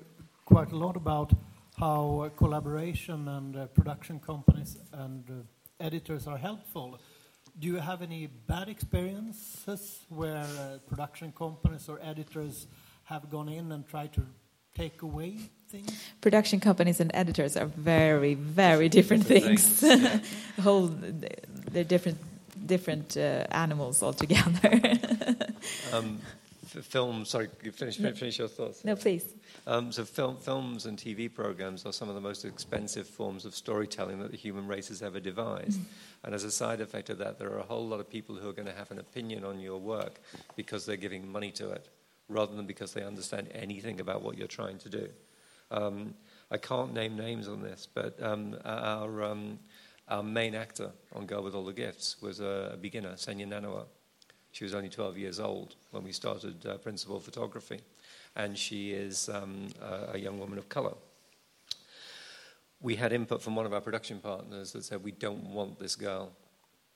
quite 0.44 0.72
a 0.72 0.77
lot 0.77 0.96
about 0.96 1.33
how 1.79 2.20
uh, 2.20 2.29
collaboration 2.31 3.29
and 3.29 3.57
uh, 3.57 3.66
production 3.66 4.20
companies 4.20 4.77
and 4.92 5.24
uh, 5.31 5.85
editors 5.85 6.27
are 6.27 6.38
helpful. 6.38 6.98
Do 7.61 7.66
you 7.66 7.77
have 7.77 8.03
any 8.03 8.27
bad 8.47 8.68
experiences 8.68 10.01
where 10.09 10.44
uh, 10.44 10.79
production 10.88 11.33
companies 11.33 11.88
or 11.88 11.99
editors 12.03 12.66
have 13.05 13.29
gone 13.31 13.49
in 13.49 13.73
and 13.73 13.87
tried 13.88 14.12
to 14.12 14.23
take 14.77 15.03
away 15.03 15.38
things? 15.68 15.90
production 16.21 16.61
companies 16.61 17.01
and 17.01 17.11
editors 17.14 17.57
are 17.57 17.66
very, 17.66 18.35
very 18.35 18.88
different, 18.88 19.27
Different 19.27 19.59
things. 19.59 20.21
Whole, 20.62 20.87
they're 21.73 21.85
different, 21.85 22.18
different 22.64 23.16
uh, 23.16 23.44
animals 23.51 24.03
altogether. 24.03 24.81
Um, 25.92 26.21
f- 26.23 26.48
film, 26.83 27.25
sorry, 27.25 27.49
you 27.63 27.73
finish, 27.73 27.96
finish 27.96 28.38
your 28.38 28.48
thoughts. 28.48 28.85
no, 28.85 28.96
please. 28.96 29.35
Um, 29.67 29.92
so 29.92 30.05
film, 30.05 30.37
films 30.37 30.87
and 30.87 30.98
TV 30.98 31.33
programs 31.33 31.85
are 31.85 31.92
some 31.92 32.09
of 32.09 32.15
the 32.15 32.21
most 32.21 32.44
expensive 32.44 33.07
forms 33.07 33.44
of 33.44 33.55
storytelling 33.55 34.19
that 34.21 34.31
the 34.31 34.37
human 34.37 34.67
race 34.67 34.88
has 34.88 35.02
ever 35.02 35.21
devised. 35.21 35.81
And 36.25 36.35
as 36.35 36.44
a 36.44 36.50
side 36.50 36.81
effect 36.81 37.11
of 37.11 37.19
that, 37.19 37.38
there 37.38 37.50
are 37.50 37.59
a 37.59 37.65
whole 37.65 37.87
lot 37.87 38.00
of 38.00 38.09
people 38.09 38.35
who 38.35 38.48
are 38.48 38.52
going 38.52 38.67
to 38.67 38.75
have 38.75 38.90
an 38.90 38.98
opinion 38.98 39.44
on 39.44 39.61
your 39.61 39.79
work 39.79 40.21
because 40.57 40.87
they're 40.87 40.96
giving 40.96 41.31
money 41.31 41.50
to 41.52 41.71
it, 41.71 41.88
rather 42.29 42.55
than 42.55 42.67
because 42.67 42.92
they 42.92 43.02
understand 43.02 43.48
anything 43.52 44.00
about 44.00 44.23
what 44.23 44.37
you're 44.37 44.48
trying 44.48 44.79
to 44.79 44.88
do. 44.88 45.09
Um, 45.71 46.15
I 46.50 46.57
can't 46.57 46.94
name 46.94 47.17
names 47.17 47.46
on 47.46 47.63
this, 47.63 47.87
but 47.92 48.21
um, 48.23 48.57
our, 48.65 49.23
um, 49.23 49.59
our 50.09 50.23
main 50.23 50.55
actor 50.55 50.90
on 51.15 51.27
Girl 51.27 51.42
with 51.42 51.55
All 51.55 51.65
the 51.65 51.73
Gifts 51.73 52.21
was 52.23 52.40
a, 52.40 52.71
a 52.75 52.77
beginner, 52.77 53.17
Sennia 53.17 53.46
Nanua. 53.46 53.85
She 54.53 54.65
was 54.65 54.75
only 54.75 54.88
12 54.88 55.19
years 55.19 55.38
old 55.38 55.77
when 55.90 56.05
we 56.05 56.13
started 56.13 56.67
uh, 56.67 56.79
principal 56.79 57.21
photography. 57.21 57.81
and 58.37 58.57
she 58.57 58.92
is 58.92 59.29
um, 59.29 59.67
a, 59.83 60.15
a 60.15 60.19
young 60.19 60.38
woman 60.38 60.59
of 60.59 60.69
colour. 60.69 60.94
We 62.81 62.94
had 62.94 63.13
input 63.13 63.42
from 63.42 63.57
one 63.57 63.67
of 63.67 63.73
our 63.73 63.81
production 63.81 64.21
partners 64.21 64.73
that 64.73 64.85
said 64.85 65.03
we 65.03 65.11
don't 65.11 65.53
want 65.53 65.79
this 65.79 65.96
girl 65.96 66.33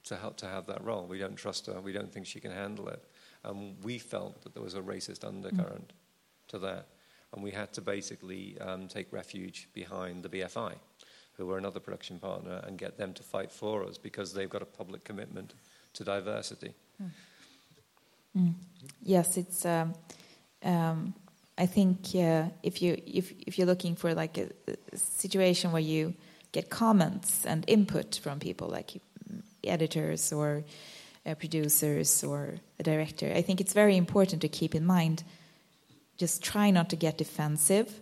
to 0.05 0.17
help 0.17 0.37
to 0.39 0.47
have 0.47 0.67
that 0.67 0.83
role. 0.85 1.07
We 1.07 1.19
don't 1.19 1.37
trust 1.37 1.67
her. 1.67 1.81
We 1.81 1.93
don't 1.93 2.13
think 2.13 2.27
she 2.27 2.41
can 2.41 2.53
handle 2.53 2.89
it. 2.89 3.05
And 3.45 3.77
we 3.83 3.99
felt 3.99 4.43
that 4.43 4.55
there 4.55 4.63
was 4.63 4.75
a 4.75 4.81
racist 4.81 5.27
undercurrent 5.27 5.89
mm. 5.89 6.49
to 6.49 6.59
that, 6.61 6.87
and 7.33 7.43
we 7.43 7.51
had 7.51 7.73
to 7.73 7.81
basically 7.81 8.57
um, 8.61 8.87
take 8.87 9.13
refuge 9.13 9.69
behind 9.75 10.23
the 10.23 10.29
BFI, 10.29 10.75
who 11.37 11.47
were 11.47 11.59
another 11.59 11.81
production 11.81 12.21
partner, 12.21 12.63
and 12.65 12.79
get 12.79 12.97
them 12.97 13.13
to 13.15 13.23
fight 13.25 13.51
for 13.51 13.85
us 13.85 13.99
because 13.99 14.33
they've 14.33 14.49
got 14.51 14.63
a 14.63 14.67
public 14.67 15.03
commitment 15.03 15.55
to 15.95 16.05
diversity. 16.05 16.73
Mm. 17.03 17.11
Mm. 18.37 18.55
Yes, 19.03 19.37
it's. 19.37 19.65
Um, 19.67 19.95
um, 20.65 21.15
I 21.59 21.67
think 21.67 22.15
uh, 22.15 22.45
if 22.63 22.81
you 22.81 23.01
if 23.07 23.33
if 23.47 23.59
you're 23.59 23.67
looking 23.67 23.95
for 23.95 24.15
like 24.15 24.39
a, 24.39 24.49
a, 24.69 24.97
situation 24.97 25.71
where 25.73 25.83
you 25.83 26.15
get 26.53 26.71
comments 26.71 27.45
and 27.45 27.65
input 27.69 28.17
from 28.23 28.39
people 28.39 28.69
like 28.69 29.01
editors 29.65 30.33
or 30.33 30.65
uh, 31.27 31.35
producers 31.35 32.25
or 32.25 32.57
a 32.81 32.83
director, 32.83 33.31
I 33.35 33.43
think 33.43 33.61
it's 33.61 33.75
very 33.75 33.97
important 33.97 34.41
to 34.43 34.49
keep 34.49 34.75
in 34.75 34.87
mind. 34.87 35.25
Just 36.17 36.43
try 36.43 36.71
not 36.71 36.89
to 36.91 36.97
get 36.97 37.19
defensive 37.19 38.01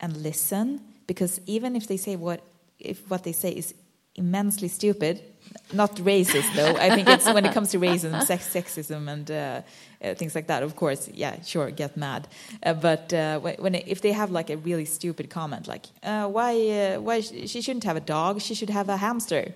and 0.00 0.16
listen, 0.16 0.80
because 1.06 1.40
even 1.46 1.76
if 1.76 1.86
they 1.86 1.96
say 1.96 2.16
what 2.16 2.42
if 2.78 3.08
what 3.10 3.22
they 3.22 3.32
say 3.32 3.50
is 3.50 3.74
immensely 4.16 4.68
stupid, 4.68 5.22
not 5.72 5.96
racist 5.96 6.54
though. 6.54 6.76
I 6.76 6.90
think 6.94 7.08
it's 7.08 7.26
when 7.26 7.44
it 7.44 7.52
comes 7.52 7.70
to 7.70 7.78
racism, 7.78 8.22
sex, 8.26 8.52
sexism, 8.52 9.08
and 9.08 9.30
uh, 9.30 9.62
uh, 10.02 10.14
things 10.14 10.34
like 10.34 10.46
that. 10.46 10.62
Of 10.62 10.76
course, 10.76 11.08
yeah, 11.12 11.40
sure, 11.42 11.70
get 11.70 11.96
mad. 11.96 12.28
Uh, 12.62 12.74
but 12.74 13.12
uh, 13.12 13.40
when 13.40 13.74
it, 13.74 13.84
if 13.86 14.00
they 14.00 14.12
have 14.12 14.30
like 14.30 14.50
a 14.50 14.56
really 14.56 14.84
stupid 14.84 15.30
comment, 15.30 15.66
like 15.66 15.86
uh, 16.02 16.28
why 16.28 16.52
uh, 16.68 17.00
why 17.00 17.20
sh 17.20 17.32
she 17.46 17.60
shouldn't 17.60 17.84
have 17.84 17.96
a 17.96 18.00
dog, 18.00 18.40
she 18.40 18.54
should 18.54 18.70
have 18.70 18.88
a 18.88 18.96
hamster. 18.96 19.54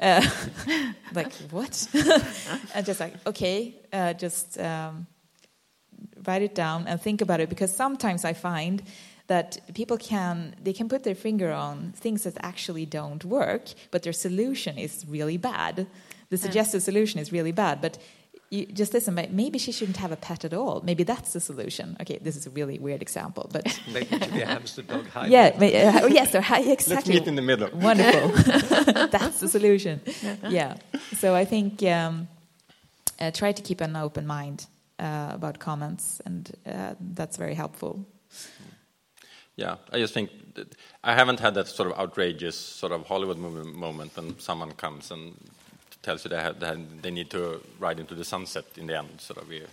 like 0.00 1.32
what? 1.50 1.88
and 2.74 2.86
just 2.86 3.00
like 3.00 3.14
okay, 3.26 3.74
just 4.16 4.58
um, 4.60 5.06
write 6.24 6.42
it 6.42 6.54
down 6.54 6.86
and 6.86 7.00
think 7.00 7.20
about 7.20 7.40
it 7.40 7.48
because 7.48 7.74
sometimes 7.74 8.24
I 8.24 8.32
find 8.32 8.82
that 9.28 9.58
people 9.74 9.96
can 9.96 10.54
they 10.62 10.72
can 10.72 10.88
put 10.88 11.04
their 11.04 11.14
finger 11.14 11.52
on 11.52 11.92
things 11.96 12.24
that 12.24 12.36
actually 12.40 12.86
don't 12.86 13.24
work, 13.24 13.64
but 13.90 14.02
their 14.02 14.12
solution 14.12 14.76
is 14.78 15.04
really 15.08 15.36
bad. 15.36 15.86
The 16.30 16.36
suggested 16.36 16.82
solution 16.82 17.20
is 17.20 17.32
really 17.32 17.52
bad, 17.52 17.80
but 17.80 17.98
you 18.50 18.66
just 18.66 18.94
listen. 18.94 19.14
Maybe 19.14 19.58
she 19.58 19.72
shouldn't 19.72 19.98
have 19.98 20.12
a 20.12 20.16
pet 20.16 20.44
at 20.44 20.54
all. 20.54 20.80
Maybe 20.82 21.04
that's 21.04 21.32
the 21.34 21.40
solution. 21.40 21.96
Okay, 22.00 22.18
this 22.22 22.36
is 22.36 22.46
a 22.46 22.50
really 22.50 22.78
weird 22.78 23.02
example, 23.02 23.48
but 23.52 23.64
maybe 23.92 24.06
it 24.16 24.22
should 24.22 24.32
be 24.32 24.40
a 24.42 24.46
hamster 24.46 24.82
dog 24.82 25.06
hybrid. 25.14 25.32
Yeah, 25.72 25.92
uh, 25.96 26.00
oh, 26.04 26.06
yes, 26.06 26.34
or 26.34 26.40
hi, 26.40 26.60
exactly. 26.60 26.94
Let's 26.94 27.08
meet 27.08 27.28
in 27.28 27.34
the 27.34 27.42
middle. 27.42 27.68
Wonderful. 27.74 28.28
that's 29.08 29.40
the 29.40 29.48
solution. 29.48 30.00
Yeah. 30.48 30.76
So 31.16 31.34
I 31.34 31.44
think 31.44 31.82
um, 31.82 32.28
uh, 33.20 33.30
try 33.30 33.52
to 33.52 33.62
keep 33.62 33.82
an 33.82 33.96
open 33.96 34.26
mind 34.26 34.66
uh, 34.98 35.30
about 35.32 35.58
comments, 35.58 36.22
and 36.24 36.50
uh, 36.66 36.94
that's 37.00 37.36
very 37.36 37.54
helpful. 37.54 38.06
Yeah, 39.58 39.74
I 39.92 39.98
just 39.98 40.14
think 40.14 40.30
I 41.02 41.14
haven't 41.14 41.40
had 41.40 41.54
that 41.54 41.66
sort 41.66 41.90
of 41.90 41.98
outrageous 41.98 42.56
sort 42.56 42.92
of 42.92 43.08
Hollywood 43.08 43.38
movie 43.38 43.68
moment 43.68 44.16
when 44.16 44.38
someone 44.38 44.70
comes 44.70 45.10
and 45.10 45.34
tells 46.00 46.24
you 46.24 46.30
they, 46.30 46.40
have, 46.40 46.60
they 47.02 47.10
need 47.10 47.28
to 47.30 47.60
ride 47.80 47.98
into 47.98 48.14
the 48.14 48.24
sunset 48.24 48.64
in 48.76 48.86
the 48.86 48.96
end. 48.96 49.20
Sort 49.20 49.42
of, 49.42 49.50
it, 49.50 49.68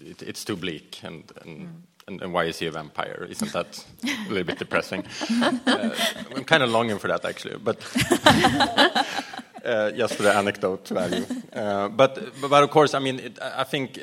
it, 0.00 0.20
it's 0.20 0.44
too 0.44 0.56
bleak, 0.56 0.98
and 1.04 1.22
and, 1.42 1.60
mm. 1.60 1.72
and, 2.08 2.22
and, 2.22 2.32
why 2.32 2.46
is 2.46 2.58
he 2.58 2.66
a 2.66 2.72
vampire? 2.72 3.24
Isn't 3.30 3.52
that 3.52 3.84
a 4.02 4.28
little 4.28 4.42
bit 4.42 4.58
depressing? 4.58 5.04
uh, 5.30 5.94
I'm 6.34 6.42
kind 6.42 6.64
of 6.64 6.70
longing 6.70 6.98
for 6.98 7.06
that 7.06 7.24
actually, 7.24 7.58
but 7.58 7.78
uh, 9.64 9.90
just 9.92 10.14
for 10.14 10.22
the 10.22 10.34
anecdote 10.34 10.88
value. 10.88 11.24
Uh, 11.52 11.88
but, 11.88 12.18
but 12.40 12.62
of 12.62 12.70
course, 12.70 12.94
I 12.94 12.98
mean, 12.98 13.18
it, 13.20 13.38
I 13.40 13.64
think 13.64 13.98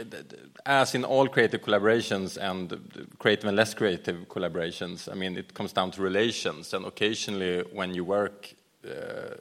as 0.66 0.96
in 0.96 1.04
all 1.04 1.28
creative 1.28 1.62
collaborations 1.62 2.38
and 2.38 3.08
creative 3.20 3.46
and 3.46 3.58
less 3.58 3.74
creative 3.74 4.28
collaborations, 4.28 5.12
I 5.12 5.16
mean, 5.16 5.38
it 5.38 5.54
comes 5.54 5.74
down 5.74 5.92
to 5.92 6.02
relations. 6.02 6.74
And 6.74 6.86
occasionally, 6.86 7.64
when 7.74 7.94
you 7.94 8.04
work 8.04 8.54
uh, 8.86 9.36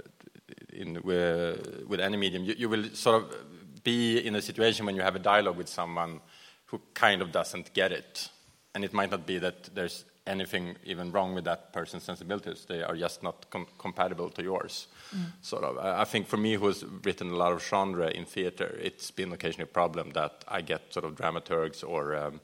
in, 0.73 1.01
with, 1.03 1.85
with, 1.87 2.01
any 2.01 2.17
medium, 2.17 2.45
you, 2.45 2.55
you 2.59 2.69
will 2.69 2.85
sort 2.95 3.23
of 3.23 3.37
be 3.85 4.19
in 4.19 4.35
a 4.35 4.43
situation 4.43 4.87
when 4.87 4.97
you 4.97 5.03
have 5.03 5.17
a 5.17 5.21
dialogue 5.21 5.57
with 5.57 5.69
someone 5.69 6.21
who 6.67 6.81
kind 6.95 7.23
of 7.23 7.33
doesn't 7.33 7.73
get 7.75 7.93
it. 7.93 8.29
And 8.75 8.85
it 8.85 8.93
might 8.93 9.11
not 9.11 9.27
be 9.27 9.39
that 9.39 9.75
there's 9.75 10.05
anything 10.27 10.77
even 10.85 11.13
wrong 11.13 11.35
with 11.35 11.45
that 11.45 11.73
person's 11.73 12.03
sensibilities. 12.03 12.65
They 12.69 12.83
are 12.83 12.97
just 12.97 13.23
not 13.23 13.51
com 13.51 13.67
compatible 13.79 14.31
to 14.31 14.43
yours. 14.43 14.89
Mm. 15.15 15.33
Sort 15.43 15.65
of. 15.65 15.79
I 15.79 16.05
think 16.05 16.27
for 16.27 16.37
me, 16.37 16.55
who's 16.55 16.85
written 17.05 17.31
a 17.31 17.37
lot 17.37 17.53
of 17.53 17.63
genre 17.63 18.09
in 18.09 18.25
theater, 18.25 18.79
it's 18.81 19.11
been 19.11 19.33
occasionally 19.33 19.65
a 19.65 19.75
problem 19.75 20.11
that 20.11 20.45
I 20.49 20.63
get 20.63 20.93
sort 20.93 21.05
of 21.05 21.15
dramaturgs 21.15 21.83
or 21.83 22.17
um, 22.17 22.41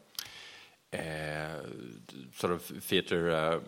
uh, 0.93 1.63
sort 2.37 2.53
of 2.53 2.63
theater 2.63 3.31
uh, 3.31 3.61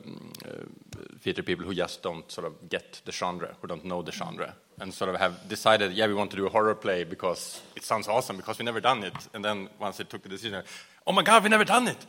theater 1.21 1.43
people 1.43 1.65
who 1.65 1.75
just 1.75 2.03
don't 2.03 2.31
sort 2.31 2.47
of 2.47 2.69
get 2.69 3.01
the 3.05 3.13
genre, 3.13 3.55
who 3.61 3.69
don't 3.69 3.85
know 3.85 4.03
the 4.03 4.13
mm. 4.13 4.19
genre, 4.19 4.55
and 4.81 4.95
sort 4.95 5.11
of 5.11 5.21
have 5.21 5.49
decided, 5.49 5.93
yeah, 5.93 6.07
we 6.07 6.15
want 6.15 6.31
to 6.31 6.37
do 6.37 6.47
a 6.47 6.51
horror 6.51 6.75
play 6.75 7.05
because 7.05 7.61
it 7.77 7.85
sounds 7.85 8.09
awesome 8.09 8.37
because 8.37 8.59
we 8.59 8.65
never 8.65 8.81
done 8.81 9.05
it, 9.05 9.29
and 9.35 9.45
then 9.45 9.69
once 9.79 9.99
they 9.99 10.05
took 10.05 10.23
the 10.23 10.29
decision, 10.29 10.63
oh 11.07 11.13
my 11.13 11.23
god, 11.23 11.43
we 11.43 11.49
never 11.49 11.65
done 11.65 11.89
it 11.89 12.07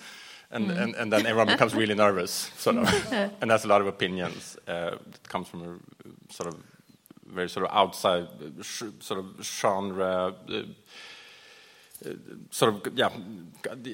and, 0.52 0.68
mm. 0.68 0.82
and, 0.82 0.96
and 0.96 1.14
then 1.14 1.26
everyone 1.26 1.48
becomes 1.48 1.76
really 1.76 1.96
nervous, 1.96 2.52
sort 2.58 2.78
of, 2.78 3.14
and 3.42 3.52
has 3.52 3.66
a 3.66 3.68
lot 3.68 3.82
of 3.82 3.88
opinions. 3.88 4.58
Uh, 4.68 4.98
it 5.08 5.30
comes 5.30 5.48
from 5.48 5.62
a 5.64 6.34
sort 6.34 6.54
of 6.54 6.60
very 7.26 7.50
sort 7.50 7.66
of 7.66 7.76
outside 7.76 8.28
sort 8.64 9.20
of 9.20 9.44
genre. 9.44 10.34
Uh, 10.50 10.64
uh, 12.06 12.14
sort 12.50 12.88
of 12.88 12.98
yeah, 12.98 13.10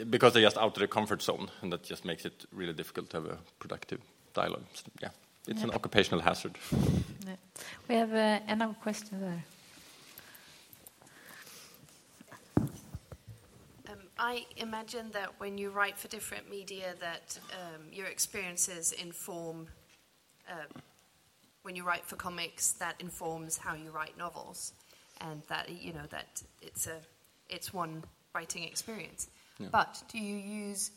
because 0.10 0.34
they're 0.34 0.44
just 0.44 0.58
out 0.58 0.74
of 0.74 0.74
their 0.76 0.88
comfort 0.88 1.22
zone, 1.22 1.50
and 1.62 1.74
that 1.74 1.84
just 1.84 2.06
makes 2.06 2.24
it 2.24 2.46
really 2.54 2.74
difficult 2.74 3.10
to 3.10 3.18
have 3.18 3.26
a 3.26 3.38
productive 3.60 4.00
dialogue. 4.34 4.66
So, 4.74 4.84
yeah, 5.02 5.10
it's 5.48 5.64
an 5.64 5.72
occupational 5.72 6.22
hazard. 6.22 6.56
We 7.88 7.96
have 7.96 8.14
uh, 8.14 8.40
another 8.48 8.76
question 8.82 9.22
there. 9.22 9.44
I 14.18 14.46
imagine 14.58 15.12
that 15.12 15.30
when 15.40 15.58
you 15.58 15.70
write 15.70 15.98
for 15.98 16.08
different 16.08 16.50
media, 16.50 16.94
that 17.00 17.38
um, 17.52 17.84
your 17.92 18.08
experiences 18.08 18.92
inform. 18.94 19.68
Uh, 20.50 20.80
when 21.64 21.76
you 21.76 21.84
write 21.84 22.06
for 22.06 22.16
comics, 22.16 22.74
that 22.74 22.94
informs 23.00 23.58
how 23.58 23.74
you 23.74 23.90
write 23.90 24.16
novels, 24.20 24.74
and 25.22 25.42
that 25.48 25.68
you 25.70 25.94
know 25.94 26.06
that 26.12 26.44
it's 26.62 26.86
a 26.86 26.98
it's 27.50 27.74
one 27.74 28.04
writing 28.36 28.64
experience. 28.64 29.30
Yeah. 29.58 29.68
But 29.72 30.04
do 30.10 30.20
you 30.20 30.36
use 30.36 30.92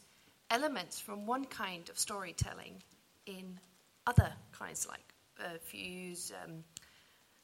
elements 0.51 1.01
from 1.01 1.27
one 1.27 1.45
kind 1.47 1.89
of 1.89 1.99
storytelling 1.99 2.83
in 3.27 3.59
other 4.07 4.33
kinds, 4.53 4.87
like 4.89 5.15
uh, 5.41 5.55
if 5.55 5.75
you 5.75 5.85
use 5.85 6.33
um, 6.45 6.65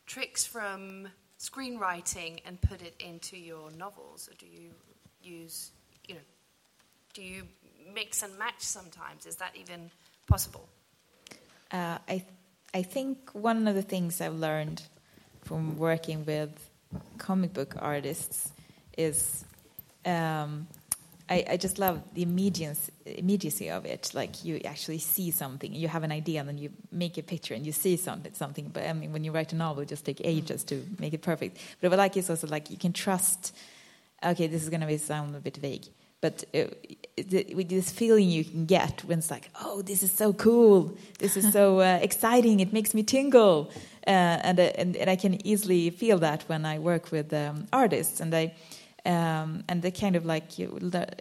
tricks 0.07 0.45
from 0.45 1.09
screenwriting 1.39 2.41
and 2.47 2.61
put 2.61 2.83
it 2.83 2.95
into 3.01 3.37
your 3.37 3.71
novels, 3.73 4.29
or 4.29 4.35
do 4.39 4.47
you 4.47 4.71
use, 5.25 5.71
you 6.07 6.15
know, 6.15 6.21
do 7.15 7.23
you 7.23 7.45
mix 7.95 8.23
and 8.23 8.37
match 8.39 8.61
sometimes? 8.61 9.27
Is 9.27 9.37
that 9.37 9.55
even 9.57 9.91
possible? 10.27 10.69
Uh, 11.71 11.99
I, 12.09 12.25
I 12.73 12.83
think 12.83 13.31
one 13.33 13.67
of 13.69 13.75
the 13.75 13.83
things 13.83 14.21
I've 14.21 14.35
learned 14.35 14.83
from 15.43 15.77
working 15.77 16.25
with 16.25 16.71
comic 17.19 17.53
book 17.53 17.75
artists 17.79 18.53
is 18.97 19.45
um, 20.07 20.67
I, 21.29 21.45
I, 21.51 21.57
just 21.57 21.79
love 21.79 22.03
the 22.13 22.23
immediacy, 22.23 22.93
immediacy 23.07 23.71
of 23.71 23.87
it. 23.87 24.11
Like 24.15 24.45
you 24.45 24.61
actually 24.65 24.99
see 24.99 25.31
something, 25.31 25.73
you 25.73 25.89
have 25.89 26.03
an 26.03 26.13
idea, 26.13 26.41
and 26.41 26.49
then 26.49 26.59
you 26.59 26.71
make 26.93 27.17
a 27.17 27.23
picture, 27.23 27.55
and 27.55 27.65
you 27.65 27.73
see 27.73 27.97
something. 27.97 28.35
Something. 28.35 28.71
But 28.73 28.85
I 28.85 28.93
mean, 28.93 29.13
when 29.13 29.25
you 29.25 29.33
write 29.33 29.53
a 29.53 29.57
novel, 29.57 29.83
it 29.83 29.89
just 29.89 30.05
takes 30.05 30.21
ages 30.23 30.65
to 30.65 30.85
make 30.99 31.15
it 31.15 31.23
perfect. 31.23 31.59
But 31.81 31.91
what 31.91 31.99
I 31.99 32.03
like 32.03 32.17
is 32.17 32.29
also 32.29 32.47
like 32.47 32.71
you 32.71 32.77
can 32.77 32.93
trust 32.93 33.57
okay, 34.25 34.47
this 34.47 34.63
is 34.63 34.69
going 34.69 34.81
to 34.81 34.87
be 34.87 34.99
sound 34.99 35.35
a 35.37 35.41
bit 35.41 35.57
vague, 35.57 35.87
but 36.21 36.45
uh, 36.55 36.65
with 37.55 37.69
this 37.69 37.91
feeling 37.91 38.31
you 38.31 38.45
can 38.45 38.65
get 38.65 39.05
when 39.05 39.19
it's 39.19 39.31
like, 39.31 39.51
oh, 39.61 39.83
this 39.83 40.03
is 40.03 40.11
so 40.11 40.33
cool, 40.33 40.97
this 41.19 41.37
is 41.37 41.53
so 41.53 41.81
uh, 41.89 41.99
exciting, 42.01 42.61
it 42.61 42.73
makes 42.73 42.95
me 42.95 43.03
tingle, 43.03 43.71
uh, 44.07 44.11
and, 44.11 44.59
uh, 44.59 44.63
and, 44.79 44.97
and 44.97 45.11
I 45.11 45.17
can 45.17 45.47
easily 45.47 45.91
feel 45.91 46.19
that 46.19 46.43
when 46.47 46.65
I 46.65 46.79
work 46.79 47.13
with 47.13 47.33
um, 47.33 47.67
artists, 47.73 48.21
and 48.21 48.35
I. 48.35 48.55
Um, 49.07 49.65
and 49.69 49.83
they 49.83 49.91
kind 49.91 50.17
of 50.17 50.25
like 50.25 50.49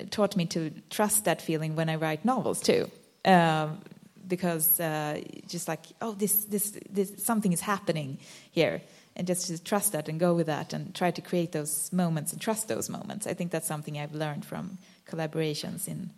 taught 0.09 0.37
me 0.37 0.45
to 0.45 0.71
trust 0.89 1.25
that 1.25 1.41
feeling 1.41 1.75
when 1.75 1.89
I 1.89 1.95
write 1.95 2.23
novels 2.23 2.61
too, 2.61 2.89
um, 3.25 3.81
because 4.25 4.79
uh, 4.79 5.19
just 5.47 5.67
like 5.67 5.87
oh 6.01 6.13
this, 6.13 6.45
this 6.45 6.79
this 6.89 7.11
something 7.17 7.51
is 7.51 7.59
happening 7.59 8.19
here, 8.51 8.81
and 9.15 9.27
just 9.27 9.47
to 9.47 9.63
trust 9.63 9.91
that 9.91 10.09
and 10.09 10.19
go 10.19 10.33
with 10.33 10.47
that 10.47 10.73
and 10.73 10.93
try 10.95 11.11
to 11.11 11.21
create 11.21 11.51
those 11.51 11.91
moments 11.93 12.31
and 12.33 12.41
trust 12.41 12.67
those 12.67 12.89
moments. 12.89 13.27
I 13.27 13.33
think 13.33 13.51
that's 13.51 13.67
something 13.67 13.97
I've 13.97 14.15
learned 14.15 14.45
from 14.45 14.77
collaborations 15.07 15.87
in 15.87 16.11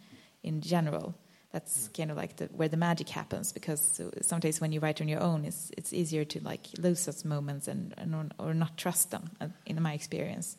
in 0.44 0.62
general. 0.62 1.16
That's 1.52 1.88
kind 1.96 2.12
of 2.12 2.18
like 2.18 2.36
the, 2.36 2.46
where 2.48 2.68
the 2.68 2.78
magic 2.78 3.08
happens 3.10 3.54
because 3.54 4.02
sometimes 4.22 4.60
when 4.60 4.74
you 4.74 4.82
write 4.82 5.00
on 5.02 5.08
your 5.08 5.22
own, 5.22 5.46
it's 5.46 5.72
it's 5.78 5.94
easier 5.94 6.26
to 6.26 6.40
like 6.44 6.68
lose 6.78 7.06
those 7.06 7.24
moments 7.26 7.68
and, 7.68 7.94
and 7.98 8.34
or 8.38 8.54
not 8.54 8.78
trust 8.78 9.12
them. 9.12 9.30
uh, 9.40 9.48
In 9.66 9.82
my 9.82 9.94
experience, 9.94 10.58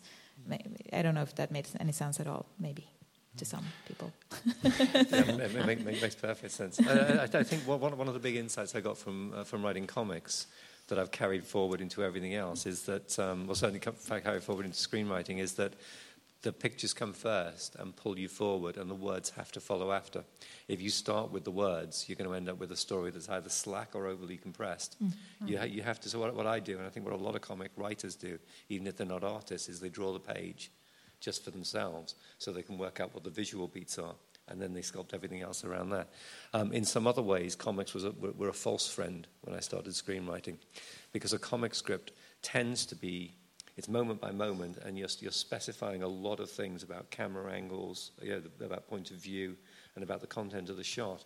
I 0.93 1.03
don't 1.03 1.15
know 1.15 1.23
if 1.23 1.35
that 1.35 1.51
makes 1.51 1.75
any 1.81 1.93
sense 1.93 2.21
at 2.21 2.27
all. 2.27 2.47
Maybe 2.59 2.89
to 3.37 3.45
some 3.45 3.65
people. 3.87 4.13
yeah, 4.63 4.73
it, 4.81 5.41
it, 5.41 5.67
make, 5.67 5.85
make, 5.85 6.01
makes 6.01 6.15
perfect 6.15 6.53
sense. 6.53 6.81
I, 6.81 7.25
I, 7.25 7.41
I 7.41 7.43
think 7.45 7.67
one, 7.67 7.81
one 7.99 8.09
of 8.09 8.15
the 8.15 8.21
big 8.21 8.37
insights 8.37 8.75
I 8.75 8.81
got 8.81 8.97
from 8.97 9.33
uh, 9.35 9.45
from 9.45 9.63
writing 9.63 9.87
comics 9.87 10.47
that 10.89 10.99
I've 10.99 11.11
carried 11.11 11.45
forward 11.45 11.81
into 11.81 12.05
everything 12.05 12.35
else 12.35 12.67
is 12.67 12.83
that, 12.83 13.19
um, 13.19 13.47
well, 13.47 13.57
certainly 13.57 13.81
carried 13.81 14.43
forward 14.43 14.67
into 14.67 14.79
screenwriting, 14.79 15.39
is 15.39 15.55
that 15.55 15.75
the 16.43 16.53
pictures 16.53 16.93
come 16.93 17.13
first 17.13 17.75
and 17.77 17.97
pull 17.97 18.19
you 18.19 18.29
forward, 18.29 18.77
and 18.77 18.89
the 18.89 18.95
words 18.95 19.31
have 19.31 19.51
to 19.53 19.61
follow 19.61 19.91
after. 19.91 20.23
If 20.69 20.81
you 20.81 20.91
start 20.91 21.33
with 21.33 21.45
the 21.45 21.51
words, 21.51 22.05
you're 22.07 22.17
going 22.17 22.31
to 22.31 22.37
end 22.37 22.49
up 22.49 22.61
with 22.61 22.71
a 22.71 22.77
story 22.77 23.11
that's 23.11 23.29
either 23.29 23.49
slack 23.49 23.91
or 23.95 24.07
overly 24.07 24.37
compressed. 24.37 24.97
Mm-hmm. 25.03 25.49
You, 25.49 25.59
ha- 25.59 25.65
you 25.65 25.83
have 25.83 25.99
to. 26.01 26.09
So 26.09 26.21
what, 26.21 26.35
what 26.35 26.47
I 26.47 26.61
do, 26.61 26.77
and 26.79 26.87
I 26.87 26.91
think 26.91 27.05
what 27.05 27.15
a 27.15 27.23
lot 27.23 27.35
of 27.35 27.41
comic 27.41 27.73
writers 27.77 28.15
do, 28.15 28.39
even 28.69 28.87
if 28.87 28.97
they're 28.97 29.07
not 29.07 29.25
artists, 29.25 29.69
is 29.69 29.81
they 29.81 29.89
draw 29.89 30.13
the 30.13 30.21
page 30.21 30.71
just 31.19 31.43
for 31.43 31.51
themselves, 31.51 32.15
so 32.39 32.53
they 32.53 32.63
can 32.63 32.77
work 32.79 33.01
out 33.01 33.15
what 33.15 33.25
the 33.25 33.31
visual 33.31 33.67
beats 33.67 33.99
are, 33.99 34.15
and 34.49 34.61
then 34.61 34.73
they 34.73 34.81
sculpt 34.81 35.15
everything 35.15 35.43
else 35.43 35.65
around 35.65 35.91
that. 35.91 36.09
Um, 36.55 36.73
in 36.73 36.85
some 36.85 37.07
other 37.07 37.23
ways, 37.23 37.57
comics 37.57 37.95
was 37.95 38.05
a, 38.05 38.11
were 38.11 38.49
a 38.49 38.53
false 38.55 38.89
friend 38.89 39.27
when 39.43 39.57
I 39.57 39.61
started 39.61 39.93
screenwriting, 39.93 40.59
because 41.13 41.33
a 41.33 41.39
comic 41.39 41.75
script 41.75 42.13
tends 42.43 42.87
to 42.87 42.95
be 42.95 43.35
it's 43.77 43.89
moment 43.89 44.23
by 44.23 44.31
moment, 44.31 44.79
and 44.79 44.99
you're, 44.99 45.09
you're 45.21 45.31
specifying 45.31 46.03
a 46.03 46.09
lot 46.09 46.41
of 46.41 46.51
things 46.51 46.83
about 46.83 47.11
camera 47.11 47.53
angles, 47.53 48.13
you 48.23 48.31
know, 48.31 48.43
about 48.65 48.89
point 48.89 49.11
of 49.11 49.19
view, 49.19 49.55
and 49.95 50.03
about 50.03 50.23
the 50.23 50.27
content 50.27 50.71
of 50.71 50.79
the 50.79 50.85
shot. 50.85 51.25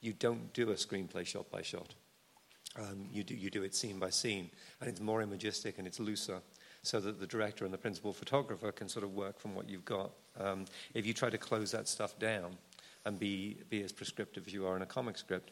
You 0.00 0.12
don't 0.12 0.52
do 0.52 0.70
a 0.70 0.74
screenplay 0.74 1.24
shot 1.24 1.48
by 1.50 1.62
shot. 1.62 1.94
Um, 2.76 3.06
you, 3.12 3.22
do, 3.22 3.34
you 3.34 3.50
do 3.50 3.62
it 3.62 3.74
scene 3.74 4.00
by 4.00 4.10
scene, 4.10 4.50
and 4.80 4.88
it's 4.88 5.00
more 5.00 5.22
imagistic 5.22 5.78
and 5.78 5.86
it's 5.86 6.00
looser, 6.00 6.40
so 6.82 6.98
that 6.98 7.20
the 7.20 7.26
director 7.26 7.64
and 7.64 7.72
the 7.72 7.78
principal 7.78 8.12
photographer 8.12 8.72
can 8.72 8.88
sort 8.88 9.04
of 9.04 9.12
work 9.12 9.38
from 9.38 9.54
what 9.54 9.70
you've 9.70 9.84
got. 9.84 10.10
Um, 10.40 10.64
if 10.94 11.06
you 11.06 11.14
try 11.14 11.30
to 11.30 11.38
close 11.38 11.72
that 11.72 11.88
stuff 11.88 12.18
down 12.18 12.56
and 13.04 13.18
be, 13.18 13.56
be 13.68 13.82
as 13.82 13.92
prescriptive 13.92 14.46
as 14.46 14.52
you 14.52 14.66
are 14.66 14.76
in 14.76 14.82
a 14.82 14.86
comic 14.86 15.18
script, 15.18 15.50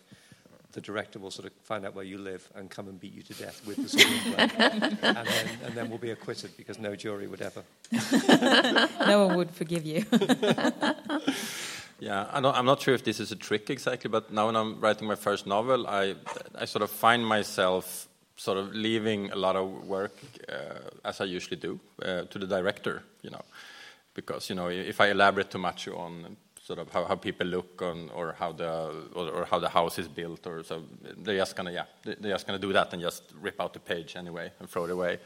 the 0.72 0.80
director 0.80 1.18
will 1.18 1.30
sort 1.30 1.46
of 1.46 1.52
find 1.62 1.84
out 1.84 1.94
where 1.94 2.04
you 2.04 2.18
live 2.18 2.48
and 2.54 2.70
come 2.70 2.88
and 2.88 3.00
beat 3.00 3.12
you 3.12 3.22
to 3.22 3.34
death 3.34 3.60
with 3.66 3.76
the 3.76 3.98
screenplay. 3.98 4.38
and, 5.02 5.26
then, 5.26 5.48
and 5.64 5.74
then 5.74 5.88
we'll 5.88 5.98
be 5.98 6.10
acquitted 6.10 6.56
because 6.56 6.78
no 6.78 6.94
jury 6.94 7.26
would 7.26 7.42
ever. 7.42 7.64
no 9.06 9.26
one 9.26 9.36
would 9.36 9.50
forgive 9.50 9.84
you. 9.84 10.04
yeah, 11.98 12.28
I'm 12.32 12.66
not 12.66 12.80
sure 12.80 12.94
if 12.94 13.02
this 13.02 13.18
is 13.18 13.32
a 13.32 13.36
trick 13.36 13.68
exactly, 13.68 14.08
but 14.08 14.32
now 14.32 14.46
when 14.46 14.56
I'm 14.56 14.80
writing 14.80 15.08
my 15.08 15.16
first 15.16 15.46
novel, 15.46 15.86
I, 15.88 16.14
I 16.54 16.66
sort 16.66 16.82
of 16.82 16.90
find 16.90 17.26
myself 17.26 18.06
sort 18.36 18.56
of 18.56 18.72
leaving 18.74 19.30
a 19.32 19.36
lot 19.36 19.56
of 19.56 19.86
work, 19.86 20.16
uh, 20.48 20.90
as 21.04 21.20
I 21.20 21.24
usually 21.24 21.56
do, 21.56 21.80
uh, 22.02 22.22
to 22.22 22.38
the 22.38 22.46
director, 22.46 23.02
you 23.22 23.30
know. 23.30 23.42
Because, 24.14 24.48
you 24.48 24.56
know, 24.56 24.68
if 24.68 25.00
I 25.00 25.08
elaborate 25.10 25.50
too 25.50 25.58
much 25.58 25.88
on 25.88 26.36
sort 26.62 26.78
of 26.78 26.90
how, 26.90 27.04
how 27.04 27.16
people 27.16 27.46
look 27.46 27.80
on 27.82 28.10
or 28.14 28.34
how 28.38 28.52
the 28.52 28.70
or, 29.14 29.28
or, 29.30 29.44
how 29.44 29.58
the 29.58 29.68
house 29.68 29.98
is 29.98 30.06
built 30.06 30.46
or 30.46 30.62
so 30.62 30.82
they're 31.18 31.38
just 31.38 31.56
gonna 31.56 31.72
yeah 31.72 31.86
they're 32.04 32.32
just 32.32 32.46
gonna 32.46 32.58
do 32.58 32.72
that 32.72 32.92
and 32.92 33.00
just 33.00 33.22
rip 33.40 33.58
out 33.60 33.72
the 33.72 33.80
page 33.80 34.14
anyway 34.14 34.52
and 34.60 34.68
throw 34.68 34.84
it 34.84 34.90
away. 34.90 35.18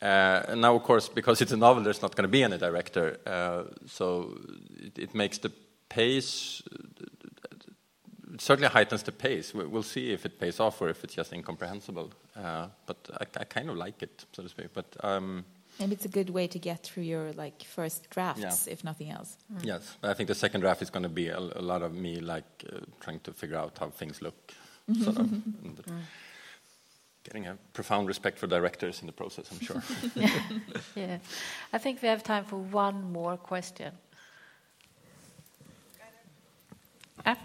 Uh, 0.00 0.42
and 0.48 0.60
now, 0.60 0.74
of 0.74 0.82
course, 0.82 1.08
because 1.08 1.40
it's 1.40 1.52
a 1.52 1.56
novel, 1.56 1.82
there's 1.82 2.02
not 2.02 2.14
going 2.14 2.24
to 2.24 2.28
be 2.28 2.42
any 2.42 2.58
director, 2.58 3.18
uh, 3.26 3.62
so 3.86 4.38
it, 4.76 4.98
it, 4.98 5.14
makes 5.14 5.38
the 5.38 5.50
pace. 5.88 6.62
It 8.34 8.40
certainly 8.40 8.68
heightens 8.68 9.02
the 9.04 9.12
pace. 9.12 9.54
We'll 9.54 9.82
see 9.82 10.12
if 10.12 10.26
it 10.26 10.38
pays 10.38 10.60
off 10.60 10.82
or 10.82 10.90
if 10.90 11.02
it's 11.02 11.14
just 11.14 11.32
incomprehensible. 11.32 12.12
Uh, 12.36 12.66
but 12.84 12.98
I, 13.18 13.40
I, 13.40 13.44
kind 13.44 13.70
of 13.70 13.76
like 13.78 14.02
it, 14.02 14.26
so 14.32 14.42
to 14.42 14.48
speak. 14.50 14.66
But 14.74 14.94
um, 15.02 15.46
Maybe 15.78 15.94
it's 15.94 16.06
a 16.06 16.08
good 16.08 16.30
way 16.30 16.46
to 16.46 16.58
get 16.58 16.82
through 16.82 17.02
your 17.02 17.32
like 17.32 17.62
first 17.62 18.08
drafts, 18.10 18.66
yeah. 18.66 18.72
if 18.72 18.82
nothing 18.82 19.10
else. 19.10 19.36
Mm. 19.52 19.64
Yes, 19.64 19.96
I 20.02 20.14
think 20.14 20.28
the 20.28 20.34
second 20.34 20.62
draft 20.62 20.80
is 20.80 20.90
going 20.90 21.02
to 21.02 21.08
be 21.08 21.28
a, 21.28 21.38
a 21.38 21.62
lot 21.62 21.82
of 21.82 21.92
me 21.92 22.20
like 22.20 22.64
uh, 22.72 22.78
trying 23.00 23.20
to 23.20 23.32
figure 23.32 23.58
out 23.58 23.76
how 23.78 23.90
things 23.90 24.22
look, 24.22 24.52
sort 25.02 25.18
of, 25.18 25.32
and, 25.32 25.76
mm. 25.76 26.00
getting 27.24 27.46
a 27.46 27.58
profound 27.74 28.08
respect 28.08 28.38
for 28.38 28.46
directors 28.46 29.00
in 29.00 29.06
the 29.06 29.12
process. 29.12 29.50
I'm 29.52 29.60
sure. 29.60 29.82
yeah. 30.14 30.40
yeah, 30.94 31.18
I 31.72 31.78
think 31.78 32.00
we 32.00 32.08
have 32.08 32.22
time 32.22 32.44
for 32.44 32.56
one 32.56 33.12
more 33.12 33.36
question. 33.36 33.92
Ah. 37.26 37.36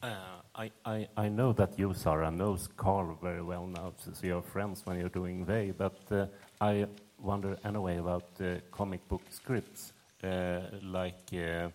Uh, 0.00 0.37
I, 0.58 0.72
I, 0.84 1.08
I 1.16 1.28
know 1.28 1.52
that 1.52 1.78
you, 1.78 1.94
Sara, 1.94 2.32
knows 2.32 2.68
Karl 2.76 3.16
very 3.22 3.42
well 3.42 3.64
now, 3.68 3.92
since 3.96 4.24
you're 4.24 4.42
friends 4.42 4.84
when 4.84 4.98
you're 4.98 5.08
doing 5.08 5.44
Vei, 5.44 5.70
but 5.70 6.00
uh, 6.10 6.26
I 6.60 6.86
wonder 7.16 7.56
anyway 7.64 7.98
about 7.98 8.24
uh, 8.40 8.56
comic 8.72 9.06
book 9.06 9.22
scripts, 9.30 9.92
uh, 10.24 10.62
like 10.82 11.32
uh, 11.32 11.68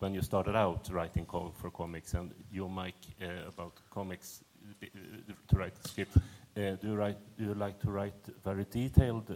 when 0.00 0.12
you 0.12 0.20
started 0.20 0.54
out 0.54 0.86
writing 0.92 1.24
for 1.24 1.70
comics, 1.70 2.12
and 2.12 2.34
you, 2.52 2.68
Mike, 2.68 3.06
uh, 3.22 3.48
about 3.48 3.80
comics 3.88 4.44
to 4.82 5.56
write 5.56 5.72
scripts. 5.88 6.18
do, 6.54 6.78
you 6.82 6.94
write, 6.94 7.16
do 7.38 7.44
you 7.44 7.54
like 7.54 7.80
to 7.80 7.90
write 7.90 8.22
very 8.44 8.66
detailed 8.70 9.34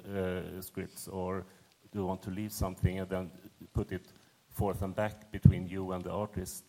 scripts, 0.61 1.09
or 1.09 1.47
do 1.91 2.01
you 2.01 2.05
want 2.05 2.21
to 2.21 2.31
leave 2.31 2.53
something 2.53 2.99
and 2.99 3.09
then 3.09 3.31
put 3.73 3.93
it 3.93 4.13
forth 4.51 4.83
and 4.83 4.95
back 4.95 5.33
between 5.33 5.67
you 5.67 5.93
and 5.93 6.05
the 6.05 6.11
artist? 6.11 6.65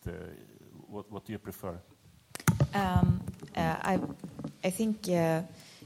what, 0.88 1.10
what 1.12 1.24
do 1.26 1.32
you 1.32 1.38
prefer? 1.38 1.78
Um, 2.76 3.20
uh, 3.56 3.76
I, 3.92 4.00
I 4.62 4.70
think 4.70 5.08
uh, 5.08 5.42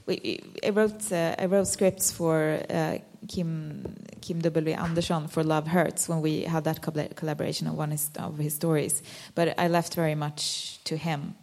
we, 0.07 0.43
I 0.65 0.71
wrote 0.71 1.13
uh, 1.13 1.37
I 1.39 1.47
wrote 1.47 1.69
scripts 1.69 2.11
for 2.11 2.61
Kim 3.29 3.97
Kim 4.21 4.41
W 4.41 4.75
Andersson 4.75 5.29
for 5.29 5.45
Love 5.45 5.69
Hurts 5.69 6.09
when 6.09 6.21
we 6.21 6.43
had 6.43 6.65
that 6.65 6.83
collaboration 6.83 7.69
on 7.69 7.77
one 7.77 7.93
of 8.19 8.39
his 8.39 8.55
stories, 8.55 9.03
but 9.35 9.59
I 9.59 9.69
left 9.69 9.95
very 9.95 10.17
much 10.17 10.83
to 10.85 10.97
him. 10.97 11.35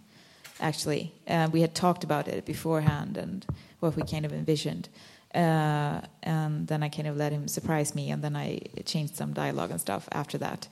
Actually, 0.60 1.14
we 1.52 1.62
had 1.62 1.74
talked 1.74 2.04
about 2.04 2.28
it 2.28 2.45
beforehand 2.45 3.16
and 3.16 3.45
what 3.80 3.95
we 3.95 4.04
kind 4.04 4.26
of 4.26 4.34
envisioned. 4.34 4.89
Uh, 5.36 6.02
and 6.24 6.68
then 6.68 6.82
I 6.82 6.89
kind 6.89 7.08
of 7.08 7.16
let 7.16 7.32
him 7.32 7.48
surprise 7.48 7.93
me, 7.93 8.12
and 8.12 8.24
then 8.24 8.36
I 8.36 8.62
changed 8.86 9.16
some 9.16 9.34
dialogue 9.34 9.72
and 9.72 9.80
stuff 9.80 10.10
after 10.12 10.38
that 10.39 10.68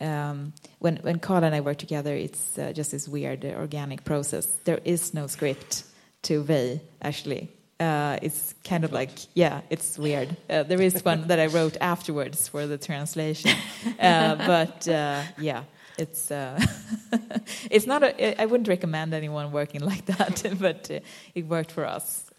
um, 0.00 0.52
when 0.78 0.96
when 0.98 1.18
Karl 1.18 1.44
and 1.44 1.54
I 1.54 1.60
work 1.60 1.78
together, 1.78 2.14
it's 2.14 2.58
uh, 2.58 2.72
just 2.72 2.90
this 2.90 3.08
weird 3.08 3.44
uh, 3.44 3.48
organic 3.48 4.04
process. 4.04 4.46
There 4.64 4.80
is 4.84 5.14
no 5.14 5.26
script 5.26 5.84
to 6.22 6.42
Vei 6.42 6.80
actually. 7.02 7.48
Uh, 7.78 8.18
it's 8.20 8.54
kind 8.62 8.84
of 8.84 8.92
like 8.92 9.10
yeah, 9.34 9.62
it's 9.70 9.98
weird. 9.98 10.36
Uh, 10.48 10.62
there 10.64 10.82
is 10.82 11.04
one 11.04 11.28
that 11.28 11.38
I 11.38 11.46
wrote 11.46 11.76
afterwards 11.80 12.48
for 12.48 12.66
the 12.66 12.76
translation, 12.76 13.52
uh, 14.00 14.34
but 14.36 14.86
uh, 14.88 15.22
yeah, 15.38 15.64
it's 15.96 16.30
it's 17.70 17.86
not. 17.86 18.02
I 18.02 18.46
wouldn't 18.46 18.68
recommend 18.68 19.14
anyone 19.14 19.52
working 19.52 19.80
like 19.80 20.04
that, 20.06 20.44
but 20.60 20.90
it 21.34 21.46
worked 21.46 21.72
for 21.72 21.86
us. 21.86 22.30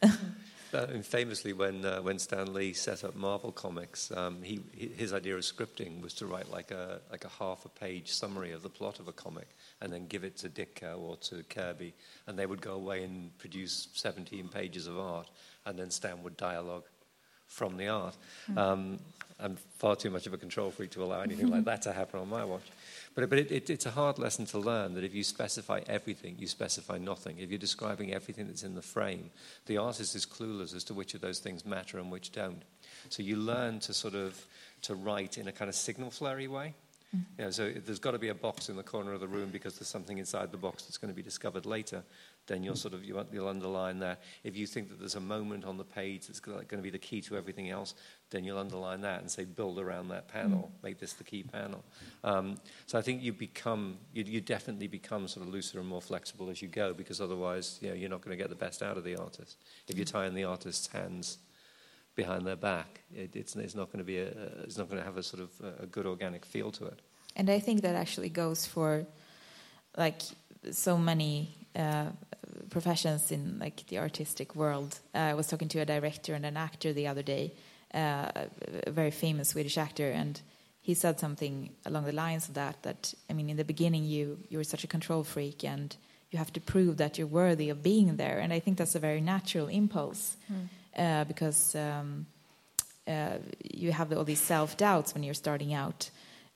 Uh, 0.74 0.88
famously, 1.02 1.54
when 1.54 1.84
uh, 1.86 2.02
when 2.02 2.18
Stan 2.18 2.54
Lee 2.54 2.74
set 2.74 3.04
up 3.04 3.16
Marvel 3.16 3.52
Comics, 3.52 4.12
um, 4.12 4.42
he, 4.42 4.62
his 4.74 5.14
idea 5.14 5.36
of 5.36 5.42
scripting 5.42 6.02
was 6.02 6.14
to 6.16 6.26
write 6.26 6.50
like 6.50 6.72
a 6.72 7.02
like 7.12 7.26
a 7.26 7.30
half 7.30 7.66
a 7.66 7.70
page 7.70 8.12
summary 8.12 8.52
of 8.52 8.62
the 8.62 8.70
plot 8.70 9.00
of 9.00 9.08
a 9.08 9.12
comic, 9.12 9.50
and 9.82 9.92
then 9.92 10.08
give 10.08 10.24
it 10.24 10.38
to 10.38 10.50
Ditko 10.50 11.00
or 11.00 11.18
to 11.18 11.44
Kirby, 11.50 11.94
and 12.28 12.40
they 12.40 12.46
would 12.46 12.62
go 12.62 12.74
away 12.74 13.04
and 13.04 13.38
produce 13.38 13.90
17 13.94 14.48
pages 14.48 14.88
of 14.88 14.98
art, 14.98 15.30
and 15.66 15.78
then 15.78 15.92
Stan 15.92 16.24
would 16.24 16.38
dialogue 16.38 16.86
from 17.48 17.76
the 17.76 17.90
art. 17.90 18.16
Mm. 18.50 18.58
Um, 18.58 19.00
I'm 19.40 19.58
far 19.78 19.96
too 19.96 20.10
much 20.10 20.28
of 20.28 20.34
a 20.34 20.38
control 20.38 20.72
freak 20.72 20.92
to 20.92 21.04
allow 21.04 21.22
anything 21.22 21.50
like 21.50 21.66
that 21.66 21.82
to 21.84 21.92
happen 21.92 22.20
on 22.20 22.30
my 22.30 22.46
watch. 22.46 22.64
But, 23.14 23.30
but 23.30 23.40
it, 23.40 23.52
it, 23.52 23.70
it's 23.70 23.86
a 23.86 23.92
hard 23.92 24.20
lesson 24.20 24.46
to 24.48 24.60
learn 24.60 24.94
that 24.94 25.04
if 25.04 25.14
you 25.14 25.24
specify 25.24 25.82
everything, 25.88 26.36
you 26.40 26.48
specify 26.48 26.98
nothing. 26.98 27.40
If 27.40 27.50
you're 27.50 27.60
describing 27.60 28.14
everything 28.14 28.48
that's 28.48 28.64
in 28.64 28.76
the 28.76 28.82
frame, 28.82 29.32
the 29.66 29.78
artist 29.78 30.16
is 30.16 30.26
clueless 30.26 30.74
as 30.76 30.84
to 30.86 30.94
which 30.94 31.14
of 31.14 31.22
those 31.22 31.40
things 31.40 31.66
matter 31.66 32.00
and 32.00 32.12
which 32.12 32.32
don't. 32.32 32.64
So 33.10 33.22
you 33.24 33.36
learn 33.36 33.80
to 33.82 33.94
sort 33.94 34.16
of 34.16 34.46
to 34.84 34.96
write 34.96 35.38
in 35.38 35.48
a 35.48 35.52
kind 35.52 35.70
of 35.70 35.76
signal 35.76 36.10
flurry 36.10 36.48
way. 36.48 36.74
Mm. 37.16 37.24
You 37.38 37.44
know, 37.46 37.52
so 37.52 37.72
there's 37.72 38.00
got 38.00 38.12
to 38.12 38.20
be 38.20 38.30
a 38.30 38.36
box 38.36 38.70
in 38.70 38.78
the 38.78 38.84
corner 38.84 39.14
of 39.14 39.20
the 39.20 39.28
room 39.28 39.50
because 39.52 39.78
there's 39.78 39.90
something 39.90 40.18
inside 40.18 40.52
the 40.52 40.58
box 40.58 40.84
that's 40.84 40.98
going 40.98 41.12
to 41.12 41.16
be 41.16 41.24
discovered 41.24 41.66
later 41.66 42.04
then 42.48 42.64
you'll 42.64 42.76
sort 42.76 42.94
of 42.94 43.06
you'll 43.06 43.48
underline 43.48 44.00
that. 44.00 44.22
If 44.44 44.58
you 44.58 44.68
think 44.68 44.90
that 44.90 45.00
there's 45.00 45.16
a 45.16 45.22
moment 45.22 45.64
on 45.66 45.78
the 45.78 45.84
page 45.84 46.28
that's 46.28 46.40
going 46.40 46.66
to 46.68 46.78
be 46.78 46.90
the 46.90 46.98
key 46.98 47.22
to 47.22 47.38
everything 47.38 47.70
else, 47.70 47.94
then 48.30 48.44
you'll 48.44 48.58
underline 48.58 49.02
that 49.02 49.22
and 49.22 49.30
say 49.30 49.46
build 49.46 49.80
around 49.80 50.10
that 50.10 50.28
panel, 50.28 50.72
mm. 50.72 50.84
make 50.84 51.00
this 51.00 51.14
the 51.14 51.24
key 51.24 51.44
panel. 51.44 51.84
Um, 52.24 52.58
so 52.88 52.98
I 52.98 53.02
think 53.02 53.22
you 53.22 53.34
become 53.34 53.98
you, 54.14 54.24
you, 54.24 54.42
definitely 54.42 54.88
become 54.88 55.28
sort 55.28 55.46
of 55.46 55.54
looser 55.54 55.80
and 55.80 55.88
more 55.88 56.02
flexible 56.02 56.50
as 56.50 56.62
you 56.62 56.68
go 56.68 56.94
because 56.94 57.22
otherwise 57.22 57.80
you 57.82 57.90
know, 57.90 57.96
you're 57.96 58.10
not 58.10 58.22
going 58.22 58.36
to 58.38 58.42
get 58.42 58.50
the 58.50 58.56
best 58.56 58.82
out 58.82 58.98
of 58.98 59.04
the 59.04 59.16
artist 59.16 59.58
if 59.88 59.96
you're 59.96 60.06
tying 60.06 60.34
the 60.34 60.44
artist's 60.44 60.88
hands 60.88 61.38
behind 62.16 62.46
their 62.46 62.56
back. 62.56 63.02
It, 63.14 63.36
it's, 63.36 63.56
it's 63.56 63.76
not 63.76 63.88
going 63.88 64.00
to 64.00 64.06
be 64.06 64.18
a, 64.18 64.28
it's 64.64 64.78
not 64.78 64.90
going 64.90 65.00
to 65.00 65.06
have 65.06 65.18
a 65.18 65.24
sort 65.24 65.44
of 65.44 65.52
a 65.80 65.86
good 65.86 66.06
organic 66.06 66.46
feel 66.46 66.72
to 66.72 66.86
it. 66.86 67.00
And 67.36 67.50
I 67.50 67.60
think 67.60 67.82
that 67.82 67.96
actually 67.96 68.30
goes 68.30 68.66
for 68.66 69.06
like 69.98 70.22
so 70.72 70.98
many 70.98 71.61
professions 72.70 73.32
in 73.32 73.60
like 73.60 73.86
the 73.88 74.00
artistic 74.00 74.56
world. 74.56 75.00
Uh, 75.14 75.20
I 75.20 75.34
was 75.34 75.48
talking 75.48 75.68
to 75.70 75.80
a 75.80 75.86
director 75.86 76.34
and 76.34 76.46
an 76.46 76.58
actor 76.58 76.94
the 76.94 77.08
other 77.08 77.22
day, 77.22 77.54
uh, 77.94 78.32
a 78.88 78.92
very 78.92 79.12
famous 79.12 79.50
Swedish 79.50 79.78
actor, 79.78 80.10
and 80.10 80.42
he 80.82 80.94
said 80.94 81.20
something 81.20 81.70
along 81.86 82.06
the 82.06 82.14
lines 82.14 82.48
of 82.48 82.56
that. 82.56 82.82
That 82.84 83.14
I 83.30 83.34
mean, 83.34 83.50
in 83.50 83.58
the 83.58 83.66
beginning, 83.66 84.06
you 84.06 84.40
you 84.50 84.58
were 84.58 84.64
such 84.64 84.84
a 84.84 84.88
control 84.88 85.24
freak, 85.24 85.64
and 85.64 85.96
you 86.32 86.40
have 86.40 86.54
to 86.54 86.62
prove 86.62 86.98
that 86.98 87.18
you're 87.18 87.28
worthy 87.28 87.70
of 87.70 87.84
being 87.84 88.16
there. 88.18 88.40
And 88.40 88.54
I 88.54 88.60
think 88.60 88.78
that's 88.78 88.96
a 88.96 89.00
very 89.00 89.22
natural 89.22 89.68
impulse 89.68 90.38
mm. 90.52 91.28
because 91.28 91.76
um, 91.76 92.26
uh, 93.08 93.38
you 93.64 93.92
have 93.92 94.14
all 94.14 94.24
these 94.24 94.42
self 94.42 94.78
doubts 94.78 95.14
when 95.14 95.24
you're 95.24 95.34
starting 95.34 95.74
out. 95.74 96.10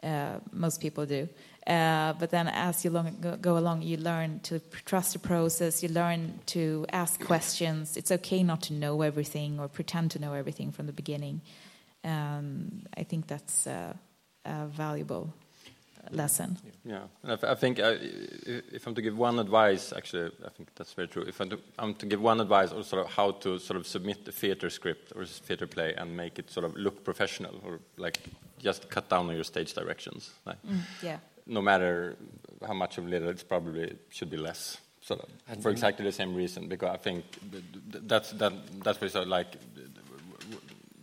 Uh, 0.03 0.39
most 0.51 0.81
people 0.81 1.05
do. 1.05 1.27
Uh, 1.65 2.13
but 2.13 2.29
then 2.29 2.47
as 2.47 2.85
you 2.85 2.91
long, 2.91 3.17
go, 3.21 3.35
go, 3.37 3.57
along, 3.57 3.81
you 3.81 3.97
learn 3.97 4.39
to 4.41 4.59
trust 4.85 5.13
the 5.13 5.19
process, 5.19 5.81
you 5.81 5.89
learn 5.89 6.39
to 6.45 6.85
ask 6.91 7.19
questions. 7.25 7.97
It's 7.97 8.11
okay 8.11 8.43
not 8.43 8.61
to 8.63 8.73
know 8.73 9.01
everything 9.01 9.59
or 9.59 9.67
pretend 9.67 10.11
to 10.11 10.19
know 10.19 10.33
everything 10.33 10.71
from 10.71 10.85
the 10.85 10.93
beginning. 10.93 11.41
Um, 12.03 12.83
I 12.95 13.03
think 13.03 13.25
that's 13.25 13.65
uh, 13.65 13.93
valuable 14.45 15.33
lesson. 16.11 16.57
Yeah, 16.83 17.03
and 17.23 17.39
I, 17.43 17.55
think 17.55 17.79
uh, 17.79 17.95
if 17.99 18.85
I'm 18.87 18.95
to 18.95 19.01
give 19.01 19.17
one 19.17 19.39
advice, 19.39 19.93
actually, 19.95 20.31
I 20.45 20.49
think 20.49 20.69
that's 20.75 20.93
very 20.93 21.07
true. 21.07 21.23
If 21.23 21.39
I'm 21.39 21.49
to, 21.49 21.59
I'm 21.79 21.93
to, 21.95 22.05
give 22.05 22.21
one 22.21 22.41
advice, 22.41 22.71
or 22.71 22.83
sort 22.83 23.05
of 23.05 23.11
how 23.11 23.31
to 23.31 23.59
sort 23.59 23.77
of 23.77 23.87
submit 23.87 24.27
a 24.27 24.31
theater 24.31 24.69
script 24.69 25.13
or 25.15 25.23
a 25.23 25.25
theater 25.25 25.67
play 25.67 25.93
and 25.95 26.15
make 26.15 26.37
it 26.39 26.51
sort 26.51 26.65
of 26.65 26.75
look 26.75 27.03
professional, 27.03 27.61
or 27.65 27.79
like 27.97 28.19
just 28.59 28.89
cut 28.89 29.09
down 29.09 29.29
on 29.29 29.35
your 29.35 29.43
stage 29.43 29.73
directions. 29.73 30.31
Like, 30.45 30.61
mm, 30.63 30.79
yeah 31.01 31.17
no 31.45 31.61
matter 31.61 32.15
how 32.65 32.73
much 32.73 32.97
of 32.97 33.07
little, 33.07 33.29
it's 33.29 33.43
probably 33.43 33.95
should 34.09 34.29
be 34.29 34.37
less. 34.37 34.77
So 35.01 35.23
for 35.61 35.69
exactly 35.69 36.03
the 36.03 36.11
same 36.11 36.33
reason, 36.33 36.67
because 36.67 36.89
I 36.89 36.97
think 36.97 37.25
that's 38.07 38.31
that 38.31 38.53
that's 38.83 38.99
what 38.99 39.11
sort 39.11 39.23
of 39.23 39.29
like 39.29 39.55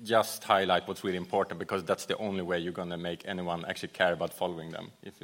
just 0.02 0.44
highlight 0.44 0.88
what's 0.88 1.04
really 1.04 1.16
important 1.16 1.58
because 1.58 1.84
that's 1.84 2.06
the 2.06 2.16
only 2.16 2.42
way 2.42 2.58
you're 2.58 2.72
going 2.72 2.90
to 2.90 2.96
make 2.96 3.22
anyone 3.26 3.64
actually 3.66 3.92
care 3.92 4.12
about 4.12 4.32
following 4.32 4.70
them 4.70 4.90
if 5.02 5.14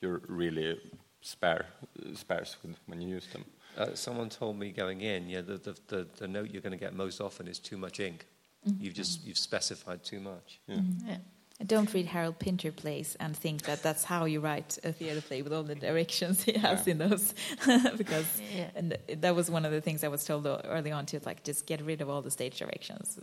you're 0.00 0.20
really 0.28 0.78
spare 1.20 1.66
sparse 2.14 2.56
when 2.86 3.00
you 3.00 3.08
use 3.08 3.26
them. 3.28 3.44
Uh, 3.76 3.94
someone 3.94 4.28
told 4.28 4.58
me 4.58 4.72
going 4.72 5.00
in, 5.00 5.28
yeah, 5.28 5.40
the, 5.40 5.56
the, 5.58 5.76
the, 5.86 6.06
the 6.16 6.28
note 6.28 6.50
you're 6.50 6.62
going 6.62 6.72
to 6.72 6.78
get 6.78 6.94
most 6.94 7.20
often 7.20 7.46
is 7.46 7.58
too 7.58 7.76
much 7.76 8.00
ink. 8.00 8.26
Mm 8.66 8.72
-hmm. 8.72 8.82
You've 8.82 8.96
just 8.96 9.24
you've 9.24 9.38
specified 9.38 10.02
too 10.02 10.20
much. 10.20 10.60
Yeah. 10.66 10.80
Mm 10.80 10.96
-hmm. 10.98 11.08
yeah. 11.08 11.18
Don't 11.66 11.92
read 11.92 12.06
Harold 12.06 12.38
Pinter 12.38 12.72
plays 12.72 13.16
and 13.20 13.36
think 13.36 13.62
that 13.62 13.82
that's 13.82 14.04
how 14.04 14.24
you 14.24 14.40
write 14.40 14.78
a 14.82 14.92
theater 14.92 15.20
play 15.20 15.42
with 15.42 15.52
all 15.52 15.62
the 15.62 15.74
directions 15.74 16.42
he 16.42 16.52
has 16.52 16.86
yeah. 16.86 16.92
in 16.92 16.98
those, 16.98 17.34
because 17.96 18.40
yeah. 18.54 18.70
and 18.74 18.96
that 19.18 19.34
was 19.34 19.50
one 19.50 19.66
of 19.66 19.72
the 19.72 19.80
things 19.80 20.02
I 20.02 20.08
was 20.08 20.24
told 20.24 20.46
early 20.46 20.90
on 20.90 21.06
to 21.06 21.20
like 21.26 21.44
just 21.44 21.66
get 21.66 21.82
rid 21.82 22.00
of 22.00 22.08
all 22.08 22.22
the 22.22 22.30
stage 22.30 22.58
directions. 22.58 23.18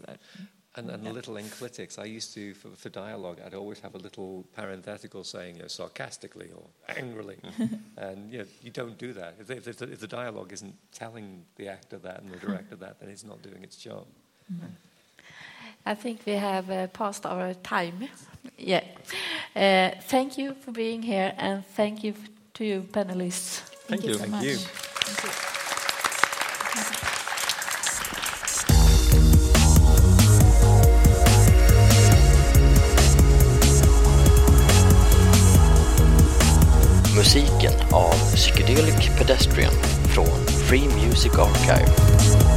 And, 0.75 0.91
and 0.91 1.03
yeah. 1.03 1.11
little 1.11 1.35
enclitics. 1.35 1.97
I 1.97 2.05
used 2.05 2.35
to, 2.35 2.53
for, 2.53 2.69
for, 2.69 2.89
dialogue, 2.89 3.39
I'd 3.43 3.55
always 3.55 3.79
have 3.79 3.95
a 3.95 3.97
little 3.97 4.45
parenthetical 4.55 5.23
saying, 5.23 5.55
you 5.55 5.63
know, 5.63 5.67
sarcastically 5.67 6.51
or 6.55 6.67
angrily. 6.95 7.39
and 7.97 8.31
you, 8.31 8.39
know, 8.39 8.45
you 8.61 8.69
don't 8.69 8.95
do 8.95 9.11
that. 9.13 9.38
If, 9.39 9.49
if, 9.49 9.67
if, 9.67 9.77
the, 9.77 9.91
if, 9.91 9.99
the, 9.99 10.07
dialogue 10.07 10.53
isn't 10.53 10.75
telling 10.91 11.45
the 11.55 11.67
actor 11.69 11.97
that 11.97 12.21
and 12.21 12.29
the 12.29 12.38
director 12.38 12.75
that, 12.75 12.99
then 12.99 13.09
it's 13.09 13.23
not 13.23 13.41
doing 13.41 13.63
its 13.63 13.77
job. 13.77 14.05
Mm 14.53 14.59
-hmm. 14.59 14.86
I 15.88 15.95
think 15.95 16.19
we 16.25 16.33
have 16.33 16.69
uh, 16.69 16.88
passed 16.88 17.25
our 17.25 17.53
time. 17.53 18.09
Yeah. 18.57 18.83
Uh, 19.55 19.91
thank 20.09 20.38
you 20.38 20.53
for 20.53 20.73
being 20.73 21.01
here, 21.01 21.33
and 21.38 21.65
thank 21.65 22.03
you 22.03 22.13
to 22.55 22.65
you, 22.65 22.81
panelists. 22.81 23.61
Thank, 23.88 24.01
thank 24.01 24.03
you. 24.03 24.09
you 24.09 24.13
so 24.15 24.19
thank 24.19 24.31
much. 24.31 24.43
You. 24.43 24.57
Thank 24.57 25.23
you. 25.23 25.47
Musiken 37.15 37.73
av 37.91 38.13
Psychedelic 38.35 39.17
Pedestrian 39.17 39.73
från 40.13 40.47
Free 40.67 40.88
Music 40.88 41.31
Archive. 41.38 42.57